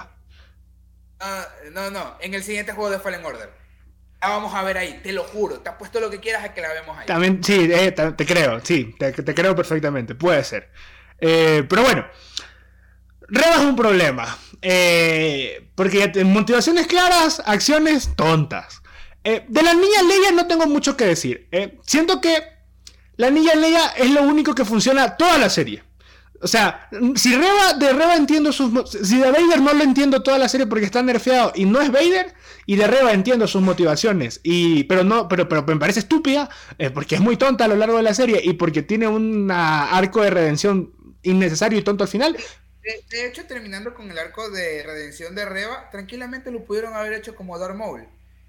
Ah, 1.20 1.48
no, 1.72 1.90
no, 1.90 2.16
en 2.20 2.34
el 2.34 2.44
siguiente 2.44 2.72
juego 2.72 2.90
de 2.90 3.00
Fallen 3.00 3.24
Order 3.24 3.64
vamos 4.28 4.54
a 4.54 4.62
ver 4.62 4.78
ahí, 4.78 5.00
te 5.02 5.12
lo 5.12 5.24
juro. 5.24 5.60
Te 5.60 5.68
apuesto 5.68 6.00
lo 6.00 6.10
que 6.10 6.20
quieras 6.20 6.44
a 6.44 6.54
que 6.54 6.60
la 6.60 6.72
vemos 6.72 6.96
ahí. 6.98 7.06
También, 7.06 7.42
sí, 7.42 7.68
eh, 7.72 7.92
te, 7.92 8.26
creo, 8.26 8.60
sí, 8.64 8.94
te, 8.98 9.12
creo 9.12 9.54
perfectamente, 9.54 10.14
puede 10.14 10.44
ser. 10.44 10.70
Eh, 11.20 11.64
pero 11.68 11.82
bueno, 11.82 12.06
Reba 13.28 13.54
es 13.56 13.60
un 13.60 13.76
problema. 13.76 14.38
Eh, 14.62 15.68
porque 15.74 16.24
motivaciones 16.24 16.86
claras, 16.86 17.42
acciones 17.44 18.10
tontas. 18.16 18.82
de 19.22 19.62
la 19.62 19.74
niña 19.74 20.02
Leia 20.06 20.32
no 20.32 20.46
tengo 20.46 20.66
mucho 20.66 20.96
que 20.96 21.06
decir. 21.06 21.48
siento 21.84 22.20
que 22.20 22.42
la 23.16 23.30
niña 23.30 23.54
Leia 23.54 23.88
es 23.96 24.10
lo 24.10 24.22
único 24.22 24.54
que 24.54 24.64
funciona 24.64 25.16
toda 25.16 25.38
la 25.38 25.50
serie. 25.50 25.82
O 26.44 26.46
sea, 26.46 26.88
si 27.14 27.34
Reba, 27.34 27.72
de 27.72 27.94
Reba 27.94 28.16
entiendo 28.16 28.52
sus... 28.52 28.70
Si 28.90 29.16
de 29.16 29.30
Vader 29.30 29.62
no 29.62 29.72
lo 29.72 29.82
entiendo 29.82 30.22
toda 30.22 30.36
la 30.36 30.46
serie 30.46 30.66
porque 30.66 30.84
está 30.84 31.02
nerfeado 31.02 31.52
y 31.54 31.64
no 31.64 31.80
es 31.80 31.90
Vader, 31.90 32.34
y 32.66 32.76
de 32.76 32.86
Reba 32.86 33.12
entiendo 33.12 33.46
sus 33.46 33.62
motivaciones, 33.62 34.40
y, 34.42 34.84
pero, 34.84 35.04
no, 35.04 35.26
pero, 35.26 35.48
pero 35.48 35.64
me 35.64 35.76
parece 35.76 36.00
estúpida 36.00 36.50
eh, 36.76 36.90
porque 36.90 37.14
es 37.14 37.22
muy 37.22 37.38
tonta 37.38 37.64
a 37.64 37.68
lo 37.68 37.76
largo 37.76 37.96
de 37.96 38.02
la 38.02 38.12
serie 38.12 38.42
y 38.44 38.52
porque 38.54 38.82
tiene 38.82 39.08
un 39.08 39.50
arco 39.50 40.20
de 40.20 40.28
redención 40.28 40.92
innecesario 41.22 41.78
y 41.78 41.82
tonto 41.82 42.04
al 42.04 42.10
final. 42.10 42.36
De, 43.08 43.26
hecho, 43.26 43.46
terminando 43.46 43.94
con 43.94 44.10
el 44.10 44.18
arco 44.18 44.50
de 44.50 44.82
redención 44.82 45.34
de 45.34 45.46
Reba, 45.46 45.88
tranquilamente 45.90 46.50
lo 46.50 46.64
pudieron 46.64 46.94
haber 46.94 47.14
hecho 47.14 47.34
como 47.34 47.58
Darth 47.58 47.76
Maul. 47.76 48.06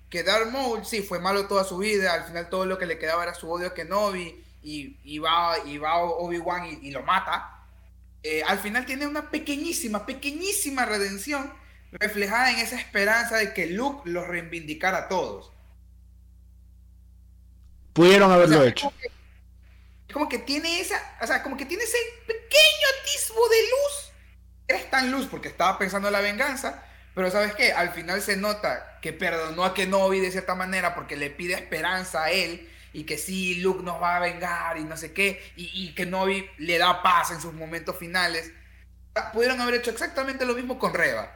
Que 0.10 0.24
Darth 0.24 0.52
Maul 0.52 0.86
sí 0.86 1.02
fue 1.02 1.20
malo 1.20 1.48
toda 1.48 1.64
su 1.64 1.78
vida, 1.78 2.14
al 2.14 2.26
final 2.26 2.50
todo 2.50 2.66
lo 2.66 2.78
que 2.78 2.86
le 2.86 3.00
quedaba 3.00 3.24
era 3.24 3.34
su 3.34 3.50
odio 3.50 3.68
a 3.68 3.74
Kenobi 3.74 4.44
y, 4.62 4.98
y 5.04 5.20
va, 5.20 5.58
y 5.66 5.78
va 5.78 6.04
Obi-Wan 6.04 6.80
y 6.82 6.92
lo 6.92 7.02
mata 7.04 7.56
eh, 8.28 8.42
al 8.42 8.58
final 8.58 8.88
tiene 8.88 9.06
una 9.06 9.30
pequeñísima, 9.30 10.08
pequeñísima 10.08 10.84
redención 10.84 11.54
reflejada 11.92 12.50
en 12.50 12.58
esa 12.58 12.76
esperanza 12.76 13.38
de 13.38 13.54
que 13.54 13.68
Luke 13.68 14.10
los 14.10 14.28
reivindicara 14.28 14.98
a 14.98 15.08
todos. 15.08 15.52
Pudieron 17.94 18.32
haberlo 18.32 18.64
hecho. 18.64 18.92
Como 20.12 20.28
que, 20.28 20.40
tiene 20.40 20.80
esa, 20.80 21.00
o 21.22 21.28
sea, 21.28 21.44
como 21.44 21.56
que 21.56 21.68
tiene 21.68 21.84
ese 21.84 22.00
pequeño 22.26 22.88
atisbo 23.00 23.48
de 23.48 23.62
luz. 23.62 24.05
Es 24.68 24.90
tan 24.90 25.12
luz 25.12 25.28
porque 25.28 25.48
estaba 25.48 25.78
pensando 25.78 26.08
en 26.08 26.14
la 26.14 26.22
venganza, 26.22 26.84
pero 27.14 27.30
¿sabes 27.32 27.54
qué? 27.56 27.72
Al 27.72 27.92
final 27.92 28.22
se 28.22 28.38
nota 28.38 29.00
que 29.02 29.14
perdonó 29.14 29.64
a 29.64 29.74
Kenobi 29.74 30.20
de 30.20 30.32
cierta 30.32 30.56
manera 30.56 30.96
porque 30.96 31.16
le 31.16 31.30
pide 31.30 31.54
esperanza 31.54 32.24
a 32.24 32.32
él 32.32 32.70
y 32.96 33.04
que 33.04 33.18
sí, 33.18 33.56
Luke 33.56 33.84
nos 33.84 34.02
va 34.02 34.16
a 34.16 34.20
vengar 34.22 34.78
y 34.78 34.86
no 34.86 34.96
sé 34.96 35.12
qué, 35.12 35.44
y, 35.58 35.70
y 35.74 35.94
que 35.94 36.06
Novi 36.06 36.50
le 36.58 36.78
da 36.78 37.04
paz 37.04 37.30
en 37.32 37.42
sus 37.42 37.54
momentos 37.54 37.98
finales. 37.98 38.54
Pudieron 39.34 39.60
haber 39.60 39.76
hecho 39.76 39.92
exactamente 39.92 40.46
lo 40.46 40.54
mismo 40.56 40.80
con 40.80 40.94
Reba. 40.94 41.30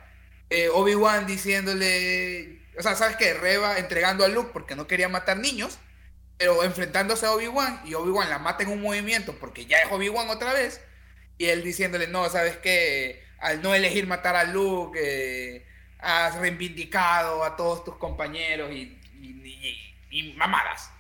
Eh, 0.50 0.70
Obi-Wan 0.70 1.28
diciéndole, 1.28 2.62
o 2.78 2.82
sea, 2.82 2.96
¿sabes 2.96 3.18
qué? 3.18 3.34
Reba 3.34 3.78
entregando 3.78 4.24
a 4.24 4.30
Luke 4.30 4.52
porque 4.54 4.76
no 4.76 4.88
quería 4.88 5.10
matar 5.10 5.38
niños, 5.38 5.80
pero 6.38 6.64
enfrentándose 6.64 7.26
a 7.26 7.34
Obi-Wan 7.34 7.82
y 7.86 7.94
Obi-Wan 7.94 8.30
la 8.30 8.40
mata 8.40 8.64
en 8.64 8.70
un 8.70 8.82
movimiento 8.82 9.38
porque 9.38 9.66
ya 9.66 9.80
es 9.80 9.92
Obi-Wan 9.92 10.30
otra 10.30 10.54
vez, 10.54 10.82
y 11.40 11.46
él 11.46 11.64
diciéndole, 11.64 12.06
no, 12.06 12.30
¿sabes 12.30 12.58
qué? 12.58 13.24
Al 13.40 13.64
no 13.64 13.74
elegir 13.74 14.06
matar 14.06 14.36
a 14.36 14.44
Luke, 14.44 15.00
eh, 15.02 15.66
has 15.98 16.36
reivindicado 16.36 17.44
a 17.44 17.56
todos 17.56 17.84
tus 17.84 17.96
compañeros 17.96 18.72
y, 18.72 19.00
y 20.12 20.34
mamadas. 20.34 20.92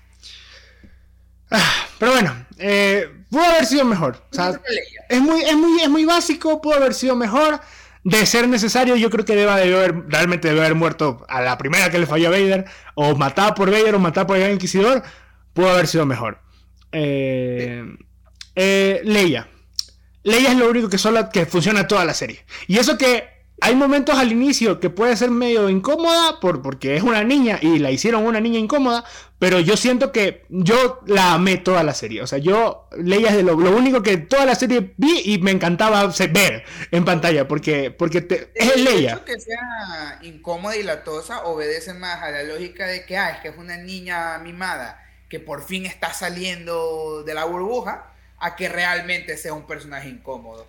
Ah, 1.52 1.88
pero 1.98 2.14
bueno, 2.14 2.46
eh, 2.58 3.10
pudo 3.30 3.44
haber 3.44 3.66
sido 3.66 3.84
mejor. 3.86 4.24
es, 5.10 5.22
muy, 5.22 5.42
es, 5.42 5.56
muy, 5.56 5.82
es 5.82 5.90
muy 5.90 6.06
básico, 6.06 6.62
pudo 6.62 6.76
haber 6.76 6.94
sido 6.94 7.16
mejor. 7.16 7.60
De 8.02 8.26
ser 8.26 8.48
necesario, 8.48 8.96
yo 8.96 9.10
creo 9.10 9.26
que 9.26 9.36
deba 9.36 9.58
de 9.58 9.76
haber, 9.76 9.94
realmente 10.08 10.48
debe 10.48 10.62
haber 10.62 10.76
muerto 10.76 11.26
a 11.28 11.42
la 11.42 11.58
primera 11.58 11.90
que 11.90 12.00
le 12.00 12.06
falló 12.06 12.30
a 12.30 12.32
Vader, 12.32 12.66
o 12.96 13.16
matado 13.18 13.54
por 13.56 13.70
Vader, 13.70 13.96
o 13.96 14.00
matado 14.00 14.28
por 14.28 14.38
el 14.38 14.54
Inquisidor. 14.54 15.04
Pudo 15.54 15.70
haber 15.70 15.86
sido 15.86 16.06
mejor. 16.06 16.40
Eh, 16.94 17.84
eh, 18.56 19.02
Leia. 19.04 19.50
Leia 20.24 20.52
es 20.52 20.58
lo 20.58 20.70
único 20.70 20.90
que, 20.90 20.98
solo, 20.98 21.30
que 21.30 21.46
funciona 21.46 21.88
toda 21.88 22.06
la 22.06 22.14
serie. 22.14 22.46
Y 22.68 22.78
eso 22.78 22.98
que 22.98 23.40
hay 23.62 23.76
momentos 23.76 24.18
al 24.18 24.32
inicio 24.32 24.80
que 24.80 24.90
puede 24.90 25.18
ser 25.18 25.32
medio 25.32 25.70
incómoda 25.70 26.40
por, 26.40 26.62
porque 26.62 26.96
es 26.96 27.04
una 27.04 27.24
niña 27.24 27.60
y 27.62 27.80
la 27.80 27.92
hicieron 27.92 28.26
una 28.26 28.40
niña 28.40 28.60
incómoda, 28.60 29.04
pero 29.38 29.60
yo 29.60 29.76
siento 29.76 30.12
que 30.12 30.46
yo 30.50 31.02
la 31.06 31.34
amé 31.34 31.58
toda 31.58 31.84
la 31.84 31.94
serie. 31.94 32.22
O 32.22 32.28
sea, 32.28 32.38
yo 32.40 32.88
Leia 32.98 33.30
es 33.30 33.36
de 33.36 33.44
lo, 33.44 33.56
único 33.56 34.02
que 34.02 34.18
toda 34.18 34.46
la 34.46 34.56
serie 34.56 34.94
vi 34.98 35.22
y 35.26 35.40
me 35.40 35.52
encantaba 35.52 36.06
ver 36.32 36.64
en 36.92 37.06
pantalla 37.06 37.48
porque, 37.48 37.92
porque 37.92 38.50
es 38.56 38.78
Leia. 38.78 39.14
El 39.14 39.20
que 39.22 39.40
sea 39.40 40.20
incómoda 40.22 40.78
y 40.78 40.84
latosa 40.84 41.44
obedece 41.44 41.94
más 41.94 42.22
a 42.22 42.32
la 42.32 42.44
lógica 42.44 42.88
de 42.88 43.06
que, 43.06 43.18
ah, 43.18 43.32
es 43.32 43.40
que 43.40 43.50
es 43.50 43.58
una 43.58 43.78
niña 43.78 44.38
mimada 44.40 45.04
que 45.28 45.40
por 45.40 45.64
fin 45.64 45.86
está 45.86 46.14
saliendo 46.14 47.24
de 47.24 47.34
la 47.34 47.46
burbuja 47.46 48.14
a 48.40 48.56
que 48.56 48.70
realmente 48.70 49.38
sea 49.38 49.54
un 49.54 49.66
personaje 49.66 50.10
incómodo. 50.10 50.68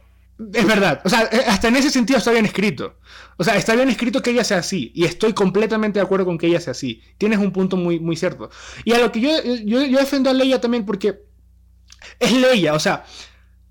Es 0.55 0.67
verdad, 0.67 1.03
o 1.05 1.09
sea, 1.11 1.29
eh, 1.31 1.43
hasta 1.49 1.69
en 1.69 1.77
ese 1.77 1.91
sentido 1.91 2.19
está 2.19 2.31
bien 2.31 2.47
escrito. 2.47 2.97
O 3.37 3.45
sea, 3.45 3.57
está 3.57 3.75
bien 3.75 3.91
escrito 3.91 4.23
que 4.23 4.31
ella 4.31 4.45
sea 4.45 4.59
así. 4.59 4.91
Y 4.95 5.05
estoy 5.05 5.35
completamente 5.35 5.99
de 5.99 6.05
acuerdo 6.05 6.25
con 6.25 6.39
que 6.39 6.47
ella 6.47 6.61
sea 6.61 6.71
así. 6.71 7.03
Tienes 7.19 7.39
un 7.39 7.53
punto 7.53 7.77
muy, 7.77 8.01
muy 8.01 8.17
cierto. 8.17 8.51
Y 8.85 8.93
a 8.93 8.99
lo 8.99 9.13
que 9.13 9.21
yo, 9.21 9.31
yo, 9.65 9.85
yo 9.85 9.99
defiendo 9.99 10.31
a 10.31 10.33
Leia 10.33 10.61
también 10.61 10.87
porque 10.87 11.21
es 12.19 12.33
Leia, 12.33 12.75
o 12.75 12.81
sea, 12.81 13.05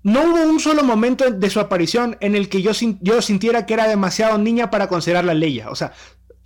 no 0.02 0.22
hubo 0.22 0.42
un 0.42 0.60
solo 0.60 0.82
momento 0.82 1.30
de 1.30 1.50
su 1.50 1.60
aparición 1.60 2.16
en 2.20 2.36
el 2.36 2.48
que 2.48 2.62
yo, 2.62 2.72
yo 3.00 3.20
sintiera 3.20 3.66
que 3.66 3.74
era 3.74 3.88
demasiado 3.88 4.38
niña 4.38 4.70
para 4.70 4.88
considerarla 4.88 5.34
Leia. 5.34 5.70
O 5.70 5.74
sea, 5.74 5.92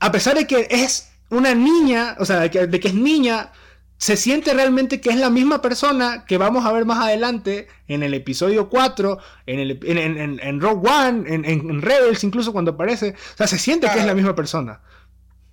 a 0.01 0.11
pesar 0.11 0.37
de 0.37 0.47
que 0.47 0.67
es 0.71 1.11
una 1.31 1.55
niña, 1.55 2.17
o 2.19 2.25
sea, 2.25 2.41
de 2.41 2.81
que 2.81 2.89
es 2.89 2.95
niña, 2.95 3.53
se 4.05 4.19
siente 4.19 4.53
realmente 4.53 5.01
que 5.01 5.09
es 5.09 5.17
la 5.17 5.31
misma 5.31 5.63
persona 5.63 6.27
que 6.27 6.37
vamos 6.37 6.67
a 6.67 6.73
ver 6.73 6.85
más 6.85 7.03
adelante 7.03 7.69
en 7.89 8.03
el 8.03 8.13
episodio 8.13 8.69
4, 8.69 9.19
en, 9.47 9.61
el, 9.61 9.81
en, 10.43 10.61
Rogue 10.61 10.91
One, 10.91 11.25
en, 11.27 11.81
Rebels 11.81 12.23
incluso 12.23 12.53
cuando 12.53 12.73
aparece. 12.73 13.15
O 13.33 13.37
sea, 13.39 13.47
se 13.47 13.59
siente 13.59 13.89
que 13.91 14.01
es 14.01 14.05
la 14.05 14.13
misma 14.13 14.35
persona. 14.35 14.83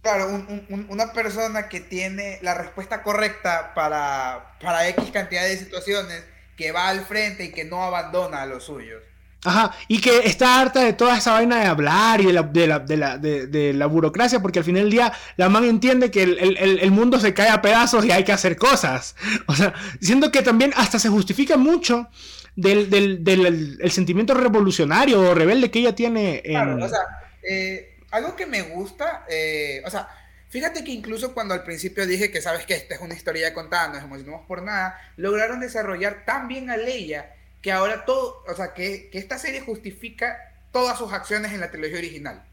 Claro, 0.02 0.46
una 0.90 1.14
persona 1.14 1.70
que 1.70 1.80
tiene 1.80 2.40
la 2.42 2.54
respuesta 2.54 3.04
correcta 3.04 3.74
para, 3.74 4.58
para 4.62 4.86
X 4.90 5.12
cantidad 5.12 5.44
de 5.44 5.56
situaciones, 5.56 6.22
que 6.58 6.74
va 6.74 6.90
al 6.90 7.06
frente 7.06 7.46
y 7.46 7.52
que 7.54 7.64
no 7.64 7.82
abandona 7.82 8.42
a 8.42 8.48
los 8.48 8.66
suyos. 8.66 9.02
Ajá, 9.44 9.76
y 9.88 10.00
que 10.00 10.20
está 10.20 10.62
harta 10.62 10.84
de 10.84 10.94
toda 10.94 11.18
esa 11.18 11.34
vaina 11.34 11.60
de 11.60 11.66
hablar 11.66 12.22
y 12.22 12.28
de 12.28 12.34
la, 12.34 12.44
de 12.44 12.68
la, 12.68 12.80
de 12.80 12.98
la, 12.98 13.18
de, 13.18 13.74
la 13.74 13.88
burocracia, 13.88 14.40
porque 14.40 14.60
al 14.60 14.66
final 14.66 14.84
del 14.84 14.92
día 14.92 15.12
la 15.36 15.50
man 15.50 15.64
entiende 15.64 16.12
que 16.12 16.22
el, 16.22 16.38
el, 16.38 16.80
el, 16.80 16.92
mundo 16.92 17.20
se 17.20 17.34
cae 17.34 17.50
a 17.50 17.60
pedazos 17.60 18.06
y 18.06 18.12
hay 18.12 18.24
que 18.24 18.32
hacer 18.32 18.56
cosas. 18.56 19.16
O 19.48 19.56
sea, 19.56 19.74
siento 20.00 20.32
que 20.32 20.44
también 20.44 20.72
hasta 20.76 21.00
se 21.00 21.10
justifica 21.10 21.58
mucho 21.58 22.08
del, 22.56 22.90
del, 22.90 23.24
del 23.24 23.80
el 23.82 23.92
sentimiento 23.92 24.34
revolucionario 24.36 25.20
o 25.20 25.34
rebelde 25.34 25.72
que 25.72 25.80
ella 25.80 25.96
tiene. 25.96 26.42
En... 26.46 26.52
Claro, 26.52 26.86
o 26.86 26.90
sea, 26.90 27.00
eh, 27.42 27.98
algo 28.12 28.36
que 28.36 28.46
me 28.46 28.62
gusta, 28.62 29.26
eh, 29.28 29.82
o 29.86 29.90
sea, 29.90 30.08
fíjate 30.50 30.84
que 30.84 30.92
incluso 30.92 31.34
cuando 31.34 31.56
al 31.56 31.64
principio 31.64 32.06
dije 32.06 32.32
que 32.32 32.42
sabes 32.42 32.66
que 32.66 32.76
esta 32.76 32.96
es 32.96 33.02
una 33.02 33.16
historia 33.16 33.54
contada, 33.54 33.88
no 33.88 33.94
nos 33.96 34.04
emocionamos 34.04 34.46
por 34.46 34.62
nada, 34.62 35.00
lograron 35.18 35.60
desarrollar 35.60 36.26
tan 36.26 36.48
bien 36.48 36.70
a 36.70 36.78
Leia 36.78 37.34
que 37.62 37.72
ahora 37.72 38.06
todo, 38.06 38.44
o 38.48 38.56
sea, 38.56 38.74
que, 38.74 39.10
que 39.10 39.20
esta 39.20 39.38
serie 39.38 39.62
justifica 39.62 40.52
todas 40.72 40.98
sus 40.98 41.14
acciones 41.14 41.52
en 41.52 41.60
la 41.60 41.70
trilogía 41.70 41.98
original. 41.98 42.44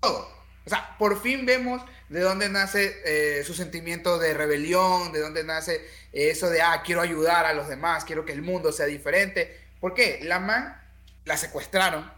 Todo. 0.00 0.36
O 0.66 0.68
sea, 0.68 0.96
por 0.98 1.22
fin 1.22 1.46
vemos 1.46 1.82
de 2.08 2.20
dónde 2.20 2.48
nace 2.48 3.00
eh, 3.04 3.44
su 3.44 3.54
sentimiento 3.54 4.18
de 4.18 4.34
rebelión, 4.34 5.12
de 5.12 5.20
dónde 5.20 5.44
nace 5.44 5.80
eso 6.12 6.50
de, 6.50 6.60
ah, 6.60 6.82
quiero 6.84 7.00
ayudar 7.00 7.46
a 7.46 7.54
los 7.54 7.68
demás, 7.68 8.04
quiero 8.04 8.24
que 8.24 8.32
el 8.32 8.42
mundo 8.42 8.72
sea 8.72 8.86
diferente. 8.86 9.58
¿Por 9.80 9.94
qué? 9.94 10.20
La 10.22 10.40
man 10.40 10.78
la 11.24 11.36
secuestraron, 11.36 12.10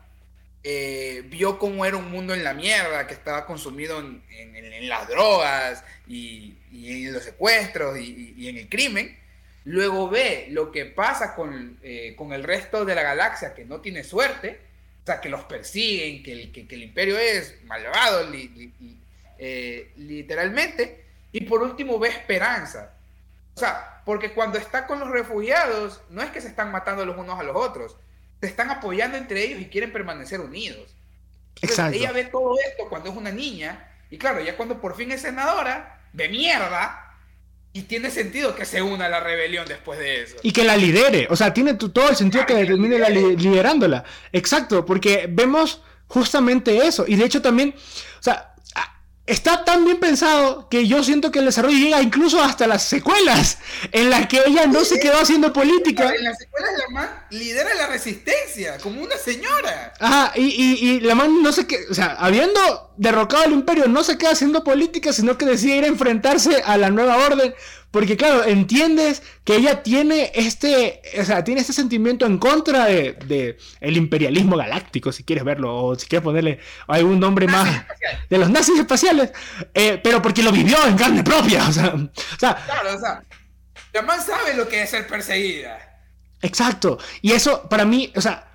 eh, 0.62 1.22
vio 1.26 1.58
cómo 1.58 1.84
era 1.84 1.96
un 1.96 2.10
mundo 2.10 2.34
en 2.34 2.42
la 2.42 2.54
mierda, 2.54 3.06
que 3.06 3.14
estaba 3.14 3.46
consumido 3.46 3.98
en, 4.00 4.22
en, 4.30 4.88
las 4.88 5.08
drogas 5.08 5.84
y, 6.06 6.56
en 6.72 7.12
los 7.12 7.22
secuestros 7.22 7.98
y 7.98 8.48
en 8.48 8.56
el 8.56 8.68
crimen 8.68 9.20
luego 9.64 10.08
ve 10.08 10.48
lo 10.50 10.70
que 10.70 10.86
pasa 10.86 11.34
con, 11.34 11.78
eh, 11.82 12.14
con, 12.16 12.32
el 12.32 12.44
resto 12.44 12.84
de 12.84 12.94
la 12.94 13.02
galaxia 13.02 13.54
que 13.54 13.64
no 13.64 13.80
tiene 13.80 14.04
suerte, 14.04 14.60
o 15.02 15.06
sea, 15.06 15.20
que 15.20 15.28
los 15.28 15.44
persiguen, 15.44 16.22
que 16.22 16.32
el, 16.32 16.52
que, 16.52 16.66
el 16.68 16.82
imperio 16.82 17.18
es 17.18 17.56
malvado, 17.64 18.28
eh, 19.38 19.92
literalmente, 19.96 21.04
y 21.32 21.42
por 21.42 21.62
último 21.62 21.98
ve 21.98 22.08
esperanza. 22.08 22.94
O 23.54 23.60
sea, 23.60 24.02
porque 24.04 24.32
cuando 24.32 24.58
está 24.58 24.86
con 24.86 25.00
los 25.00 25.10
refugiados, 25.10 26.00
no 26.10 26.22
es 26.22 26.30
que 26.30 26.40
se 26.40 26.48
están 26.48 26.70
matando 26.70 27.04
los 27.04 27.16
unos 27.16 27.38
a 27.38 27.42
los 27.42 27.56
otros, 27.56 27.96
se 28.40 28.46
están 28.46 28.70
apoyando 28.70 29.18
entre 29.18 29.44
ellos 29.44 29.60
y 29.60 29.66
quieren 29.66 29.92
permanecer 29.92 30.40
unidos. 30.40 30.94
Exacto. 31.60 31.96
Ella 31.96 32.12
ve 32.12 32.24
todo 32.24 32.56
esto 32.66 32.88
cuando 32.88 33.10
es 33.10 33.16
una 33.16 33.30
niña, 33.30 33.88
y 34.10 34.18
claro, 34.18 34.40
ya 34.40 34.56
cuando 34.56 34.80
por 34.80 34.96
fin 34.96 35.12
es 35.12 35.22
senadora, 35.22 36.00
de 36.12 36.28
mierda, 36.28 37.09
y 37.72 37.82
tiene 37.82 38.10
sentido 38.10 38.56
que 38.56 38.64
se 38.64 38.82
una 38.82 39.06
a 39.06 39.08
la 39.08 39.20
rebelión 39.20 39.66
después 39.68 39.98
de 39.98 40.22
eso. 40.22 40.36
Y 40.42 40.52
que 40.52 40.64
la 40.64 40.76
lidere. 40.76 41.28
O 41.30 41.36
sea, 41.36 41.54
tiene 41.54 41.74
todo 41.74 42.08
el 42.08 42.16
sentido 42.16 42.44
que 42.44 42.54
termine 42.54 42.98
la 42.98 43.08
liderándola. 43.08 44.04
Exacto, 44.32 44.84
porque 44.84 45.28
vemos 45.30 45.80
justamente 46.08 46.76
eso. 46.86 47.04
Y 47.06 47.14
de 47.14 47.24
hecho 47.24 47.40
también, 47.40 47.74
o 47.76 48.22
sea, 48.22 48.54
está 49.30 49.64
tan 49.64 49.84
bien 49.84 49.98
pensado 49.98 50.68
que 50.68 50.86
yo 50.86 51.04
siento 51.04 51.30
que 51.30 51.38
el 51.38 51.44
desarrollo 51.44 51.78
llega 51.78 52.02
incluso 52.02 52.42
hasta 52.42 52.66
las 52.66 52.82
secuelas, 52.82 53.58
en 53.92 54.10
las 54.10 54.26
que 54.26 54.40
ella 54.44 54.66
no 54.66 54.84
se 54.84 54.98
quedó 54.98 55.18
haciendo 55.20 55.52
política. 55.52 56.12
En 56.14 56.24
las 56.24 56.38
secuelas 56.38 56.70
la 56.76 56.94
man 56.94 57.08
lidera 57.30 57.72
la 57.74 57.86
resistencia, 57.86 58.78
como 58.78 59.02
una 59.02 59.16
señora. 59.16 59.94
Ajá, 60.00 60.32
y, 60.34 60.42
y, 60.42 60.88
y 60.88 61.00
la 61.00 61.14
man 61.14 61.42
no 61.42 61.52
se 61.52 61.66
queda, 61.66 61.82
o 61.90 61.94
sea, 61.94 62.16
habiendo 62.18 62.92
derrocado 62.96 63.44
al 63.44 63.52
imperio, 63.52 63.86
no 63.86 64.02
se 64.02 64.18
queda 64.18 64.32
haciendo 64.32 64.64
política, 64.64 65.12
sino 65.12 65.38
que 65.38 65.46
decide 65.46 65.76
ir 65.76 65.84
a 65.84 65.88
enfrentarse 65.88 66.62
a 66.64 66.76
la 66.76 66.90
nueva 66.90 67.16
orden 67.16 67.54
porque 67.90 68.16
claro, 68.16 68.44
entiendes 68.44 69.22
que 69.44 69.56
ella 69.56 69.82
tiene 69.82 70.30
este, 70.34 71.02
o 71.18 71.24
sea, 71.24 71.42
tiene 71.42 71.60
este 71.60 71.72
sentimiento 71.72 72.26
en 72.26 72.38
contra 72.38 72.86
de, 72.86 73.58
el 73.80 73.96
imperialismo 73.96 74.56
galáctico, 74.56 75.12
si 75.12 75.24
quieres 75.24 75.44
verlo, 75.44 75.76
o 75.76 75.94
si 75.96 76.06
quieres 76.06 76.24
ponerle 76.24 76.60
algún 76.86 77.18
nombre 77.18 77.46
más 77.46 77.84
de 78.28 78.38
los 78.38 78.50
nazis 78.50 78.78
espaciales, 78.78 79.32
eh, 79.74 80.00
pero 80.02 80.22
porque 80.22 80.42
lo 80.42 80.52
vivió 80.52 80.76
en 80.86 80.96
carne 80.96 81.24
propia, 81.24 81.68
o 81.68 81.72
sea, 81.72 81.94
o 81.94 82.38
sea, 82.38 82.54
claro, 82.64 82.94
o 82.94 82.98
sea, 82.98 83.22
la 83.92 84.02
más 84.02 84.24
sabe 84.24 84.54
lo 84.54 84.68
que 84.68 84.82
es 84.82 84.90
ser 84.90 85.06
perseguida. 85.06 85.78
Exacto, 86.42 86.98
y 87.22 87.32
eso 87.32 87.68
para 87.68 87.84
mí, 87.84 88.12
o 88.14 88.20
sea, 88.20 88.49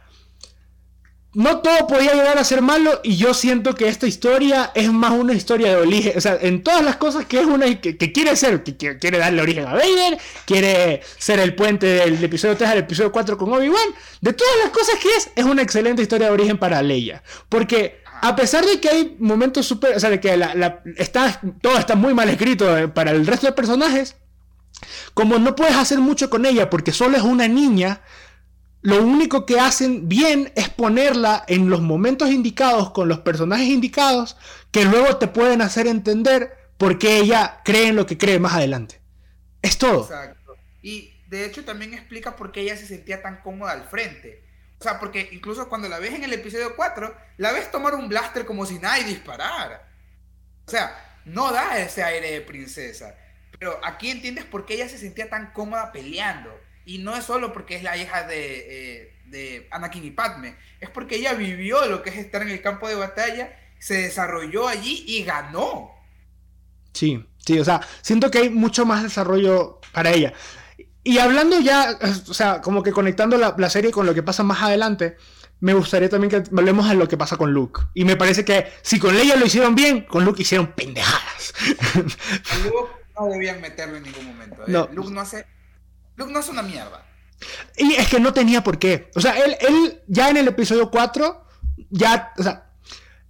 no 1.36 1.60
todo 1.60 1.86
podía 1.88 2.14
llegar 2.14 2.38
a 2.38 2.44
ser 2.44 2.62
malo 2.62 3.02
y 3.04 3.18
yo 3.18 3.34
siento 3.34 3.76
que 3.76 3.90
esta 3.90 4.08
historia 4.08 4.72
es 4.74 4.92
más 4.92 5.12
una 5.12 5.34
historia 5.34 5.70
de 5.70 5.76
origen, 5.76 6.18
o 6.18 6.22
sea, 6.22 6.38
en 6.42 6.64
todas 6.64 6.84
las 6.84 6.96
cosas 6.96 7.26
que 7.26 7.40
es 7.40 7.46
una 7.46 7.66
que, 7.80 7.98
quiere 7.98 8.36
ser, 8.36 8.64
que, 8.64 8.76
quiere 8.76 9.18
darle 9.18 9.42
origen 9.42 9.68
a 9.68 9.74
Vader, 9.74 10.18
quiere 10.46 11.02
ser 11.18 11.40
el 11.40 11.54
puente 11.54 11.86
del 11.86 12.24
episodio 12.24 12.56
3 12.56 12.70
al 12.70 12.78
episodio 12.80 13.12
4 13.12 13.38
con 13.38 13.52
Obi-Wan, 13.52 13.90
de 14.22 14.34
todas 14.34 14.54
las 14.64 14.72
cosas 14.72 14.96
que 15.00 15.10
es, 15.10 15.30
es 15.36 15.44
una 15.46 15.62
excelente 15.62 16.02
historia 16.02 16.28
de 16.28 16.34
origen 16.34 16.58
para 16.58 16.82
Leia, 16.82 17.22
porque 17.50 18.02
a 18.22 18.36
pesar 18.36 18.66
de 18.66 18.80
que 18.80 18.90
hay 18.90 19.18
momentos 19.20 19.66
súper, 19.66 19.98
o 19.98 20.00
sea, 20.00 20.10
de 20.10 20.22
que 20.22 20.40
está, 20.98 21.42
todo 21.62 21.78
está 21.78 21.96
muy 21.96 22.14
mal 22.14 22.30
escrito 22.30 22.78
eh, 22.78 22.88
para 22.88 23.12
el 23.12 23.28
resto 23.28 23.46
de 23.46 23.54
personajes, 23.54 24.16
como 25.14 25.38
no 25.38 25.56
puedes 25.56 25.76
hacer 25.76 26.00
mucho 26.00 26.30
con 26.30 26.46
ella 26.46 26.70
porque 26.70 26.92
solo 26.92 27.18
es 27.18 27.24
una 27.24 27.48
niña, 27.48 28.02
lo 28.86 29.02
único 29.02 29.48
que 29.48 29.60
hacen 29.60 30.08
bien 30.08 30.54
es 30.56 30.70
ponerla 30.70 31.44
en 31.48 31.72
los 31.72 31.82
momentos 31.82 32.30
indicados 32.30 32.92
con 32.92 33.08
los 33.08 33.18
personajes 33.22 33.66
indicados 33.66 34.38
que 34.72 34.86
luego 34.86 35.18
te 35.18 35.28
pueden 35.28 35.64
hacer 35.64 35.88
entender 35.88 36.56
por 36.78 37.00
qué 37.00 37.18
ella 37.18 37.62
cree 37.66 37.88
en 37.88 37.96
lo 37.96 38.06
que 38.06 38.20
cree 38.20 38.38
más 38.38 38.54
adelante. 38.54 39.02
Es 39.64 39.80
todo. 39.80 40.04
Exacto. 40.04 40.56
Y 40.84 41.20
de 41.26 41.46
hecho 41.46 41.66
también 41.66 41.96
explica 41.96 42.36
por 42.36 42.52
qué 42.52 42.62
ella 42.62 42.78
se 42.78 42.86
sentía 42.86 43.24
tan 43.24 43.42
cómoda 43.42 43.72
al 43.72 43.86
frente. 43.86 44.44
O 44.80 44.84
sea, 44.84 45.00
porque 45.00 45.30
incluso 45.32 45.68
cuando 45.68 45.90
la 45.90 45.98
ves 45.98 46.14
en 46.14 46.24
el 46.24 46.34
episodio 46.34 46.76
4, 46.76 47.18
la 47.38 47.54
ves 47.54 47.72
tomar 47.72 47.96
un 47.96 48.08
blaster 48.08 48.46
como 48.46 48.68
si 48.68 48.78
nadie 48.78 49.06
disparara. 49.06 49.90
O 50.68 50.70
sea, 50.70 51.22
no 51.26 51.52
da 51.52 51.80
ese 51.80 52.04
aire 52.04 52.34
de 52.34 52.42
princesa. 52.42 53.16
Pero 53.58 53.80
aquí 53.84 54.12
entiendes 54.12 54.46
por 54.46 54.68
qué 54.68 54.76
ella 54.76 54.90
se 54.90 55.00
sentía 55.00 55.28
tan 55.28 55.54
cómoda 55.54 55.92
peleando. 55.92 56.65
Y 56.86 57.00
no 57.00 57.16
es 57.16 57.26
solo 57.26 57.52
porque 57.52 57.76
es 57.76 57.84
la 57.84 57.98
hija 57.98 58.28
de, 58.28 59.02
eh, 59.02 59.14
de 59.26 59.68
Anakin 59.72 60.06
y 60.06 60.12
Padme, 60.12 60.56
es 60.80 60.90
porque 60.90 61.16
ella 61.16 61.34
vivió 61.34 61.86
lo 61.88 62.02
que 62.02 62.12
es 62.12 62.18
estar 62.18 62.42
en 62.42 62.50
el 62.50 62.62
campo 62.62 62.88
de 62.88 62.96
batalla, 62.96 63.58
se 63.80 63.96
desarrolló 63.96 64.68
allí 64.68 65.04
y 65.08 65.24
ganó. 65.24 65.92
Sí, 66.94 67.26
sí, 67.46 67.60
o 67.60 67.66
sea, 67.66 67.82
siento 68.02 68.32
que 68.32 68.40
hay 68.40 68.50
mucho 68.50 68.86
más 68.86 69.04
desarrollo 69.04 69.82
para 69.92 70.12
ella. 70.12 70.34
Y 71.04 71.20
hablando 71.20 71.60
ya, 71.60 71.98
o 72.28 72.34
sea, 72.34 72.62
como 72.62 72.82
que 72.82 72.92
conectando 72.92 73.38
la, 73.38 73.54
la 73.58 73.70
serie 73.70 73.92
con 73.92 74.06
lo 74.06 74.14
que 74.14 74.24
pasa 74.24 74.44
más 74.44 74.64
adelante, 74.64 75.18
me 75.60 75.74
gustaría 75.74 76.10
también 76.10 76.32
que 76.32 76.50
volvemos 76.52 76.90
a 76.90 76.94
lo 76.94 77.08
que 77.08 77.18
pasa 77.18 77.38
con 77.38 77.52
Luke. 77.54 77.82
Y 77.94 78.06
me 78.06 78.16
parece 78.16 78.44
que 78.44 78.72
si 78.82 79.00
con 79.00 79.16
Leia 79.16 79.36
lo 79.36 79.46
hicieron 79.46 79.76
bien, 79.76 80.02
con 80.02 80.26
Luke 80.26 80.42
hicieron 80.42 80.74
pendejadas. 80.74 81.54
Luke 82.64 82.92
no 83.18 83.28
debían 83.28 83.62
meterlo 83.62 83.98
en 83.98 84.04
ningún 84.04 84.26
momento. 84.26 84.64
¿eh? 84.68 84.90
Luke 84.94 85.12
no 85.12 85.22
hace 85.22 85.46
Luke 86.16 86.32
no 86.32 86.40
es 86.40 86.50
una 86.50 86.62
mierda. 86.62 87.06
Y 87.78 87.94
es 87.94 88.08
que 88.08 88.20
no 88.20 88.34
tenía 88.34 88.64
por 88.64 88.80
qué. 88.80 89.12
O 89.16 89.22
sea, 89.22 89.38
él, 89.38 89.58
él 89.60 90.02
ya 90.08 90.30
en 90.30 90.38
el 90.38 90.48
episodio 90.48 90.90
4, 90.90 91.46
ya, 91.90 92.34
o 92.38 92.44
sea, 92.44 92.66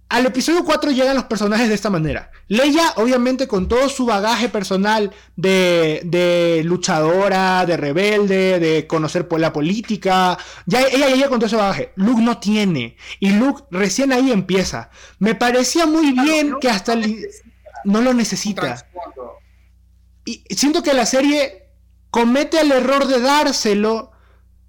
al 0.08 0.24
episodio 0.24 0.64
4 0.64 0.92
llegan 0.92 1.16
los 1.16 1.24
personajes 1.24 1.68
de 1.68 1.74
esta 1.74 1.90
manera. 1.90 2.30
Leia, 2.46 2.92
obviamente, 2.96 3.48
con 3.48 3.66
todo 3.66 3.88
su 3.88 4.06
bagaje 4.06 4.48
personal 4.48 5.12
de, 5.34 6.00
de 6.04 6.62
luchadora, 6.64 7.66
de 7.66 7.76
rebelde, 7.76 8.60
de 8.60 8.86
conocer 8.86 9.26
la 9.36 9.52
política, 9.52 10.38
ya 10.64 10.82
ella 10.82 11.08
llega 11.08 11.28
con 11.28 11.40
todo 11.40 11.48
ese 11.48 11.56
bagaje. 11.56 11.92
Luke 11.96 12.22
no 12.22 12.38
tiene. 12.38 12.96
Y 13.18 13.30
Luke 13.30 13.64
recién 13.72 14.12
ahí 14.12 14.30
empieza. 14.30 14.90
Me 15.18 15.34
parecía 15.34 15.86
muy 15.86 16.12
bien 16.12 16.54
que 16.60 16.70
hasta 16.70 16.94
no 17.82 18.00
lo 18.00 18.14
necesita. 18.14 18.86
Y 20.24 20.44
siento 20.54 20.84
que 20.84 20.94
la 20.94 21.06
serie 21.06 21.65
comete 22.10 22.60
el 22.60 22.72
error 22.72 23.06
de 23.06 23.20
dárselo 23.20 24.12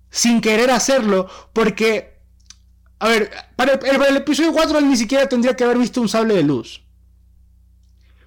sin 0.09 0.41
querer 0.41 0.71
hacerlo, 0.71 1.29
porque, 1.53 2.19
a 2.99 3.09
ver, 3.09 3.31
para 3.55 3.73
el, 3.73 4.17
episodio 4.17 4.53
4 4.53 4.79
él 4.79 4.89
ni 4.89 4.97
siquiera 4.97 5.27
tendría 5.27 5.55
que 5.55 5.63
haber 5.63 5.77
visto 5.77 6.01
un 6.01 6.09
sable 6.09 6.35
de 6.35 6.43
luz. 6.43 6.83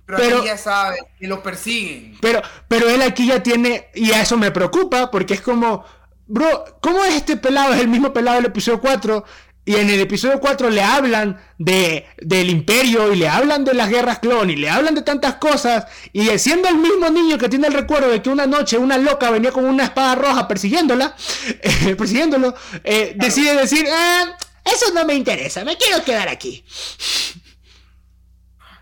Pero, 0.07 0.45
ya 0.45 0.57
sabe 0.57 0.99
que 1.19 1.27
lo 1.27 1.43
persiguen. 1.43 2.19
Pero, 2.21 2.43
pero 2.67 2.89
él 2.89 3.01
aquí 3.03 3.27
ya 3.27 3.43
tiene, 3.43 3.89
y 3.95 4.11
a 4.11 4.23
eso 4.23 4.37
me 4.37 4.51
preocupa, 4.51 5.11
porque 5.11 5.35
es 5.35 5.41
como, 5.41 5.85
bro, 6.27 6.65
¿cómo 6.81 7.05
es 7.05 7.15
este 7.15 7.37
pelado? 7.37 7.75
Es 7.75 7.81
el 7.81 7.89
mismo 7.89 8.13
pelado 8.13 8.37
del 8.37 8.47
episodio 8.47 8.81
4 8.81 9.25
y 9.71 9.77
en 9.77 9.89
el 9.89 10.01
episodio 10.01 10.41
4 10.41 10.69
le 10.69 10.83
hablan 10.83 11.41
de, 11.57 12.05
del 12.17 12.51
imperio 12.51 13.13
y 13.13 13.17
le 13.17 13.29
hablan 13.29 13.65
de 13.65 13.73
las 13.73 13.89
guerras 13.89 14.19
clon 14.19 14.51
y 14.51 14.57
le 14.57 14.69
hablan 14.69 14.97
de 14.97 15.03
tantas 15.03 15.37
cosas. 15.37 15.87
Y 16.13 16.27
siendo 16.41 16.69
el 16.69 16.75
mismo 16.75 17.09
niño 17.09 17.39
que 17.39 17.49
tiene 17.49 17.69
el 17.69 17.75
recuerdo 17.75 18.09
de 18.09 18.21
que 18.21 18.31
una 18.31 18.49
noche 18.49 18.79
una 18.79 18.99
loca 18.99 19.31
venía 19.31 19.53
con 19.53 19.65
una 19.65 19.85
espada 19.85 20.17
roja 20.17 20.49
persiguiéndola, 20.49 21.15
eh, 21.63 21.95
persiguiéndolo, 21.95 22.53
eh, 22.83 23.13
decide 23.15 23.55
decir, 23.55 23.87
ah, 23.89 24.37
eso 24.65 24.93
no 24.93 25.05
me 25.05 25.15
interesa, 25.15 25.65
me 25.65 25.77
quiero 25.77 26.03
quedar 26.03 26.27
aquí. 26.27 26.65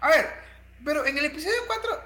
A 0.00 0.08
ver, 0.08 0.26
pero 0.82 1.04
en 1.04 1.18
el 1.18 1.26
episodio 1.26 1.58
4, 1.66 2.00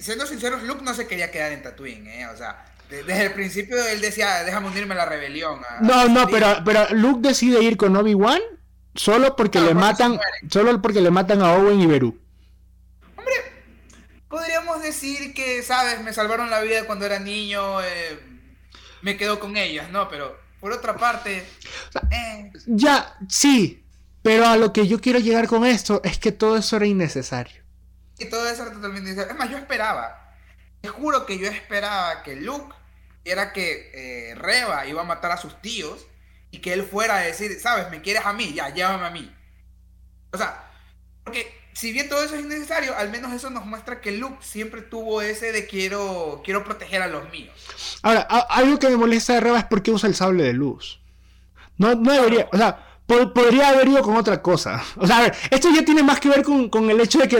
siendo 0.00 0.24
sinceros, 0.24 0.62
Luke 0.62 0.84
no 0.84 0.94
se 0.94 1.08
quería 1.08 1.32
quedar 1.32 1.50
en 1.50 1.64
Tatooine, 1.64 2.06
¿eh? 2.06 2.26
O 2.28 2.36
sea, 2.36 2.64
desde 3.02 3.26
el 3.26 3.32
principio 3.32 3.76
él 3.86 4.00
decía, 4.00 4.44
déjame 4.44 4.68
unirme 4.68 4.94
a 4.94 4.98
la 4.98 5.06
rebelión. 5.06 5.60
no, 5.80 6.08
no, 6.08 6.28
pero, 6.28 6.62
pero 6.64 6.86
Luke 6.90 7.26
decide 7.26 7.62
ir 7.62 7.76
con 7.76 7.96
Obi-Wan 7.96 8.40
solo 8.94 9.36
porque 9.36 9.60
le 9.60 9.74
matan, 9.74 10.18
solo 10.48 10.80
porque 10.80 11.00
le 11.00 11.10
matan 11.10 11.42
a 11.42 11.54
Owen 11.54 11.80
y 11.80 11.86
Beru. 11.86 12.18
Hombre, 13.16 13.34
podríamos 14.28 14.82
decir 14.82 15.34
que, 15.34 15.62
sabes, 15.62 16.00
me 16.02 16.12
salvaron 16.12 16.50
la 16.50 16.60
vida 16.60 16.86
cuando 16.86 17.06
era 17.06 17.18
niño, 17.18 17.82
eh, 17.82 18.18
me 19.02 19.16
quedo 19.16 19.40
con 19.40 19.56
ellas, 19.56 19.90
¿no? 19.90 20.08
Pero 20.08 20.38
por 20.60 20.72
otra 20.72 20.96
parte... 20.96 21.46
Eh. 22.10 22.52
Ya, 22.66 23.16
sí, 23.28 23.84
pero 24.22 24.46
a 24.46 24.56
lo 24.56 24.72
que 24.72 24.86
yo 24.86 25.00
quiero 25.00 25.18
llegar 25.18 25.46
con 25.48 25.66
esto 25.66 26.00
es 26.04 26.18
que 26.18 26.32
todo 26.32 26.56
eso 26.56 26.76
era 26.76 26.86
innecesario. 26.86 27.62
Y 28.18 28.26
todo 28.26 28.48
eso 28.48 28.62
era 28.62 28.72
totalmente 28.72 29.10
innecesario. 29.10 29.32
Es 29.32 29.38
más, 29.38 29.50
yo 29.50 29.58
esperaba, 29.58 30.34
te 30.80 30.88
juro 30.88 31.26
que 31.26 31.38
yo 31.38 31.48
esperaba 31.48 32.22
que 32.22 32.36
Luke 32.36 32.74
era 33.24 33.52
que 33.52 33.90
eh, 33.94 34.34
Reba 34.34 34.86
iba 34.86 35.02
a 35.02 35.04
matar 35.04 35.32
a 35.32 35.36
sus 35.36 35.60
tíos 35.60 36.06
y 36.50 36.58
que 36.58 36.72
él 36.72 36.84
fuera 36.84 37.16
a 37.16 37.20
decir, 37.20 37.58
sabes, 37.60 37.90
me 37.90 38.02
quieres 38.02 38.24
a 38.24 38.32
mí, 38.32 38.52
ya, 38.54 38.72
llévame 38.72 39.06
a 39.06 39.10
mí. 39.10 39.34
O 40.32 40.38
sea, 40.38 40.70
porque 41.24 41.52
si 41.72 41.92
bien 41.92 42.08
todo 42.08 42.22
eso 42.22 42.36
es 42.36 42.44
innecesario, 42.44 42.96
al 42.96 43.10
menos 43.10 43.32
eso 43.32 43.50
nos 43.50 43.66
muestra 43.66 44.00
que 44.00 44.12
Luke 44.12 44.38
siempre 44.40 44.82
tuvo 44.82 45.22
ese 45.22 45.52
de 45.52 45.66
quiero, 45.66 46.42
quiero 46.44 46.64
proteger 46.64 47.02
a 47.02 47.08
los 47.08 47.28
míos. 47.30 47.98
Ahora, 48.02 48.20
algo 48.20 48.78
que 48.78 48.88
me 48.88 48.96
molesta 48.96 49.34
de 49.34 49.40
Reba 49.40 49.58
es 49.58 49.64
porque 49.64 49.90
usa 49.90 50.08
el 50.08 50.14
sable 50.14 50.44
de 50.44 50.52
luz. 50.52 51.00
No, 51.76 51.94
no 51.94 52.12
debería, 52.12 52.48
o 52.52 52.56
sea, 52.56 53.00
podría 53.06 53.70
haber 53.70 53.88
ido 53.88 54.02
con 54.02 54.16
otra 54.16 54.40
cosa. 54.40 54.82
O 54.96 55.06
sea, 55.06 55.18
a 55.18 55.22
ver, 55.22 55.36
esto 55.50 55.68
ya 55.74 55.84
tiene 55.84 56.02
más 56.02 56.20
que 56.20 56.28
ver 56.28 56.42
con, 56.42 56.90
el 56.90 57.00
hecho 57.00 57.18
de 57.18 57.28
que 57.28 57.36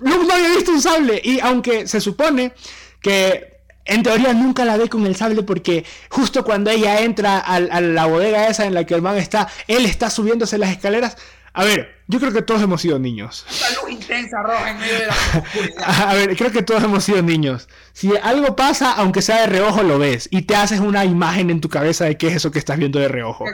Luke 0.00 0.26
no 0.26 0.34
había 0.34 0.56
visto 0.56 0.72
un 0.72 0.82
sable. 0.82 1.20
Y 1.22 1.38
aunque 1.40 1.86
se 1.86 2.00
supone 2.00 2.52
que 3.00 3.51
en 3.84 4.02
teoría 4.02 4.32
nunca 4.32 4.64
la 4.64 4.76
ve 4.76 4.88
con 4.88 5.06
el 5.06 5.16
sable 5.16 5.42
porque 5.42 5.84
justo 6.08 6.44
cuando 6.44 6.70
ella 6.70 7.00
entra 7.00 7.38
a, 7.38 7.60
la 7.60 8.06
bodega 8.06 8.48
esa 8.48 8.66
en 8.66 8.74
la 8.74 8.84
que 8.84 8.94
el 8.94 9.02
man 9.02 9.16
está, 9.16 9.48
él 9.66 9.84
está 9.86 10.10
subiéndose 10.10 10.58
las 10.58 10.70
escaleras. 10.70 11.16
A 11.54 11.64
ver, 11.64 12.02
yo 12.08 12.18
creo 12.18 12.32
que 12.32 12.40
todos 12.40 12.62
hemos 12.62 12.80
sido 12.80 12.98
niños. 12.98 13.44
luz 13.82 13.90
intensa 13.90 14.42
roja 14.42 14.70
en 14.70 14.78
medio 14.78 14.98
de 15.00 15.06
la 15.06 15.12
oscuridad. 15.12 15.84
A 16.08 16.14
ver, 16.14 16.36
creo 16.36 16.50
que 16.50 16.62
todos 16.62 16.82
hemos 16.82 17.04
sido 17.04 17.20
niños. 17.22 17.68
Si 17.92 18.10
algo 18.22 18.56
pasa, 18.56 18.92
aunque 18.92 19.20
sea 19.20 19.42
de 19.42 19.46
reojo, 19.48 19.82
lo 19.82 19.98
ves 19.98 20.28
y 20.30 20.42
te 20.42 20.56
haces 20.56 20.80
una 20.80 21.04
imagen 21.04 21.50
en 21.50 21.60
tu 21.60 21.68
cabeza 21.68 22.06
de 22.06 22.16
qué 22.16 22.28
es 22.28 22.36
eso 22.36 22.50
que 22.50 22.58
estás 22.58 22.78
viendo 22.78 22.98
de 22.98 23.08
reojo. 23.08 23.44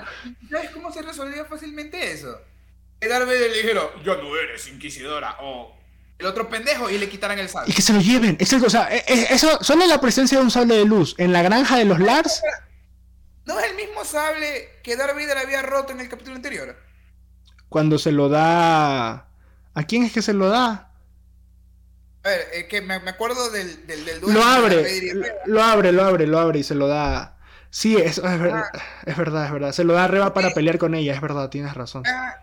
¿Sabes 0.49 0.71
cómo 0.71 0.93
se 0.93 1.03
resolvía 1.03 1.45
fácilmente 1.45 2.13
eso? 2.13 2.39
Que 3.01 3.09
Darth 3.09 3.29
le 3.29 3.49
dijera, 3.49 3.83
ya 4.05 4.17
no 4.17 4.37
eres 4.37 4.69
inquisidora, 4.69 5.37
o 5.41 5.78
el 6.19 6.27
otro 6.27 6.49
pendejo 6.49 6.91
y 6.91 6.99
le 6.99 7.09
quitaran 7.09 7.39
el 7.39 7.49
sable. 7.49 7.71
Y 7.71 7.75
que 7.75 7.83
se 7.83 7.93
lo 7.93 8.01
lleven. 8.01 8.37
Es 8.41 8.53
o 8.53 8.71
sea, 8.71 8.89
e, 8.95 9.05
e, 9.07 9.35
eso, 9.35 9.63
solo 9.63 9.87
la 9.87 10.01
presencia 10.01 10.39
de 10.39 10.45
un 10.45 10.51
sable 10.51 10.77
de 10.77 10.85
luz 10.85 11.15
en 11.19 11.33
la 11.33 11.43
granja 11.43 11.77
de 11.77 11.85
los 11.85 12.01
Lars. 12.01 12.43
¿No 13.45 13.59
es 13.59 13.71
el 13.71 13.77
mismo 13.77 14.05
sable 14.05 14.81
que 14.83 14.97
Darth 14.97 15.15
Vader 15.15 15.39
había 15.39 15.63
roto 15.63 15.93
en 15.93 16.01
el 16.01 16.09
capítulo 16.09 16.37
anterior? 16.37 16.77
Cuando 17.69 17.99
se 17.99 18.13
lo 18.13 18.29
da. 18.29 19.29
¿A 19.75 19.83
quién 19.87 20.03
es 20.03 20.13
que 20.13 20.23
se 20.23 20.33
lo 20.33 20.49
da? 20.49 20.91
A 22.25 22.29
ver, 22.29 22.49
es 22.53 22.65
que 22.65 22.81
me, 22.81 22.95
acuerdo 22.95 23.51
del, 23.51 23.87
del, 23.87 24.05
del 24.05 24.21
Lo 24.21 24.43
abre, 24.43 24.85
lo, 25.47 25.63
abre, 25.63 25.93
lo 25.93 26.03
abre, 26.05 26.27
lo 26.27 26.39
abre 26.41 26.59
y 26.59 26.65
se 26.65 26.75
lo 26.75 26.89
da. 26.89 27.37
Sí, 27.71 27.97
es, 27.97 28.19
es, 28.19 28.23
verdad, 28.23 28.65
ah. 28.75 28.83
es 29.07 29.17
verdad, 29.17 29.47
es 29.47 29.53
verdad. 29.53 29.73
Se 29.73 29.85
lo 29.85 29.93
da 29.93 30.05
a 30.05 30.09
Reba 30.09 30.35
para 30.35 30.51
pelear 30.51 30.79
con 30.79 30.95
ella, 30.95 31.15
es 31.15 31.21
verdad, 31.21 31.49
tienes 31.49 31.75
razón. 31.75 32.03
Ah, 32.07 32.43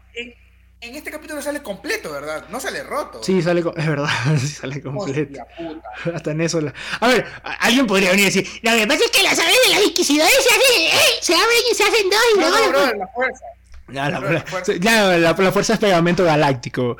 en 0.82 0.96
este 0.96 1.10
capítulo 1.10 1.42
sale 1.42 1.62
completo, 1.64 2.12
¿verdad? 2.12 2.46
No 2.50 2.60
sale 2.60 2.84
roto. 2.84 3.24
Sí, 3.24 3.42
sale, 3.42 3.62
es 3.76 3.88
verdad, 3.88 4.10
sí 4.40 4.48
sale 4.48 4.82
completo. 4.82 5.40
Hasta 6.14 6.32
en 6.32 6.42
eso. 6.42 6.60
A 7.00 7.08
ver, 7.08 7.26
alguien 7.60 7.88
podría 7.88 8.12
venir 8.12 8.24
y 8.24 8.26
decir: 8.26 8.48
Lo 8.62 8.72
que 8.72 8.88
pasa 8.88 9.04
es 9.06 9.12
que 9.12 9.24
las 9.24 9.40
aves 9.40 9.58
de 9.68 9.76
las 9.76 9.84
inquisidores 9.84 10.34
se, 10.34 10.50
hacen, 10.50 10.84
¿eh? 10.86 11.20
se 11.22 11.34
abren 11.34 11.64
y 11.72 11.76
se 11.76 11.84
hacen 11.84 12.10
dos 12.10 12.20
y 12.34 12.40
luego. 12.40 12.58
No, 12.58 12.72
no, 12.72 12.94
la 12.94 13.08
fuerza. 13.08 13.46
Ya, 13.88 14.10
la, 14.10 14.42
fuerza. 14.42 14.74
Ya, 14.80 15.18
la, 15.18 15.52
fuerza 15.52 15.74
es 15.74 15.80
pegamento 15.80 16.24
galáctico. 16.24 16.98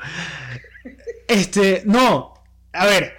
Este, 1.26 1.82
no. 1.84 2.34
A 2.72 2.86
ver. 2.86 3.16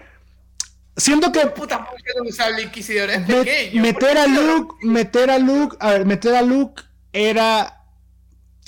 Siento 0.96 1.32
que. 1.32 1.48
Puta, 1.48 1.88
pequeño. 1.92 3.82
Meter 3.82 4.18
a 4.18 4.28
Luke, 4.28 4.76
meter 4.84 5.30
a 5.30 5.38
Luke, 5.38 5.78
a 5.80 5.92
ver, 5.92 6.06
meter 6.06 6.36
a 6.36 6.42
Luke 6.42 6.82
era 7.14 7.77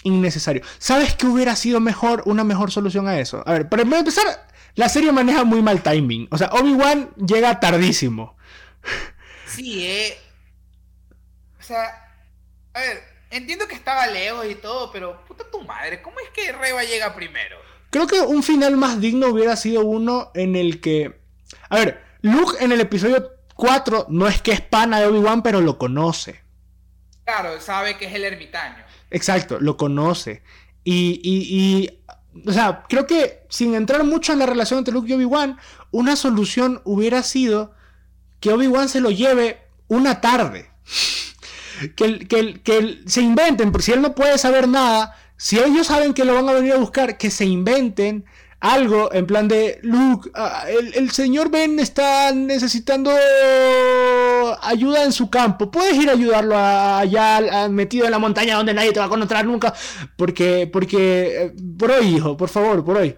innecesario. 0.04 0.64
¿Sabes 0.78 1.16
qué 1.16 1.26
hubiera 1.26 1.56
sido 1.56 1.80
mejor, 1.80 2.24
una 2.26 2.44
mejor 2.44 2.72
solución 2.72 3.08
a 3.08 3.20
eso? 3.20 3.44
A 3.46 3.54
ver, 3.54 3.70
para 3.70 3.84
empezar, 3.84 4.48
la 4.76 4.90
serie 4.90 5.12
maneja 5.12 5.44
muy 5.44 5.62
mal 5.62 5.82
timing. 5.82 6.28
O 6.32 6.38
sea, 6.38 6.50
Obi-Wan 6.54 7.12
llega 7.16 7.60
tardísimo. 7.60 8.38
Sí, 9.46 9.86
eh. 9.86 10.18
O 11.60 11.64
sea, 11.64 11.84
a 12.74 12.80
ver, 12.80 13.04
entiendo 13.30 13.68
que 13.68 13.76
estaba 13.76 14.08
lejos 14.08 14.46
y 14.50 14.56
todo, 14.56 14.92
pero 14.92 15.26
puta 15.26 15.44
tu 15.52 15.62
madre, 15.64 16.02
¿cómo 16.02 16.20
es 16.20 16.30
que 16.30 16.52
Reba 16.52 16.84
llega 16.84 17.16
primero? 17.16 17.58
Creo 17.90 18.08
que 18.08 18.22
un 18.22 18.44
final 18.44 18.78
más 18.78 19.02
digno 19.02 19.28
hubiera 19.28 19.56
sido 19.56 19.84
uno 19.84 20.32
en 20.36 20.56
el 20.56 20.80
que. 20.80 21.20
A 21.70 21.78
ver, 21.78 22.04
Luke 22.22 22.64
en 22.64 22.72
el 22.72 22.82
episodio 22.82 23.32
4 23.56 24.06
no 24.10 24.28
es 24.28 24.42
que 24.42 24.52
es 24.52 24.62
pana 24.62 25.00
de 25.00 25.08
Obi-Wan, 25.08 25.42
pero 25.42 25.62
lo 25.62 25.78
conoce. 25.78 26.42
Claro, 27.26 27.60
sabe 27.60 27.98
que 27.98 28.06
es 28.06 28.14
el 28.14 28.24
ermitaño. 28.24 28.84
Exacto, 29.12 29.60
lo 29.60 29.78
conoce. 29.78 30.44
Y, 30.84 31.20
y, 31.24 31.90
o 32.48 32.52
sea, 32.52 32.84
creo 32.88 33.06
que 33.06 33.44
sin 33.50 33.76
entrar 33.76 34.04
mucho 34.04 34.34
en 34.34 34.40
la 34.40 34.46
relación 34.46 34.80
entre 34.80 34.94
Luke 34.94 35.10
y 35.10 35.14
Obi-Wan, 35.14 35.58
una 35.92 36.16
solución 36.16 36.82
hubiera 36.86 37.24
sido 37.24 37.74
que 38.40 38.54
Obi-Wan 38.54 38.90
se 38.90 39.02
lo 39.02 39.12
lleve 39.12 39.62
una 39.88 40.22
tarde. 40.22 40.70
Que, 41.96 42.28
que, 42.28 42.62
que 42.62 43.04
se 43.06 43.22
inventen, 43.22 43.72
porque 43.72 43.86
si 43.86 43.92
él 43.94 44.02
no 44.02 44.14
puede 44.14 44.38
saber 44.38 44.68
nada, 44.68 45.16
si 45.38 45.58
ellos 45.58 45.88
saben 45.88 46.14
que 46.14 46.26
lo 46.26 46.34
van 46.34 46.50
a 46.50 46.54
venir 46.54 46.74
a 46.74 46.78
buscar, 46.78 47.18
que 47.18 47.32
se 47.32 47.46
inventen 47.46 48.26
algo 48.60 49.14
en 49.14 49.26
plan 49.26 49.48
de, 49.48 49.80
Luke, 49.84 50.30
ah, 50.34 50.66
el, 50.68 51.12
señor 51.12 51.50
Ben 51.50 51.80
está 51.80 52.34
necesitando 52.34 53.12
ayuda 54.62 55.06
en 55.06 55.14
su 55.14 55.30
campo. 55.30 55.72
Puedes 55.72 55.96
ir 55.96 56.10
a 56.10 56.14
ayudarlo 56.14 56.58
allá 56.58 57.68
metido 57.70 58.06
en 58.06 58.12
la 58.12 58.20
montaña 58.20 58.58
donde 58.58 58.74
nadie 58.74 58.92
te 58.92 59.00
va 59.00 59.06
a 59.06 59.08
encontrar 59.08 59.46
nunca. 59.46 59.74
Porque, 60.18 60.70
porque, 60.72 61.46
eh, 61.46 61.54
por 61.78 61.92
hoy, 61.92 62.16
hijo, 62.16 62.36
por 62.36 62.50
favor, 62.50 62.84
por 62.84 62.98
hoy. 62.98 63.16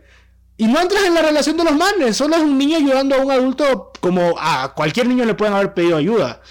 Y 0.57 0.67
no 0.67 0.79
entras 0.79 1.03
en 1.05 1.15
la 1.15 1.23
relación 1.23 1.57
de 1.57 1.63
los 1.63 1.75
manes, 1.75 2.15
solo 2.15 2.35
es 2.35 2.41
un 2.43 2.55
niño 2.57 2.77
ayudando 2.77 3.15
a 3.15 3.19
un 3.19 3.31
adulto 3.31 3.91
como 3.99 4.35
a 4.39 4.73
cualquier 4.75 5.07
niño 5.07 5.25
le 5.25 5.33
pueden 5.33 5.55
haber 5.55 5.73
pedido 5.73 5.97
ayuda. 5.97 6.41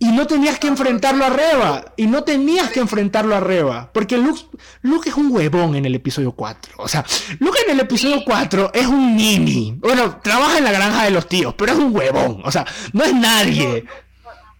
Y 0.00 0.12
no 0.12 0.26
tenías 0.28 0.60
que 0.60 0.68
enfrentarlo 0.68 1.24
a 1.24 1.30
Reba. 1.30 1.92
Y 1.96 2.06
no 2.06 2.22
tenías 2.22 2.70
que 2.70 2.78
enfrentarlo 2.78 3.34
a 3.34 3.40
Reba. 3.40 3.90
Porque 3.92 4.16
Luke, 4.16 4.42
Luke 4.82 5.08
es 5.08 5.16
un 5.16 5.32
huevón 5.32 5.74
en 5.74 5.84
el 5.86 5.94
episodio 5.94 6.32
4. 6.32 6.74
O 6.76 6.86
sea, 6.86 7.04
Luke 7.40 7.58
en 7.66 7.72
el 7.72 7.80
episodio 7.80 8.22
4 8.24 8.70
es 8.74 8.86
un 8.86 9.16
nini. 9.16 9.74
Bueno, 9.78 10.20
trabaja 10.20 10.58
en 10.58 10.64
la 10.64 10.72
granja 10.72 11.04
de 11.04 11.10
los 11.10 11.28
tíos, 11.28 11.54
pero 11.58 11.72
es 11.72 11.78
un 11.78 11.94
huevón. 11.94 12.42
O 12.44 12.52
sea, 12.52 12.64
no 12.92 13.04
es 13.04 13.12
nadie. 13.12 13.84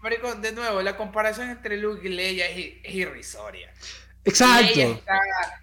Marico, 0.02 0.34
de 0.34 0.52
nuevo, 0.52 0.82
la 0.82 0.96
comparación 0.96 1.50
entre 1.50 1.76
Luke 1.76 2.06
y 2.06 2.10
Leia 2.10 2.48
es, 2.48 2.94
irrisoria. 2.94 3.72
Exacto. 4.24 4.74
Leia 4.74 4.88
está 4.90 5.20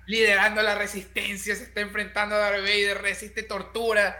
liderando 0.07 0.61
la 0.61 0.75
resistencia, 0.75 1.55
se 1.55 1.63
está 1.63 1.81
enfrentando 1.81 2.35
a 2.35 2.39
Darth 2.39 2.61
Vader, 2.61 3.01
resiste 3.01 3.43
tortura. 3.43 4.17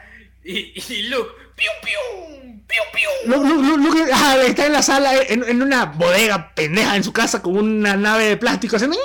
Y, 0.48 0.74
y 0.94 1.04
Luke, 1.10 1.32
¡pium, 1.56 1.74
pium! 1.82 2.62
¡pium, 2.68 2.86
pium! 2.94 3.84
Luke, 3.84 4.12
ah, 4.14 4.38
está 4.46 4.68
en 4.68 4.74
la 4.74 4.84
sala, 4.84 5.16
en, 5.16 5.44
en, 5.44 5.64
una 5.64 5.86
bodega 5.86 6.54
pendeja 6.54 6.96
en 6.96 7.04
su 7.04 7.12
casa 7.12 7.42
con 7.42 7.58
una 7.58 7.96
nave 7.98 8.26
de 8.26 8.38
plástico 8.38 8.76
haciendo. 8.76 8.96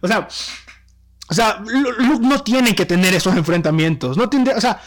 O 0.00 0.08
sea, 0.08 0.26
o 1.28 1.34
sea, 1.34 1.62
Luke 1.64 2.26
no 2.26 2.42
tiene 2.42 2.74
que 2.74 2.86
tener 2.86 3.14
esos 3.14 3.36
enfrentamientos. 3.36 4.16
No 4.16 4.30
tiene, 4.30 4.54
o 4.54 4.60
sea, 4.60 4.80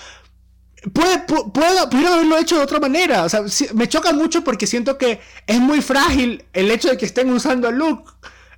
puede, 0.94 1.20
puede, 1.20 2.08
haberlo 2.08 2.38
hecho 2.40 2.58
de 2.58 2.64
otra 2.64 2.80
manera. 2.80 3.24
O 3.24 3.30
sea, 3.30 3.44
me 3.76 3.88
choca 3.88 4.14
mucho 4.14 4.44
porque 4.44 4.66
siento 4.66 4.98
que 4.98 5.22
es 5.46 5.60
muy 5.60 5.82
frágil 5.82 6.46
el 6.54 6.72
hecho 6.72 6.90
de 6.90 6.98
que 6.98 7.06
estén 7.06 7.32
usando 7.32 7.68
a 7.68 7.72
Luke 7.72 8.12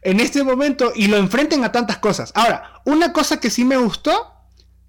en 0.03 0.21
este 0.21 0.41
momento 0.41 0.93
y 0.95 1.07
lo 1.07 1.17
enfrenten 1.17 1.65
a 1.65 1.71
tantas 1.73 1.97
cosas. 1.97 2.31
Ahora, 2.33 2.81
una 2.85 3.11
cosa 3.11 3.41
que 3.41 3.49
sí 3.49 3.65
me 3.65 3.75
gustó 3.75 4.36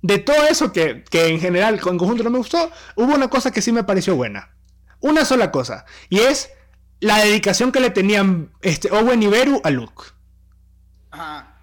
de 0.08 0.16
todo 0.16 0.46
eso 0.46 0.72
que, 0.72 1.04
en 1.12 1.38
general 1.38 1.74
en 1.74 1.80
conjunto 1.80 2.24
no 2.24 2.30
me 2.30 2.38
gustó, 2.38 2.72
hubo 2.96 3.14
una 3.14 3.28
cosa 3.28 3.50
que 3.50 3.60
sí 3.60 3.72
me 3.72 3.84
pareció 3.84 4.16
buena. 4.16 4.54
Una 5.00 5.26
sola 5.26 5.50
cosa. 5.50 5.84
Y 6.08 6.20
es 6.20 6.50
la 6.98 7.18
dedicación 7.18 7.72
que 7.72 7.80
le 7.80 7.90
tenían 7.90 8.50
este, 8.62 8.90
Owen 8.90 9.22
y 9.22 9.26
Beru 9.26 9.60
a 9.62 9.68
Luke. 9.68 10.04
Ajá. 11.10 11.56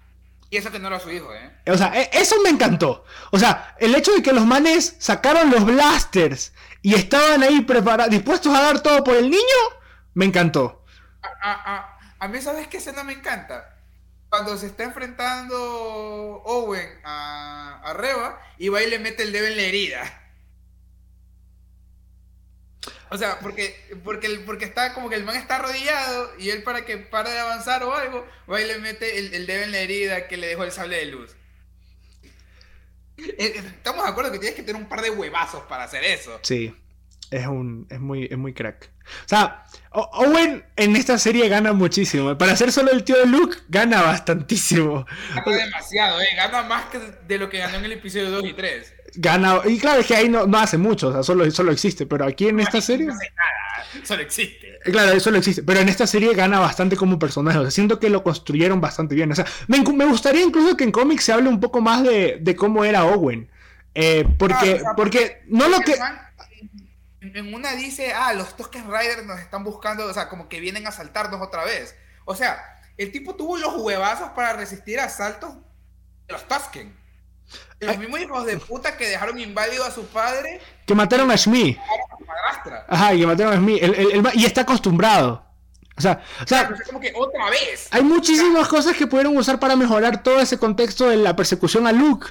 Y 0.48 0.58
eso 0.58 0.70
que 0.70 0.78
no 0.78 0.86
era 0.86 1.00
su 1.00 1.10
hijo, 1.10 1.34
¿eh? 1.34 1.56
O 1.66 1.76
sea, 1.76 1.92
e, 2.00 2.08
eso 2.12 2.36
me 2.44 2.50
encantó. 2.50 3.04
O 3.32 3.38
sea, 3.40 3.74
el 3.80 3.92
hecho 3.96 4.12
de 4.12 4.22
que 4.22 4.32
los 4.32 4.46
manes 4.46 4.94
sacaron 5.00 5.50
los 5.50 5.64
blasters 5.64 6.52
y 6.82 6.94
estaban 6.94 7.42
ahí 7.42 7.62
preparados, 7.62 8.12
dispuestos 8.12 8.54
a 8.54 8.62
dar 8.62 8.80
todo 8.80 9.02
por 9.02 9.16
el 9.16 9.28
niño, 9.28 9.60
me 10.14 10.24
encantó. 10.24 10.84
A, 11.20 11.50
a, 11.50 11.76
a, 11.76 11.98
a 12.20 12.28
mí, 12.28 12.40
¿sabes 12.40 12.68
qué 12.68 12.76
escena 12.76 13.02
me 13.02 13.14
encanta? 13.14 13.75
Cuando 14.28 14.56
se 14.56 14.66
está 14.66 14.84
enfrentando 14.84 15.56
Owen 16.44 16.88
a, 17.04 17.80
a 17.84 17.92
Reba 17.94 18.40
y 18.58 18.68
va 18.68 18.82
y 18.82 18.90
le 18.90 18.98
mete 18.98 19.22
el 19.22 19.32
dedo 19.32 19.46
en 19.46 19.56
la 19.56 19.62
herida. 19.62 20.22
O 23.08 23.16
sea, 23.16 23.38
porque, 23.38 23.74
porque, 24.02 24.28
porque 24.44 24.64
está 24.64 24.92
como 24.92 25.08
que 25.08 25.14
el 25.14 25.24
man 25.24 25.36
está 25.36 25.56
arrodillado 25.56 26.32
y 26.38 26.50
él 26.50 26.64
para 26.64 26.84
que 26.84 26.98
pare 26.98 27.30
de 27.30 27.38
avanzar 27.38 27.84
o 27.84 27.94
algo, 27.94 28.26
va 28.50 28.60
y 28.60 28.66
le 28.66 28.78
mete 28.78 29.18
el, 29.18 29.32
el 29.32 29.46
dedo 29.46 29.62
en 29.62 29.72
la 29.72 29.78
herida 29.78 30.26
que 30.26 30.36
le 30.36 30.48
dejó 30.48 30.64
el 30.64 30.72
sable 30.72 30.96
de 30.96 31.06
luz. 31.06 31.36
Eh, 33.18 33.34
eh, 33.38 33.52
estamos 33.56 34.04
de 34.04 34.10
acuerdo 34.10 34.32
que 34.32 34.38
tienes 34.38 34.56
que 34.56 34.62
tener 34.62 34.80
un 34.80 34.88
par 34.88 35.02
de 35.02 35.10
huevazos 35.10 35.62
para 35.64 35.84
hacer 35.84 36.04
eso. 36.04 36.38
Sí, 36.42 36.74
es, 37.30 37.46
un, 37.46 37.86
es, 37.90 38.00
muy, 38.00 38.24
es 38.24 38.36
muy 38.36 38.52
crack. 38.52 38.90
O 39.24 39.28
sea, 39.28 39.64
Owen 40.12 40.64
en 40.76 40.96
esta 40.96 41.18
serie 41.18 41.48
gana 41.48 41.72
muchísimo. 41.72 42.36
Para 42.36 42.56
ser 42.56 42.72
solo 42.72 42.92
el 42.92 43.04
tío 43.04 43.16
de 43.18 43.26
Luke, 43.26 43.56
gana 43.68 44.02
bastantísimo. 44.02 45.06
Gana 45.34 45.56
demasiado, 45.56 46.20
¿eh? 46.20 46.28
Gana 46.36 46.62
más 46.62 46.86
que 46.86 46.98
de 47.26 47.38
lo 47.38 47.48
que 47.48 47.58
ganó 47.58 47.78
en 47.78 47.84
el 47.86 47.92
episodio 47.92 48.30
2 48.30 48.44
y 48.44 48.52
3 48.52 48.92
gana. 49.16 49.60
Y 49.64 49.78
claro, 49.78 50.00
es 50.00 50.06
que 50.06 50.14
ahí 50.14 50.28
no, 50.28 50.46
no 50.46 50.58
hace 50.58 50.78
mucho, 50.78 51.08
o 51.08 51.12
sea, 51.12 51.22
solo, 51.22 51.50
solo 51.50 51.72
existe. 51.72 52.06
Pero 52.06 52.24
aquí 52.24 52.48
en 52.48 52.60
esta 52.60 52.80
serie. 52.80 53.06
No 53.06 53.14
hace 53.14 53.30
nada, 53.30 54.04
solo 54.04 54.22
existe. 54.22 54.78
Claro, 54.84 55.18
solo 55.20 55.38
existe. 55.38 55.62
Pero 55.62 55.80
en 55.80 55.88
esta 55.88 56.06
serie 56.06 56.34
gana 56.34 56.60
bastante 56.60 56.96
como 56.96 57.18
personaje. 57.18 57.58
O 57.58 57.62
sea, 57.62 57.70
siento 57.70 57.98
que 57.98 58.10
lo 58.10 58.22
construyeron 58.22 58.80
bastante 58.80 59.14
bien. 59.14 59.32
O 59.32 59.34
sea, 59.34 59.46
me, 59.66 59.82
me 59.82 60.04
gustaría 60.04 60.42
incluso 60.42 60.76
que 60.76 60.84
en 60.84 60.92
cómics 60.92 61.24
se 61.24 61.32
hable 61.32 61.48
un 61.48 61.60
poco 61.60 61.80
más 61.80 62.02
de, 62.02 62.38
de 62.40 62.56
cómo 62.56 62.84
era 62.84 63.04
Owen. 63.04 63.50
Eh, 63.94 64.26
porque, 64.38 64.82
porque 64.96 65.42
no 65.46 65.68
lo 65.68 65.80
que. 65.80 65.94
En 67.34 67.54
una 67.54 67.72
dice, 67.72 68.12
ah, 68.12 68.32
los 68.32 68.56
Tusken 68.56 68.86
Riders 68.86 69.24
nos 69.26 69.40
están 69.40 69.64
buscando, 69.64 70.04
o 70.04 70.12
sea, 70.12 70.28
como 70.28 70.48
que 70.48 70.60
vienen 70.60 70.86
a 70.86 70.90
asaltarnos 70.90 71.40
otra 71.40 71.64
vez. 71.64 71.94
O 72.24 72.34
sea, 72.34 72.62
el 72.96 73.12
tipo 73.12 73.34
tuvo 73.34 73.56
los 73.56 73.74
huevazos 73.76 74.30
para 74.30 74.52
resistir 74.54 75.00
asaltos 75.00 75.54
de 76.26 76.32
los 76.32 76.46
Tusken. 76.46 76.96
Los 77.78 77.98
mismos 77.98 78.20
hijos 78.20 78.46
de 78.46 78.56
puta 78.56 78.96
que 78.96 79.08
dejaron 79.08 79.38
inválido 79.38 79.84
a 79.84 79.90
su 79.90 80.06
padre. 80.06 80.60
Que 80.86 80.94
mataron 80.94 81.30
a 81.30 81.36
Shmi. 81.36 81.78
Ajá, 82.88 83.14
y 83.14 83.20
que 83.20 83.26
mataron 83.26 83.52
a 83.52 83.56
Shmi. 83.56 83.80
y 84.34 84.44
está 84.44 84.62
acostumbrado. 84.62 85.44
O 85.96 86.00
sea, 86.00 86.22
o 86.42 86.46
sea 86.46 86.74
como 86.86 87.00
que 87.00 87.12
otra 87.14 87.48
vez. 87.50 87.88
Hay 87.90 88.02
muchísimas 88.02 88.68
cosas 88.68 88.96
que 88.96 89.06
pudieron 89.06 89.36
usar 89.36 89.58
para 89.58 89.76
mejorar 89.76 90.22
todo 90.22 90.40
ese 90.40 90.58
contexto 90.58 91.08
de 91.08 91.16
la 91.16 91.34
persecución 91.36 91.86
a 91.86 91.92
Luke. 91.92 92.28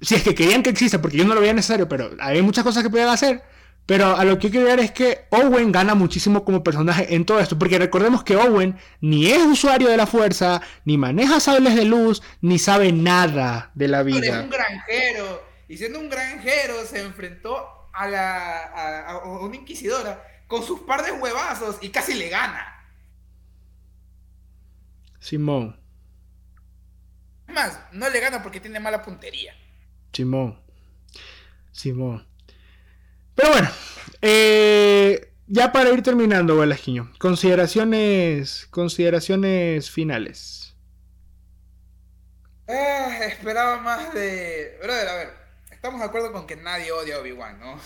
Si 0.00 0.14
es 0.14 0.22
que 0.22 0.34
querían 0.34 0.62
que 0.62 0.70
exista, 0.70 1.00
porque 1.00 1.16
yo 1.16 1.24
no 1.24 1.34
lo 1.34 1.40
veía 1.40 1.52
necesario, 1.52 1.88
pero 1.88 2.10
hay 2.20 2.40
muchas 2.40 2.64
cosas 2.64 2.82
que 2.82 2.90
podían 2.90 3.08
hacer. 3.08 3.42
Pero 3.88 4.18
a 4.18 4.24
lo 4.26 4.38
que 4.38 4.50
quiero 4.50 4.66
ver 4.66 4.80
es 4.80 4.90
que 4.90 5.24
Owen 5.30 5.72
gana 5.72 5.94
muchísimo 5.94 6.44
como 6.44 6.62
personaje 6.62 7.14
en 7.14 7.24
todo 7.24 7.40
esto. 7.40 7.58
Porque 7.58 7.78
recordemos 7.78 8.22
que 8.22 8.36
Owen 8.36 8.78
ni 9.00 9.28
es 9.28 9.42
usuario 9.42 9.88
de 9.88 9.96
la 9.96 10.06
fuerza, 10.06 10.60
ni 10.84 10.98
maneja 10.98 11.40
sables 11.40 11.74
de 11.74 11.86
luz, 11.86 12.22
ni 12.42 12.58
sabe 12.58 12.92
nada 12.92 13.70
de 13.74 13.88
la 13.88 14.02
vida. 14.02 14.40
Es 14.40 14.44
un 14.44 14.50
granjero. 14.50 15.42
Y 15.68 15.78
siendo 15.78 16.00
un 16.00 16.10
granjero 16.10 16.84
se 16.84 17.00
enfrentó 17.00 17.88
a, 17.94 18.06
la, 18.06 19.06
a, 19.06 19.26
una 19.40 19.56
inquisidora 19.56 20.22
con 20.46 20.62
sus 20.62 20.80
par 20.80 21.02
de 21.02 21.12
huevazos 21.12 21.78
y 21.80 21.88
casi 21.88 22.12
le 22.12 22.28
gana. 22.28 22.84
Simón. 25.18 25.80
Más, 27.46 27.80
no 27.92 28.10
le 28.10 28.20
gana 28.20 28.42
porque 28.42 28.60
tiene 28.60 28.80
mala 28.80 29.00
puntería. 29.00 29.54
Simón. 30.12 30.60
Simón. 31.72 32.27
Pero 33.38 33.52
bueno, 33.52 33.70
eh, 34.20 35.32
ya 35.46 35.70
para 35.70 35.90
ir 35.90 36.02
terminando, 36.02 36.56
Velasquiño, 36.56 37.12
consideraciones, 37.18 38.66
consideraciones 38.70 39.92
finales. 39.92 40.74
Eh, 42.66 43.26
esperaba 43.28 43.78
más 43.78 44.12
de... 44.12 44.76
Brother, 44.82 45.08
a 45.08 45.14
ver, 45.14 45.28
estamos 45.70 46.00
de 46.00 46.06
acuerdo 46.06 46.32
con 46.32 46.48
que 46.48 46.56
nadie 46.56 46.90
odia 46.90 47.14
a 47.14 47.20
Obi-Wan, 47.20 47.60
¿no? 47.60 47.80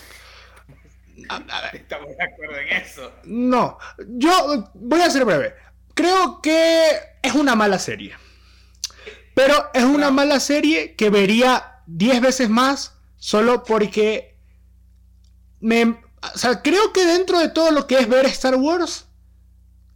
Estamos 1.73 2.17
de 2.17 2.23
acuerdo 2.23 2.57
en 2.57 2.69
eso. 2.69 3.13
No, 3.25 3.77
yo 4.07 4.71
voy 4.73 5.01
a 5.01 5.11
ser 5.11 5.23
breve. 5.23 5.53
Creo 5.93 6.41
que 6.41 6.87
es 7.21 7.35
una 7.35 7.53
mala 7.53 7.77
serie. 7.77 8.15
Pero 9.35 9.69
es 9.75 9.83
una 9.83 10.09
mala 10.09 10.39
serie 10.39 10.95
que 10.95 11.11
vería 11.11 11.83
10 11.85 12.21
veces 12.21 12.49
más 12.49 12.97
solo 13.17 13.63
porque 13.63 14.32
me, 15.63 15.97
o 16.33 16.37
sea, 16.37 16.61
creo 16.61 16.91
que 16.91 17.05
dentro 17.05 17.39
de 17.39 17.49
todo 17.49 17.71
lo 17.71 17.87
que 17.87 17.97
es 17.97 18.07
ver 18.09 18.25
Star 18.25 18.55
Wars, 18.55 19.07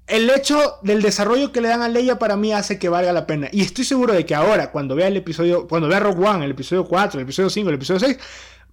el 0.08 0.30
hecho 0.30 0.80
del 0.82 1.02
desarrollo 1.02 1.52
que 1.52 1.60
le 1.60 1.68
dan 1.68 1.82
a 1.82 1.90
Leia 1.90 2.18
para 2.18 2.38
mí 2.38 2.54
hace 2.54 2.80
que 2.80 2.88
valga 2.88 3.12
la 3.12 3.28
pena. 3.28 3.50
Y 3.52 3.62
estoy 3.62 3.84
seguro 3.84 4.14
de 4.14 4.26
que 4.26 4.34
ahora, 4.34 4.72
cuando 4.72 4.96
vea 4.96 5.08
el 5.08 5.18
episodio, 5.18 5.68
cuando 5.68 5.90
vea 5.90 6.00
Rogue 6.00 6.26
One, 6.26 6.46
el 6.46 6.52
episodio 6.52 6.86
4, 6.86 7.20
el 7.20 7.26
episodio 7.26 7.50
5, 7.50 7.70
el 7.70 7.76
episodio 7.76 8.00
6, 8.00 8.18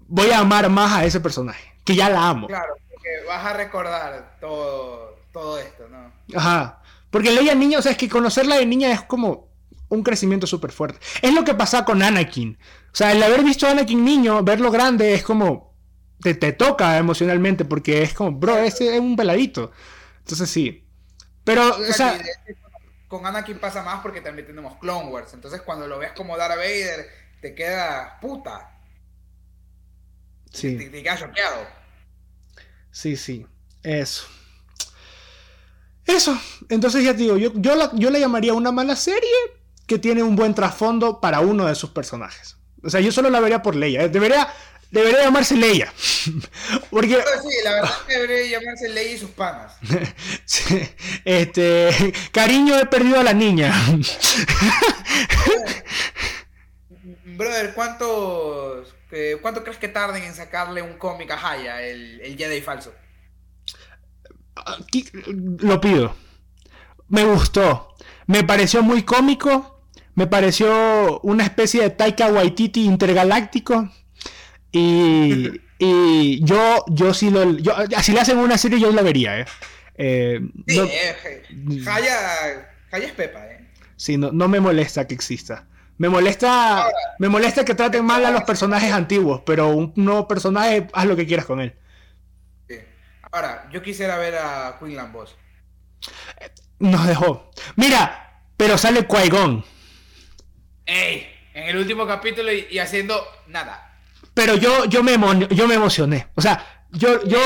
voy 0.06 0.30
a 0.30 0.38
amar 0.38 0.70
más 0.70 0.92
a 0.92 1.04
ese 1.04 1.18
personaje, 1.20 1.74
que 1.84 1.96
ya 1.96 2.08
la 2.08 2.28
amo. 2.28 2.46
Claro, 2.46 2.74
porque 2.88 3.08
vas 3.26 3.44
a 3.44 3.52
recordar 3.54 4.36
todo, 4.40 5.16
todo 5.32 5.58
esto, 5.58 5.88
¿no? 5.90 6.38
Ajá. 6.38 6.80
Porque 7.10 7.32
Leia 7.32 7.56
niña, 7.56 7.80
o 7.80 7.82
sea, 7.82 7.92
es 7.92 7.98
que 7.98 8.08
conocerla 8.08 8.56
de 8.56 8.66
niña 8.66 8.92
es 8.92 9.02
como 9.02 9.48
un 9.88 10.04
crecimiento 10.04 10.46
súper 10.46 10.70
fuerte. 10.70 11.00
Es 11.22 11.34
lo 11.34 11.42
que 11.42 11.54
pasa 11.54 11.84
con 11.84 12.02
Anakin. 12.02 12.56
O 12.92 12.96
sea, 12.96 13.10
el 13.10 13.22
haber 13.22 13.42
visto 13.42 13.66
a 13.66 13.72
Anakin 13.72 14.04
niño, 14.04 14.44
verlo 14.44 14.70
grande, 14.70 15.14
es 15.14 15.24
como, 15.24 15.73
te, 16.32 16.52
toca 16.52 16.96
emocionalmente 16.96 17.66
porque 17.66 18.02
es 18.02 18.14
como, 18.14 18.32
bro, 18.32 18.56
ese 18.56 18.94
es 18.94 19.00
un 19.00 19.14
peladito. 19.14 19.72
Entonces 20.20 20.48
sí. 20.48 20.88
Pero, 21.44 21.76
o 21.76 21.92
sea, 21.92 22.18
con 23.08 23.26
Anakin 23.26 23.58
pasa 23.58 23.82
más 23.82 24.00
porque 24.00 24.22
también 24.22 24.46
tenemos 24.46 24.78
Clone 24.78 25.10
Wars. 25.10 25.34
Entonces 25.34 25.60
cuando 25.60 25.86
lo 25.86 25.98
ves 25.98 26.12
como 26.12 26.36
Darth 26.38 26.56
Vader, 26.56 27.06
te 27.42 27.54
queda 27.54 28.18
puta. 28.20 28.70
Sí. 30.50 30.78
Te, 30.78 30.88
te 30.88 31.02
quedas 31.02 31.20
choqueado. 31.20 31.66
Sí, 32.90 33.16
sí. 33.16 33.46
Eso. 33.82 34.26
Eso. 36.06 36.38
Entonces 36.70 37.04
ya 37.04 37.12
te 37.12 37.18
digo, 37.18 37.36
yo, 37.36 37.52
yo, 37.54 37.74
la, 37.76 37.90
yo 37.94 38.10
le 38.10 38.20
llamaría 38.20 38.54
una 38.54 38.72
mala 38.72 38.96
serie 38.96 39.30
que 39.86 39.98
tiene 39.98 40.22
un 40.22 40.36
buen 40.36 40.54
trasfondo 40.54 41.20
para 41.20 41.40
uno 41.40 41.66
de 41.66 41.74
sus 41.74 41.90
personajes. 41.90 42.56
O 42.82 42.90
sea, 42.90 43.00
yo 43.00 43.12
solo 43.12 43.30
la 43.30 43.40
vería 43.40 43.62
por 43.62 43.76
Leia. 43.76 44.08
Debería, 44.08 44.48
debería 44.94 45.24
llamarse 45.24 45.56
Leia. 45.56 45.92
Porque... 46.90 47.16
Sí, 47.42 47.56
la 47.64 47.72
verdad 47.72 47.90
es 47.90 48.04
que 48.06 48.14
debería 48.20 48.58
llamarse 48.58 48.88
Leia 48.88 49.12
y 49.12 49.18
sus 49.18 49.30
panas. 49.30 49.76
este, 51.24 52.14
cariño, 52.32 52.78
he 52.78 52.86
perdido 52.86 53.20
a 53.20 53.24
la 53.24 53.34
niña. 53.34 53.74
Brother, 57.24 57.74
¿cuántos, 57.74 58.94
¿cuánto 59.42 59.64
crees 59.64 59.78
que 59.78 59.88
tarden 59.88 60.22
en 60.22 60.34
sacarle 60.34 60.82
un 60.82 60.96
cómic 60.98 61.32
a 61.32 61.50
Haya, 61.50 61.82
el, 61.82 62.20
el 62.20 62.36
Jedi 62.36 62.60
falso? 62.60 62.94
lo 65.58 65.80
pido. 65.80 66.14
Me 67.08 67.24
gustó. 67.24 67.96
Me 68.26 68.44
pareció 68.44 68.84
muy 68.84 69.02
cómico. 69.02 69.82
Me 70.14 70.28
pareció 70.28 71.20
una 71.20 71.42
especie 71.42 71.82
de 71.82 71.90
Taika 71.90 72.28
Waititi 72.28 72.84
intergaláctico. 72.84 73.90
Y, 74.76 75.60
y 75.78 76.44
yo, 76.44 76.84
yo 76.88 77.14
sí 77.14 77.30
lo. 77.30 77.56
Yo, 77.58 77.72
si 78.02 78.10
le 78.10 78.20
hacen 78.20 78.38
una 78.38 78.58
serie, 78.58 78.80
yo 78.80 78.90
la 78.90 79.02
vería, 79.02 79.38
¿eh? 79.38 79.46
eh 79.94 80.40
sí, 80.66 80.80
eh, 80.80 81.80
Jaya, 81.84 82.74
es 82.90 83.12
Pepa, 83.12 83.46
¿eh? 83.46 83.70
Sí, 83.94 84.16
no, 84.16 84.32
no 84.32 84.48
me 84.48 84.58
molesta 84.58 85.06
que 85.06 85.14
exista. 85.14 85.68
Me 85.96 86.08
molesta, 86.08 86.88
me 87.20 87.28
molesta 87.28 87.64
que 87.64 87.76
traten 87.76 88.04
mal 88.04 88.24
a 88.24 88.32
los 88.32 88.42
personajes 88.42 88.90
antiguos, 88.90 89.42
pero 89.46 89.68
un 89.68 89.92
nuevo 89.94 90.26
personaje, 90.26 90.88
haz 90.92 91.06
lo 91.06 91.14
que 91.14 91.26
quieras 91.28 91.46
con 91.46 91.60
él. 91.60 91.72
Sí. 92.68 92.74
Ahora, 93.30 93.68
yo 93.70 93.80
quisiera 93.80 94.18
ver 94.18 94.34
a 94.34 94.76
Queen 94.80 95.12
Boss. 95.12 95.36
Nos 96.80 97.06
dejó. 97.06 97.48
Mira, 97.76 98.40
pero 98.56 98.76
sale 98.76 99.06
Qui-Gon. 99.06 99.64
¡Ey! 100.84 101.28
En 101.54 101.68
el 101.68 101.76
último 101.76 102.08
capítulo 102.08 102.50
y 102.52 102.80
haciendo 102.80 103.24
nada. 103.46 103.93
Pero 104.34 104.56
yo, 104.56 104.84
yo, 104.86 105.02
me, 105.02 105.16
yo 105.50 105.68
me 105.68 105.74
emocioné. 105.74 106.28
O 106.34 106.42
sea, 106.42 106.84
yo, 106.90 107.24
yo, 107.24 107.38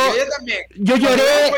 yo, 0.76 0.96
lloré. 0.96 1.52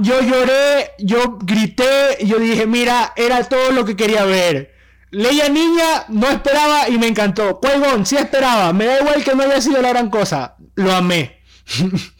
Yo 0.00 0.20
lloré, 0.20 0.92
yo 0.98 1.38
grité, 1.38 2.18
yo 2.20 2.38
dije, 2.38 2.66
mira, 2.66 3.12
era 3.16 3.42
todo 3.44 3.72
lo 3.72 3.84
que 3.84 3.96
quería 3.96 4.24
ver. 4.24 4.74
Leia 5.10 5.48
niña, 5.48 6.06
no 6.08 6.28
esperaba 6.28 6.88
y 6.88 6.98
me 6.98 7.06
encantó. 7.06 7.58
Cuevón, 7.60 8.06
sí 8.06 8.16
esperaba. 8.16 8.72
Me 8.72 8.86
da 8.86 9.00
igual 9.00 9.24
que 9.24 9.34
no 9.34 9.42
haya 9.42 9.60
sido 9.60 9.82
la 9.82 9.90
gran 9.90 10.10
cosa. 10.10 10.56
Lo 10.74 10.92
amé. 10.92 11.42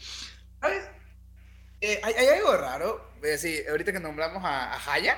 Eh, 1.85 1.99
hay, 2.01 2.27
algo 2.27 2.55
raro. 2.55 3.11
decir, 3.21 3.65
ahorita 3.69 3.91
que 3.91 3.99
nombramos 3.99 4.41
a, 4.45 4.73
a 4.73 4.93
Haya. 4.93 5.17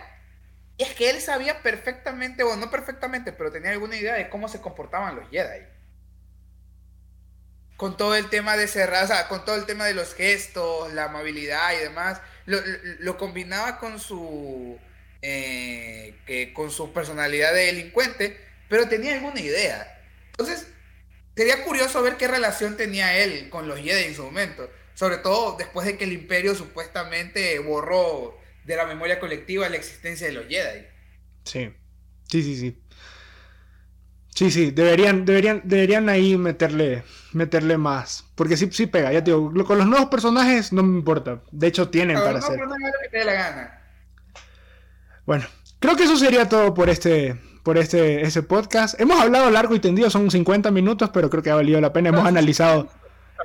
Es 0.80 0.96
que 0.96 1.12
él 1.12 1.22
sabía 1.22 1.62
perfectamente, 1.62 2.42
o 2.42 2.56
no 2.56 2.72
perfectamente, 2.72 3.32
pero 3.32 3.52
tenía 3.52 3.70
alguna 3.70 3.96
idea 3.96 4.16
de 4.16 4.32
cómo 4.32 4.48
se 4.48 4.62
comportaban 4.62 5.16
los 5.16 5.30
Jedi 5.30 5.62
con 7.78 7.98
todo 7.98 8.16
el 8.16 8.30
tema 8.30 8.56
de 8.58 8.68
cerrar, 8.68 9.04
o 9.04 9.08
sea, 9.08 9.28
con 9.28 9.44
todo 9.46 9.56
el 9.56 9.66
tema 9.66 9.86
de 9.86 9.94
los 9.94 10.14
gestos, 10.14 10.94
la 10.94 11.06
amabilidad 11.06 11.74
y 11.74 11.84
demás, 11.84 12.22
lo, 12.46 13.18
combinaba 13.18 13.80
con 13.80 14.00
su 14.00 14.78
eh, 15.22 16.16
que 16.26 16.54
con 16.54 16.72
su 16.72 16.94
personalidad 16.94 17.54
de 17.54 17.66
delincuente, 17.66 18.38
pero 18.70 18.88
tenía 18.88 19.16
alguna 19.16 19.42
idea. 19.42 20.02
Entonces, 20.32 20.68
sería 21.36 21.64
curioso 21.64 22.02
ver 22.02 22.18
qué 22.18 22.28
relación 22.28 22.78
tenía 22.78 23.18
él 23.18 23.50
con 23.50 23.68
los 23.68 23.80
Jedi 23.80 24.06
en 24.06 24.16
su 24.16 24.24
momento. 24.24 24.70
Sobre 24.94 25.18
todo 25.18 25.58
después 25.58 25.86
de 25.86 25.98
que 25.98 26.06
el 26.06 26.14
Imperio 26.14 26.56
supuestamente 26.56 27.60
borró 27.60 28.40
de 28.64 28.76
la 28.76 28.86
memoria 28.86 29.20
colectiva 29.20 29.68
la 29.68 29.76
existencia 29.76 30.28
de 30.28 30.34
los 30.34 30.48
Jedi. 30.48 30.86
Sí, 31.44 31.74
sí, 32.30 32.44
sí, 32.44 32.58
sí. 32.58 32.82
Sí, 34.36 34.52
sí, 34.52 34.72
deberían, 34.72 35.24
deberían, 35.24 35.62
deberían 35.64 36.10
ahí 36.10 36.38
meterle, 36.38 37.04
meterle 37.32 37.78
más. 37.78 38.26
Porque 38.36 38.58
sí, 38.58 38.68
sí 38.70 38.86
pega, 38.86 39.14
ya 39.14 39.24
te 39.24 39.32
digo, 39.32 39.52
con 39.66 39.78
los 39.78 39.88
nuevos 39.88 40.10
personajes 40.10 40.74
no 40.74 40.84
me 40.84 40.98
importa. 40.98 41.40
De 41.52 41.68
hecho, 41.68 41.88
tienen 41.88 42.18
para 42.18 42.40
hacer. 42.40 42.60
Bueno, 45.26 45.46
creo 45.80 45.96
que 45.96 46.04
eso 46.04 46.18
sería 46.18 46.50
todo 46.50 46.74
por 46.74 46.90
este, 46.90 47.40
por 47.64 47.78
este 47.78 48.24
ese 48.24 48.44
podcast. 48.44 49.00
Hemos 49.00 49.22
hablado 49.22 49.50
largo 49.50 49.74
y 49.74 49.80
tendido, 49.80 50.10
son 50.10 50.30
50 50.30 50.70
minutos, 50.70 51.12
pero 51.14 51.30
creo 51.30 51.42
que 51.42 51.52
ha 51.52 51.56
valido 51.56 51.80
la 51.80 51.94
pena. 51.94 52.10
Hemos 52.10 52.26
analizado, 52.28 52.90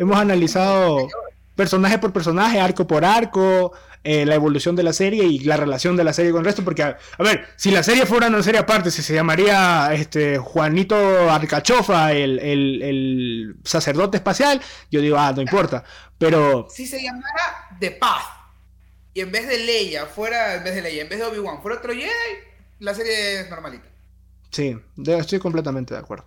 hemos 0.01 0.19
analizado 0.19 1.07
personaje 1.55 1.99
por 1.99 2.13
personaje, 2.13 2.59
arco 2.59 2.89
por 2.89 3.05
arco, 3.05 3.73
eh, 4.03 4.25
la 4.25 4.35
evolución 4.35 4.77
de 4.77 4.83
la 4.83 4.93
serie 4.93 5.25
y 5.25 5.41
la 5.41 5.57
relación 5.57 5.97
de 5.97 6.05
la 6.05 6.13
serie 6.13 6.33
con 6.33 6.41
el 6.41 6.47
resto. 6.47 6.65
Porque, 6.65 6.83
a, 6.83 6.97
ver, 7.19 7.47
si 7.57 7.71
la 7.71 7.83
serie 7.83 8.07
fuera 8.07 8.29
una 8.29 8.43
serie 8.43 8.61
aparte, 8.61 8.91
si 8.91 9.03
se 9.03 9.15
llamaría 9.15 9.91
este, 9.93 10.39
Juanito 10.39 10.97
Arcachofa, 11.31 12.13
el, 12.13 13.57
sacerdote 13.65 14.17
espacial, 14.17 14.61
yo 14.91 15.01
digo, 15.01 15.19
ah, 15.19 15.33
no 15.35 15.43
importa. 15.43 15.85
Pero. 16.19 16.67
Si 16.71 16.87
se 16.87 17.03
llamara 17.03 17.69
The 17.79 17.93
Path 17.93 18.41
y 19.13 19.21
en 19.21 19.33
vez 19.33 19.49
de 19.49 19.59
Leia 19.59 20.07
fuera, 20.07 20.55
en 20.55 20.65
vez 20.65 20.75
de 20.75 20.83
Leia, 20.83 21.03
en 21.03 21.09
vez 21.09 21.19
de 21.19 21.25
Obi-Wan 21.27 21.61
fuera 21.61 21.79
otro 21.79 21.93
Jedi, 21.93 22.11
la 22.79 22.95
serie 22.95 23.41
es 23.41 23.51
normalita. 23.51 23.87
Sí, 24.51 24.77
estoy 25.07 25.39
completamente 25.39 25.95
de 25.95 26.01
acuerdo. 26.01 26.27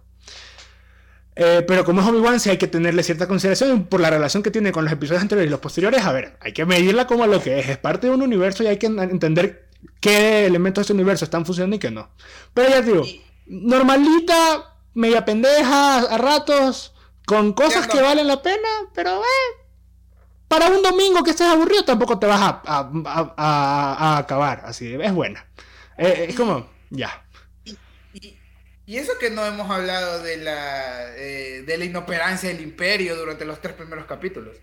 Eh, 1.36 1.64
pero 1.68 1.84
como 1.84 2.02
es 2.02 2.08
Obi-Wan, 2.08 2.40
sí 2.40 2.50
hay 2.50 2.58
que 2.58 2.68
tenerle 2.68 3.04
cierta 3.04 3.28
consideración 3.28 3.86
por 3.86 4.00
la 4.00 4.10
relación 4.10 4.44
que 4.44 4.52
tiene 4.52 4.72
con 4.72 4.84
los 4.84 4.94
episodios 4.94 5.22
anteriores 5.22 5.48
y 5.48 5.52
los 5.52 5.60
posteriores. 5.60 6.04
A 6.06 6.12
ver, 6.12 6.38
hay 6.42 6.54
que 6.54 6.66
medirla 6.66 7.08
como 7.08 7.26
lo 7.26 7.42
que 7.42 7.60
es. 7.60 7.70
Es 7.70 7.78
parte 7.78 8.08
de 8.08 8.14
un 8.14 8.22
universo 8.22 8.64
y 8.64 8.68
hay 8.68 8.78
que 8.78 8.88
entender 8.88 9.70
qué 10.00 10.46
elementos 10.46 10.82
de 10.82 10.84
este 10.84 10.94
universo 10.94 11.26
están 11.26 11.46
funcionando 11.46 11.76
y 11.76 11.80
qué 11.80 11.92
no. 11.92 12.10
Pero 12.54 12.70
ya 12.70 12.82
digo, 12.82 13.04
normalita, 13.48 14.78
media 14.94 15.26
pendeja 15.26 15.98
a 16.00 16.18
ratos, 16.18 16.94
con 17.26 17.54
cosas 17.54 17.88
que 17.88 18.02
valen 18.02 18.28
la 18.28 18.42
pena, 18.42 18.70
pero 18.94 19.22
eh, 19.22 19.64
para 20.48 20.68
un 20.68 20.84
domingo 20.84 21.24
que 21.24 21.32
estés 21.32 21.48
aburrido 21.48 21.84
tampoco 21.84 22.20
te 22.20 22.28
vas 22.28 22.42
a, 22.42 22.62
a, 22.66 24.18
acabar. 24.18 24.64
Así, 24.66 24.94
es 24.94 25.14
buena. 25.14 25.48
Eh, 25.98 26.28
es 26.30 26.36
como, 26.36 26.68
ya. 26.90 27.26
Y 28.86 28.98
eso 28.98 29.14
que 29.20 29.30
no 29.30 29.46
hemos 29.46 29.70
hablado 29.72 30.22
de 30.22 30.38
la, 30.38 31.16
eh, 31.16 31.64
de 31.66 31.78
la 31.78 31.86
inoperancia 31.86 32.50
del 32.50 32.62
imperio 32.62 33.16
durante 33.16 33.46
los 33.46 33.62
tres 33.62 33.76
primeros 33.76 34.06
capítulos. 34.06 34.58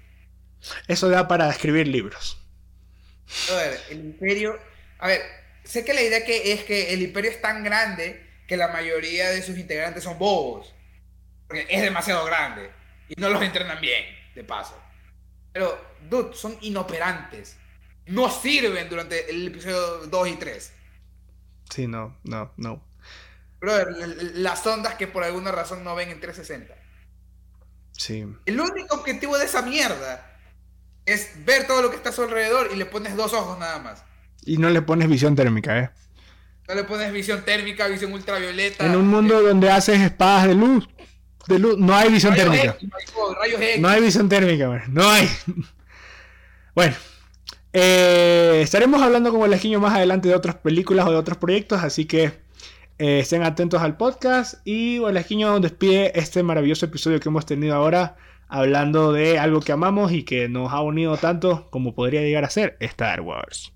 Eso 0.89 1.09
da 1.09 1.27
para 1.27 1.49
escribir 1.49 1.89
libros. 1.89 2.39
A 3.51 3.55
ver, 3.55 3.81
el 3.91 4.01
imperio... 4.01 4.59
A 4.99 5.07
ver, 5.07 5.23
sé 5.65 5.85
que 5.85 5.95
la 5.95 6.03
idea 6.03 6.25
que 6.25 6.53
es 6.53 6.65
que 6.65 6.93
el 6.93 7.01
imperio 7.01 7.31
es 7.31 7.41
tan 7.41 7.65
grande 7.65 8.29
que 8.47 8.59
la 8.59 8.69
mayoría 8.69 9.31
de 9.31 9.43
sus 9.43 9.57
integrantes 9.57 10.05
son 10.05 10.19
bobos. 10.19 10.75
Porque 11.47 11.67
es 11.71 11.81
demasiado 11.81 12.25
grande. 12.27 12.71
Y 13.09 13.19
no 13.19 13.31
los 13.31 13.43
entrenan 13.43 13.81
bien, 13.81 14.05
de 14.35 14.45
paso. 14.45 14.79
Pero, 15.53 15.81
dude, 16.09 16.35
son 16.35 16.59
inoperantes. 16.61 17.57
No 18.07 18.31
sirven 18.31 18.89
durante 18.89 19.31
el 19.31 19.49
episodio 19.49 20.07
2 20.07 20.29
y 20.29 20.37
3. 20.37 20.73
Sí, 21.71 21.87
no, 21.87 22.19
no, 22.25 22.53
no. 22.57 22.90
Brother, 23.61 23.89
las 24.35 24.67
ondas 24.67 24.95
que 24.95 25.07
por 25.07 25.23
alguna 25.23 25.53
razón 25.53 25.85
no 25.85 25.95
ven 25.95 26.11
en 26.11 26.21
360. 26.21 26.75
Sí. 27.93 28.27
El 28.47 28.61
único 28.61 28.97
objetivo 28.97 29.37
de 29.37 29.45
esa 29.45 29.63
mierda 29.63 30.39
es 31.05 31.45
ver 31.45 31.67
todo 31.67 31.83
lo 31.83 31.91
que 31.91 31.97
está 31.97 32.09
a 32.09 32.13
su 32.13 32.23
alrededor 32.23 32.71
y 32.73 32.77
le 32.77 32.87
pones 32.87 33.17
dos 33.17 33.33
ojos 33.35 33.59
nada 33.59 33.79
más. 33.79 34.03
Y 34.45 34.57
no 34.57 34.71
le 34.71 34.81
pones 34.81 35.09
visión 35.09 35.37
térmica, 35.37 35.79
¿eh? 35.79 35.91
No 36.69 36.75
le 36.75 36.85
pones 36.85 37.13
visión 37.13 37.45
térmica, 37.45 37.89
visión 37.89 38.13
ultravioleta. 38.13 38.87
En 38.87 38.97
un 38.97 39.09
mundo 39.09 39.43
donde 39.43 39.71
haces 39.71 40.01
espadas 40.01 40.47
de 40.47 40.55
luz, 40.55 40.89
de 41.49 41.59
luz, 41.59 41.77
no 41.79 41.95
hay 41.95 42.11
visión 42.11 42.35
térmica. 42.35 42.77
no, 43.79 43.89
hay 43.89 44.01
visión 44.01 44.29
térmica, 44.29 44.85
no 44.89 45.11
hay. 45.11 45.29
bueno, 46.75 46.95
eh, 47.73 48.61
estaremos 48.63 49.03
hablando 49.03 49.31
como 49.31 49.47
el 49.47 49.53
esquiño 49.53 49.81
más 49.81 49.95
adelante 49.95 50.29
de 50.29 50.35
otras 50.35 50.57
películas 50.57 51.07
o 51.07 51.11
de 51.11 51.17
otros 51.17 51.39
proyectos, 51.39 51.83
así 51.83 52.07
que 52.07 52.41
eh, 53.01 53.21
estén 53.21 53.43
atentos 53.43 53.81
al 53.81 53.97
podcast 53.97 54.57
y 54.67 55.03
Esquiño 55.17 55.59
despide 55.59 56.13
este 56.21 56.43
maravilloso 56.43 56.85
episodio 56.85 57.19
que 57.19 57.31
hemos 57.31 57.47
tenido 57.47 57.75
ahora 57.75 58.19
hablando 58.47 59.15
de 59.15 59.39
algo 59.39 59.61
que 59.63 59.73
amamos 59.73 60.13
y 60.13 60.23
que 60.23 60.51
nos 60.51 60.71
ha 60.71 60.83
unido 60.83 61.17
tanto 61.17 61.71
como 61.71 61.95
podría 61.95 62.21
llegar 62.21 62.45
a 62.45 62.51
ser 62.51 62.77
Star 62.79 63.23
Wars. 63.23 63.73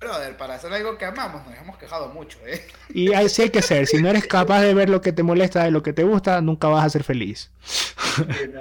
Brother, 0.00 0.36
para 0.36 0.54
hacer 0.54 0.72
algo 0.72 0.98
que 0.98 1.04
amamos 1.04 1.46
nos 1.46 1.56
hemos 1.56 1.78
quejado 1.78 2.08
mucho, 2.08 2.40
¿eh? 2.44 2.66
Y 2.88 3.12
así 3.12 3.42
hay 3.42 3.50
que 3.50 3.62
ser. 3.62 3.86
Si 3.86 4.02
no 4.02 4.08
eres 4.08 4.26
capaz 4.28 4.62
de 4.62 4.74
ver 4.74 4.90
lo 4.90 5.00
que 5.00 5.12
te 5.12 5.22
molesta 5.22 5.62
de 5.62 5.70
lo 5.70 5.84
que 5.84 5.92
te 5.92 6.02
gusta, 6.02 6.40
nunca 6.40 6.66
vas 6.66 6.86
a 6.86 6.90
ser 6.90 7.04
feliz. 7.04 7.52
es 8.18 8.52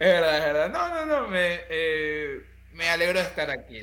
verdad, 0.00 0.38
es 0.38 0.52
verdad. 0.52 0.72
No, 0.72 0.88
no, 0.88 1.06
no. 1.06 1.28
Me, 1.28 1.60
eh, 1.70 2.42
me 2.72 2.88
alegro 2.88 3.20
de 3.20 3.24
estar 3.24 3.48
aquí. 3.52 3.78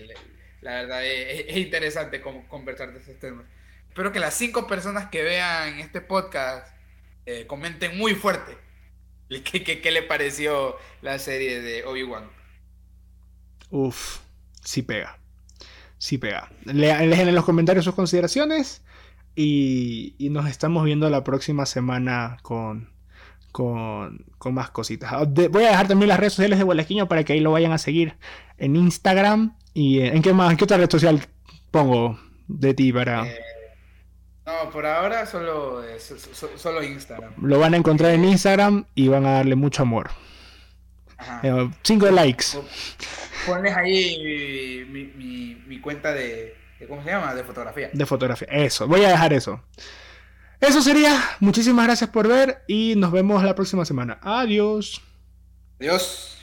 La 0.60 0.82
verdad, 0.82 1.06
es, 1.06 1.56
interesante 1.56 2.22
conversar 2.22 2.92
de 2.92 3.00
estos 3.00 3.18
temas. 3.20 3.46
Espero 4.00 4.14
que 4.14 4.22
las 4.22 4.34
cinco 4.34 4.66
personas 4.66 5.10
que 5.10 5.24
vean 5.24 5.80
este 5.80 6.00
podcast 6.00 6.66
eh, 7.26 7.46
comenten 7.48 7.98
muy 7.98 8.16
fuerte 8.16 8.58
qué, 9.28 9.92
le 9.92 10.04
pareció 10.04 10.78
la 11.02 11.20
serie 11.20 11.60
de 11.60 11.84
Obi-Wan. 11.84 12.24
Uf, 13.72 14.20
sí 14.64 14.84
pega. 14.84 15.20
Sí 15.98 16.18
pega. 16.18 16.50
dejen 16.64 17.28
en 17.28 17.36
los 17.36 17.44
comentarios 17.44 17.84
sus 17.84 17.94
consideraciones 17.94 18.84
y, 19.36 20.16
nos 20.32 20.48
estamos 20.48 20.86
viendo 20.86 21.10
la 21.10 21.26
próxima 21.26 21.66
semana 21.66 22.38
con, 22.42 22.94
con, 23.52 24.24
más 24.54 24.70
cositas. 24.70 25.12
Ah, 25.12 25.26
voy 25.26 25.66
a 25.66 25.72
dejar 25.72 25.90
también 25.90 26.08
las 26.08 26.22
redes 26.22 26.36
sociales 26.36 26.58
de 26.58 26.64
Gualequiño 26.64 27.10
para 27.10 27.26
que 27.26 27.34
ahí 27.34 27.42
lo 27.42 27.52
vayan 27.52 27.74
a 27.74 27.78
seguir 27.78 28.16
en 28.58 28.78
Instagram 28.78 29.58
y 29.74 30.00
en 30.00 30.22
qué 30.22 30.32
más, 30.32 30.52
en 30.52 30.56
qué 30.56 30.64
otra 30.64 30.78
red 30.78 30.90
social 30.90 31.22
pongo 31.70 32.18
de 32.48 32.74
ti 32.74 32.94
para... 32.94 33.28
Eh, 33.28 33.49
no, 34.50 34.70
por 34.72 34.86
ahora 34.86 35.26
solo, 35.26 35.84
eh, 35.84 36.00
solo 36.00 36.84
Instagram. 36.84 37.34
Lo 37.42 37.60
van 37.60 37.74
a 37.74 37.78
encontrar 37.78 38.12
en 38.12 38.26
Instagram 38.26 38.86
y 38.96 39.08
van 39.08 39.26
a 39.26 39.34
darle 39.34 39.56
mucho 39.56 39.84
amor. 39.84 40.10
Eh, 41.44 41.70
cinco 41.84 42.10
likes. 42.10 42.46
Pones 43.46 43.76
ahí 43.76 44.86
mi, 44.90 45.80
cuenta 45.80 46.14
de, 46.14 46.56
¿Cómo 46.88 47.04
se 47.04 47.10
llama? 47.10 47.34
De 47.36 47.44
fotografía. 47.44 47.90
De 47.94 48.06
fotografía. 48.06 48.48
Eso. 48.52 48.88
Voy 48.88 49.04
a 49.04 49.10
dejar 49.10 49.34
eso. 49.34 49.62
Eso 50.60 50.82
sería. 50.82 51.22
Muchísimas 51.40 51.86
gracias 51.86 52.10
por 52.10 52.28
ver 52.28 52.64
y 52.68 52.96
nos 52.98 53.12
vemos 53.12 53.44
la 53.44 53.56
próxima 53.56 53.86
semana. 53.86 54.20
Adiós. 54.22 55.02
Adiós. 55.80 56.39